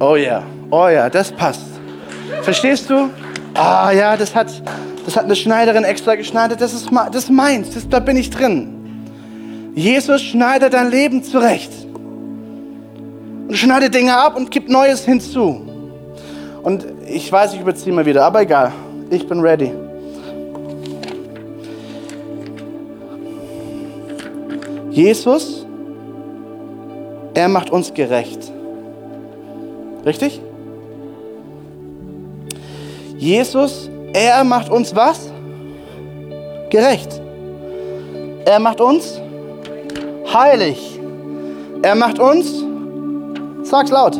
Oh 0.00 0.16
ja, 0.16 0.42
oh 0.70 0.88
ja, 0.88 1.08
das 1.08 1.30
passt. 1.30 1.66
Verstehst 2.42 2.88
du? 2.88 3.10
Ah 3.54 3.92
ja, 3.92 4.16
das 4.16 4.34
hat, 4.34 4.50
das 5.04 5.16
hat 5.16 5.26
eine 5.26 5.36
Schneiderin 5.36 5.84
extra 5.84 6.14
geschneidet. 6.14 6.60
Das 6.60 6.72
ist, 6.72 6.88
das 6.90 7.24
ist 7.24 7.30
meins, 7.30 7.70
das, 7.70 7.88
da 7.88 8.00
bin 8.00 8.16
ich 8.16 8.30
drin. 8.30 8.68
Jesus 9.74 10.22
schneidet 10.22 10.72
dein 10.72 10.90
Leben 10.90 11.22
zurecht. 11.22 11.70
Und 13.52 13.58
schneidet 13.58 13.94
Dinge 13.94 14.16
ab 14.16 14.34
und 14.34 14.50
gibt 14.50 14.70
Neues 14.70 15.04
hinzu. 15.04 15.60
Und 16.62 16.86
ich 17.06 17.30
weiß, 17.30 17.52
ich 17.52 17.60
überziehe 17.60 17.92
mal 17.92 18.06
wieder, 18.06 18.24
aber 18.24 18.40
egal. 18.40 18.72
Ich 19.10 19.28
bin 19.28 19.40
ready. 19.40 19.70
Jesus, 24.88 25.66
er 27.34 27.46
macht 27.50 27.68
uns 27.68 27.92
gerecht. 27.92 28.50
Richtig? 30.06 30.40
Jesus, 33.18 33.90
er 34.14 34.44
macht 34.44 34.70
uns 34.70 34.96
was? 34.96 35.30
Gerecht. 36.70 37.20
Er 38.46 38.58
macht 38.60 38.80
uns 38.80 39.20
heilig. 40.32 40.98
Er 41.82 41.94
macht 41.94 42.18
uns, 42.18 42.64
sag's 43.62 43.90
laut, 43.90 44.16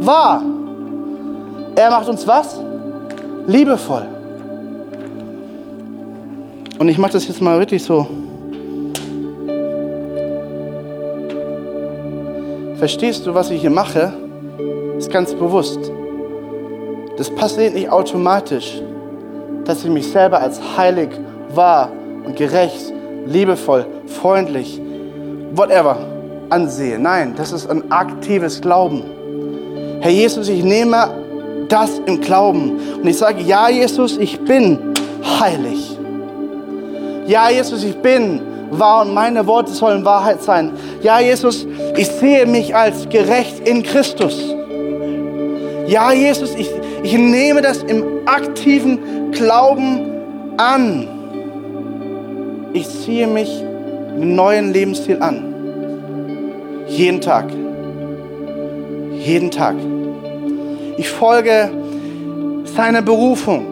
wahr. 0.00 0.42
Er 1.74 1.90
macht 1.90 2.08
uns 2.08 2.26
was? 2.26 2.60
Liebevoll. 3.46 4.06
Und 6.78 6.88
ich 6.88 6.98
mache 6.98 7.12
das 7.12 7.28
jetzt 7.28 7.40
mal 7.40 7.58
wirklich 7.58 7.82
so. 7.82 8.06
Verstehst 12.76 13.26
du, 13.26 13.34
was 13.34 13.50
ich 13.50 13.60
hier 13.60 13.70
mache? 13.70 14.12
ist 15.02 15.10
ganz 15.10 15.34
bewusst. 15.34 15.90
Das 17.16 17.28
passiert 17.28 17.74
nicht 17.74 17.90
automatisch, 17.90 18.80
dass 19.64 19.84
ich 19.84 19.90
mich 19.90 20.08
selber 20.08 20.38
als 20.40 20.60
heilig, 20.76 21.08
wahr 21.54 21.90
und 22.24 22.36
gerecht, 22.36 22.92
liebevoll, 23.26 23.84
freundlich, 24.06 24.80
whatever 25.54 26.11
ansehe. 26.52 26.98
Nein, 26.98 27.34
das 27.36 27.52
ist 27.52 27.68
ein 27.68 27.90
aktives 27.90 28.60
Glauben. 28.60 29.02
Herr 30.00 30.10
Jesus, 30.10 30.48
ich 30.48 30.62
nehme 30.62 31.08
das 31.68 32.00
im 32.06 32.20
Glauben 32.20 32.78
und 33.00 33.06
ich 33.06 33.16
sage, 33.16 33.42
ja 33.42 33.68
Jesus, 33.68 34.18
ich 34.18 34.38
bin 34.40 34.78
heilig. 35.40 35.98
Ja 37.26 37.50
Jesus, 37.50 37.84
ich 37.84 37.96
bin 37.96 38.40
wahr 38.70 39.02
und 39.02 39.14
meine 39.14 39.46
Worte 39.46 39.72
sollen 39.72 40.04
Wahrheit 40.04 40.42
sein. 40.42 40.72
Ja 41.02 41.20
Jesus, 41.20 41.66
ich 41.96 42.08
sehe 42.08 42.46
mich 42.46 42.74
als 42.74 43.08
gerecht 43.08 43.66
in 43.66 43.82
Christus. 43.82 44.54
Ja, 45.86 46.12
Jesus, 46.12 46.54
ich, 46.56 46.70
ich 47.02 47.18
nehme 47.18 47.60
das 47.60 47.82
im 47.82 48.04
aktiven 48.26 49.30
Glauben 49.32 50.10
an. 50.56 51.08
Ich 52.72 52.88
ziehe 52.88 53.26
mich 53.26 53.50
einen 54.14 54.34
neuen 54.34 54.72
Lebensstil 54.72 55.20
an. 55.20 55.51
Jeden 56.86 57.20
Tag. 57.20 57.46
Jeden 59.12 59.50
Tag. 59.50 59.76
Ich 60.96 61.08
folge 61.08 61.70
seiner 62.76 63.02
Berufung. 63.02 63.66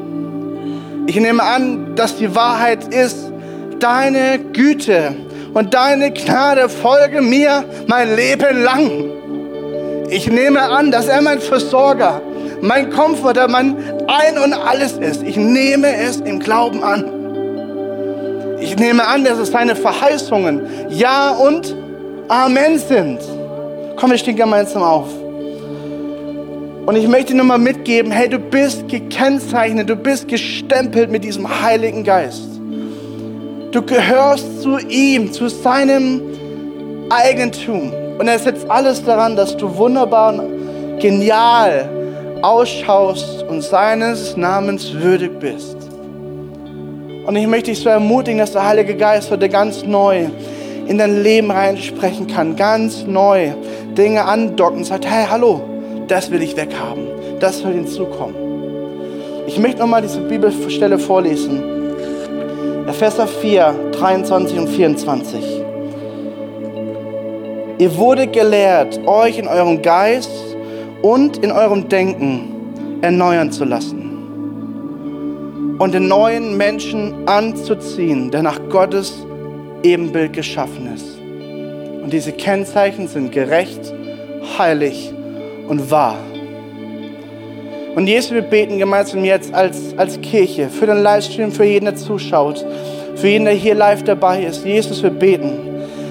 Ich 1.06 1.18
nehme 1.18 1.42
an, 1.42 1.96
dass 1.96 2.16
die 2.16 2.34
Wahrheit 2.34 2.94
ist, 2.94 3.32
deine 3.80 4.38
Güte 4.52 5.14
und 5.54 5.74
deine 5.74 6.12
Gnade 6.12 6.68
folge 6.68 7.20
mir 7.20 7.64
mein 7.86 8.14
Leben 8.14 8.62
lang. 8.62 8.90
Ich 10.10 10.30
nehme 10.30 10.60
an, 10.60 10.90
dass 10.90 11.08
er 11.08 11.22
mein 11.22 11.40
Versorger, 11.40 12.20
mein 12.60 12.90
Komforter, 12.90 13.48
mein 13.48 13.76
Ein 14.06 14.38
und 14.38 14.52
Alles 14.52 14.92
ist. 14.92 15.22
Ich 15.22 15.36
nehme 15.36 15.96
es 15.96 16.18
im 16.18 16.38
Glauben 16.38 16.82
an. 16.82 17.04
Ich 18.60 18.76
nehme 18.76 19.06
an, 19.06 19.24
dass 19.24 19.38
es 19.38 19.50
seine 19.50 19.74
Verheißungen 19.74 20.66
Ja 20.90 21.30
und 21.30 21.74
Amen 22.30 22.78
sind. 22.78 23.18
Komm, 23.96 24.12
wir 24.12 24.18
stehen 24.18 24.36
gemeinsam 24.36 24.84
auf. 24.84 25.08
Und 26.86 26.94
ich 26.94 27.08
möchte 27.08 27.32
dir 27.32 27.38
nochmal 27.38 27.58
mitgeben, 27.58 28.12
hey, 28.12 28.28
du 28.28 28.38
bist 28.38 28.86
gekennzeichnet, 28.86 29.90
du 29.90 29.96
bist 29.96 30.28
gestempelt 30.28 31.10
mit 31.10 31.24
diesem 31.24 31.60
Heiligen 31.60 32.04
Geist. 32.04 32.46
Du 33.72 33.82
gehörst 33.82 34.62
zu 34.62 34.78
ihm, 34.78 35.32
zu 35.32 35.48
seinem 35.48 36.22
Eigentum. 37.10 37.92
Und 38.20 38.28
er 38.28 38.38
setzt 38.38 38.70
alles 38.70 39.04
daran, 39.04 39.34
dass 39.34 39.56
du 39.56 39.76
wunderbar 39.76 40.32
und 40.32 41.00
genial 41.00 41.90
ausschaust 42.42 43.42
und 43.42 43.60
seines 43.60 44.36
Namens 44.36 44.92
würdig 44.92 45.36
bist. 45.40 45.76
Und 47.26 47.34
ich 47.34 47.48
möchte 47.48 47.72
dich 47.72 47.80
so 47.80 47.88
ermutigen, 47.88 48.38
dass 48.38 48.52
der 48.52 48.64
Heilige 48.64 48.94
Geist 48.94 49.32
heute 49.32 49.48
ganz 49.48 49.82
neu 49.82 50.28
in 50.90 50.98
dein 50.98 51.22
Leben 51.22 51.52
reinsprechen 51.52 52.26
kann, 52.26 52.56
ganz 52.56 53.04
neu 53.06 53.52
Dinge 53.96 54.24
andocken 54.24 54.78
und 54.78 54.84
sagt, 54.84 55.06
hey, 55.06 55.24
hallo, 55.30 55.60
das 56.08 56.32
will 56.32 56.42
ich 56.42 56.56
weghaben, 56.56 57.06
das 57.38 57.60
soll 57.60 57.74
hinzukommen. 57.74 58.34
Ich 59.46 59.56
möchte 59.60 59.78
nochmal 59.78 60.02
diese 60.02 60.20
Bibelstelle 60.20 60.98
vorlesen. 60.98 61.62
Epheser 62.88 63.28
4, 63.28 63.92
23 63.92 64.58
und 64.58 64.68
24. 64.68 65.62
Ihr 67.78 67.96
wurde 67.96 68.26
gelehrt, 68.26 68.98
euch 69.06 69.38
in 69.38 69.46
eurem 69.46 69.80
Geist 69.82 70.32
und 71.02 71.36
in 71.36 71.52
eurem 71.52 71.88
Denken 71.88 72.98
erneuern 73.00 73.52
zu 73.52 73.64
lassen 73.64 74.10
und 75.78 75.94
den 75.94 76.08
neuen 76.08 76.56
Menschen 76.56 77.28
anzuziehen, 77.28 78.32
der 78.32 78.42
nach 78.42 78.58
Gottes 78.68 79.24
Ebenbild 79.82 80.32
geschaffen 80.32 80.94
ist. 80.94 81.18
Und 82.02 82.12
diese 82.12 82.32
Kennzeichen 82.32 83.08
sind 83.08 83.32
gerecht, 83.32 83.92
heilig 84.58 85.12
und 85.68 85.90
wahr. 85.90 86.18
Und 87.94 88.06
Jesus, 88.06 88.32
wir 88.32 88.42
beten 88.42 88.78
gemeinsam 88.78 89.24
jetzt 89.24 89.52
als, 89.52 89.96
als 89.96 90.20
Kirche 90.20 90.68
für 90.68 90.86
den 90.86 91.02
Livestream, 91.02 91.50
für 91.50 91.64
jeden, 91.64 91.86
der 91.86 91.96
zuschaut, 91.96 92.64
für 93.16 93.28
jeden, 93.28 93.44
der 93.44 93.54
hier 93.54 93.74
live 93.74 94.04
dabei 94.04 94.44
ist. 94.44 94.64
Jesus, 94.64 95.02
wir 95.02 95.10
beten 95.10 95.70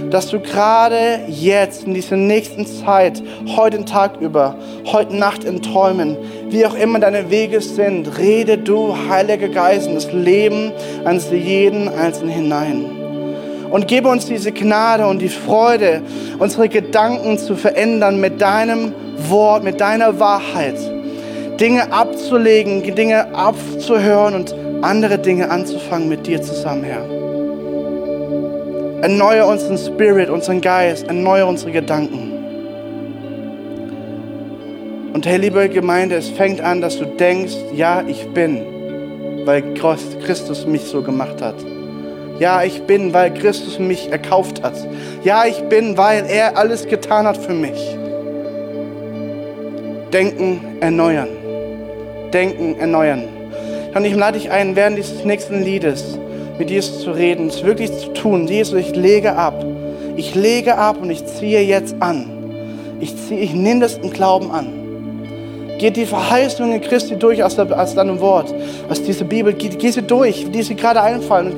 dass 0.10 0.30
du 0.30 0.40
gerade 0.40 1.22
jetzt 1.28 1.86
in 1.86 1.94
dieser 1.94 2.18
nächsten 2.18 2.66
Zeit, 2.66 3.22
heute 3.56 3.86
Tag 3.86 4.20
über, 4.20 4.56
heute 4.86 5.16
Nacht 5.16 5.44
in 5.44 5.62
Träumen, 5.62 6.18
wie 6.50 6.66
auch 6.66 6.74
immer 6.74 7.00
deine 7.00 7.30
Wege 7.30 7.62
sind, 7.62 8.18
rede 8.18 8.58
du, 8.58 8.96
Heiliger 9.10 9.50
Geist, 9.50 9.88
in 9.88 9.96
das 9.96 10.12
Leben 10.12 10.72
eines 11.06 11.30
jeden 11.32 11.88
Einzelnen 11.88 12.34
hinein. 12.34 12.99
Und 13.72 13.88
gebe 13.88 14.10
uns 14.10 14.26
diese 14.26 14.52
Gnade 14.52 15.06
und 15.06 15.20
die 15.20 15.30
Freude, 15.30 16.02
unsere 16.40 16.70
Gedanken 16.70 17.38
zu 17.38 17.56
verändern 17.56 18.20
mit 18.20 18.42
deinem 18.42 18.94
Wort, 19.30 19.64
mit 19.64 19.80
deiner 19.80 20.20
Wahrheit 20.20 20.76
Dinge 21.60 21.92
abzulegen, 21.92 22.84
Dinge 22.96 23.28
aufzuhören 23.34 24.34
und 24.34 24.56
andere 24.82 25.20
Dinge 25.20 25.50
anzufangen 25.52 26.08
mit 26.08 26.26
dir 26.26 26.42
zusammen, 26.42 26.86
Herr. 26.86 27.04
Erneuere 29.02 29.46
unseren 29.46 29.78
Spirit, 29.78 30.30
unseren 30.30 30.62
Geist, 30.62 31.08
erneuere 31.08 31.48
unsere 31.48 31.72
Gedanken. 31.72 32.32
Und 35.14 35.26
Herr, 35.26 35.38
liebe 35.38 35.68
Gemeinde, 35.68 36.16
es 36.16 36.30
fängt 36.30 36.62
an, 36.62 36.80
dass 36.80 36.98
du 36.98 37.06
denkst, 37.06 37.56
ja, 37.76 38.04
ich 38.08 38.26
bin, 38.30 39.46
weil 39.46 39.74
Christus 39.74 40.66
mich 40.66 40.84
so 40.84 41.02
gemacht 41.02 41.42
hat. 41.42 41.56
Ja, 42.40 42.64
ich 42.64 42.84
bin, 42.84 43.14
weil 43.14 43.34
Christus 43.34 43.80
mich 43.80 44.10
erkauft 44.12 44.64
hat. 44.64 44.74
Ja, 45.26 45.46
ich 45.46 45.60
bin, 45.64 45.98
weil 45.98 46.26
er 46.26 46.58
alles 46.58 46.88
getan 46.88 47.28
hat 47.28 47.36
für 47.36 47.54
mich. 47.54 47.98
Denken 50.14 50.62
erneuern. 50.80 51.28
Denken 52.34 52.80
erneuern. 52.80 53.26
Und 53.94 54.06
ich 54.06 54.16
lade 54.16 54.40
dich 54.40 54.50
ein, 54.52 54.78
während 54.78 54.98
dieses 54.98 55.26
nächsten 55.26 55.64
Liedes 55.64 56.18
mit 56.58 56.70
Jesus 56.70 57.02
zu 57.02 57.12
reden, 57.12 57.48
es 57.48 57.64
wirklich 57.64 57.92
zu 57.98 58.14
tun. 58.14 58.48
Jesus, 58.48 58.80
ich 58.80 58.96
lege 58.96 59.36
ab. 59.36 59.66
Ich 60.16 60.34
lege 60.34 60.78
ab 60.78 60.98
und 61.02 61.10
ich 61.10 61.26
ziehe 61.26 61.62
jetzt 61.62 61.96
an. 62.00 62.26
Ich, 63.02 63.16
ziehe, 63.18 63.42
ich 63.42 63.54
nehme 63.54 63.82
das 63.82 63.98
im 63.98 64.12
Glauben 64.12 64.50
an. 64.52 64.68
Geht 65.78 65.98
die 65.98 66.06
Verheißungen 66.06 66.80
Christi 66.82 67.18
durch 67.18 67.44
aus, 67.44 67.56
der, 67.56 67.78
aus 67.78 67.96
deinem 67.96 68.20
Wort, 68.20 68.54
aus 68.90 69.02
dieser 69.02 69.26
Bibel, 69.26 69.54
geh, 69.54 69.70
geh 69.70 69.92
sie 69.92 70.02
durch, 70.02 70.46
die 70.52 70.62
sie 70.62 70.76
gerade 70.76 71.02
einfallen 71.02 71.58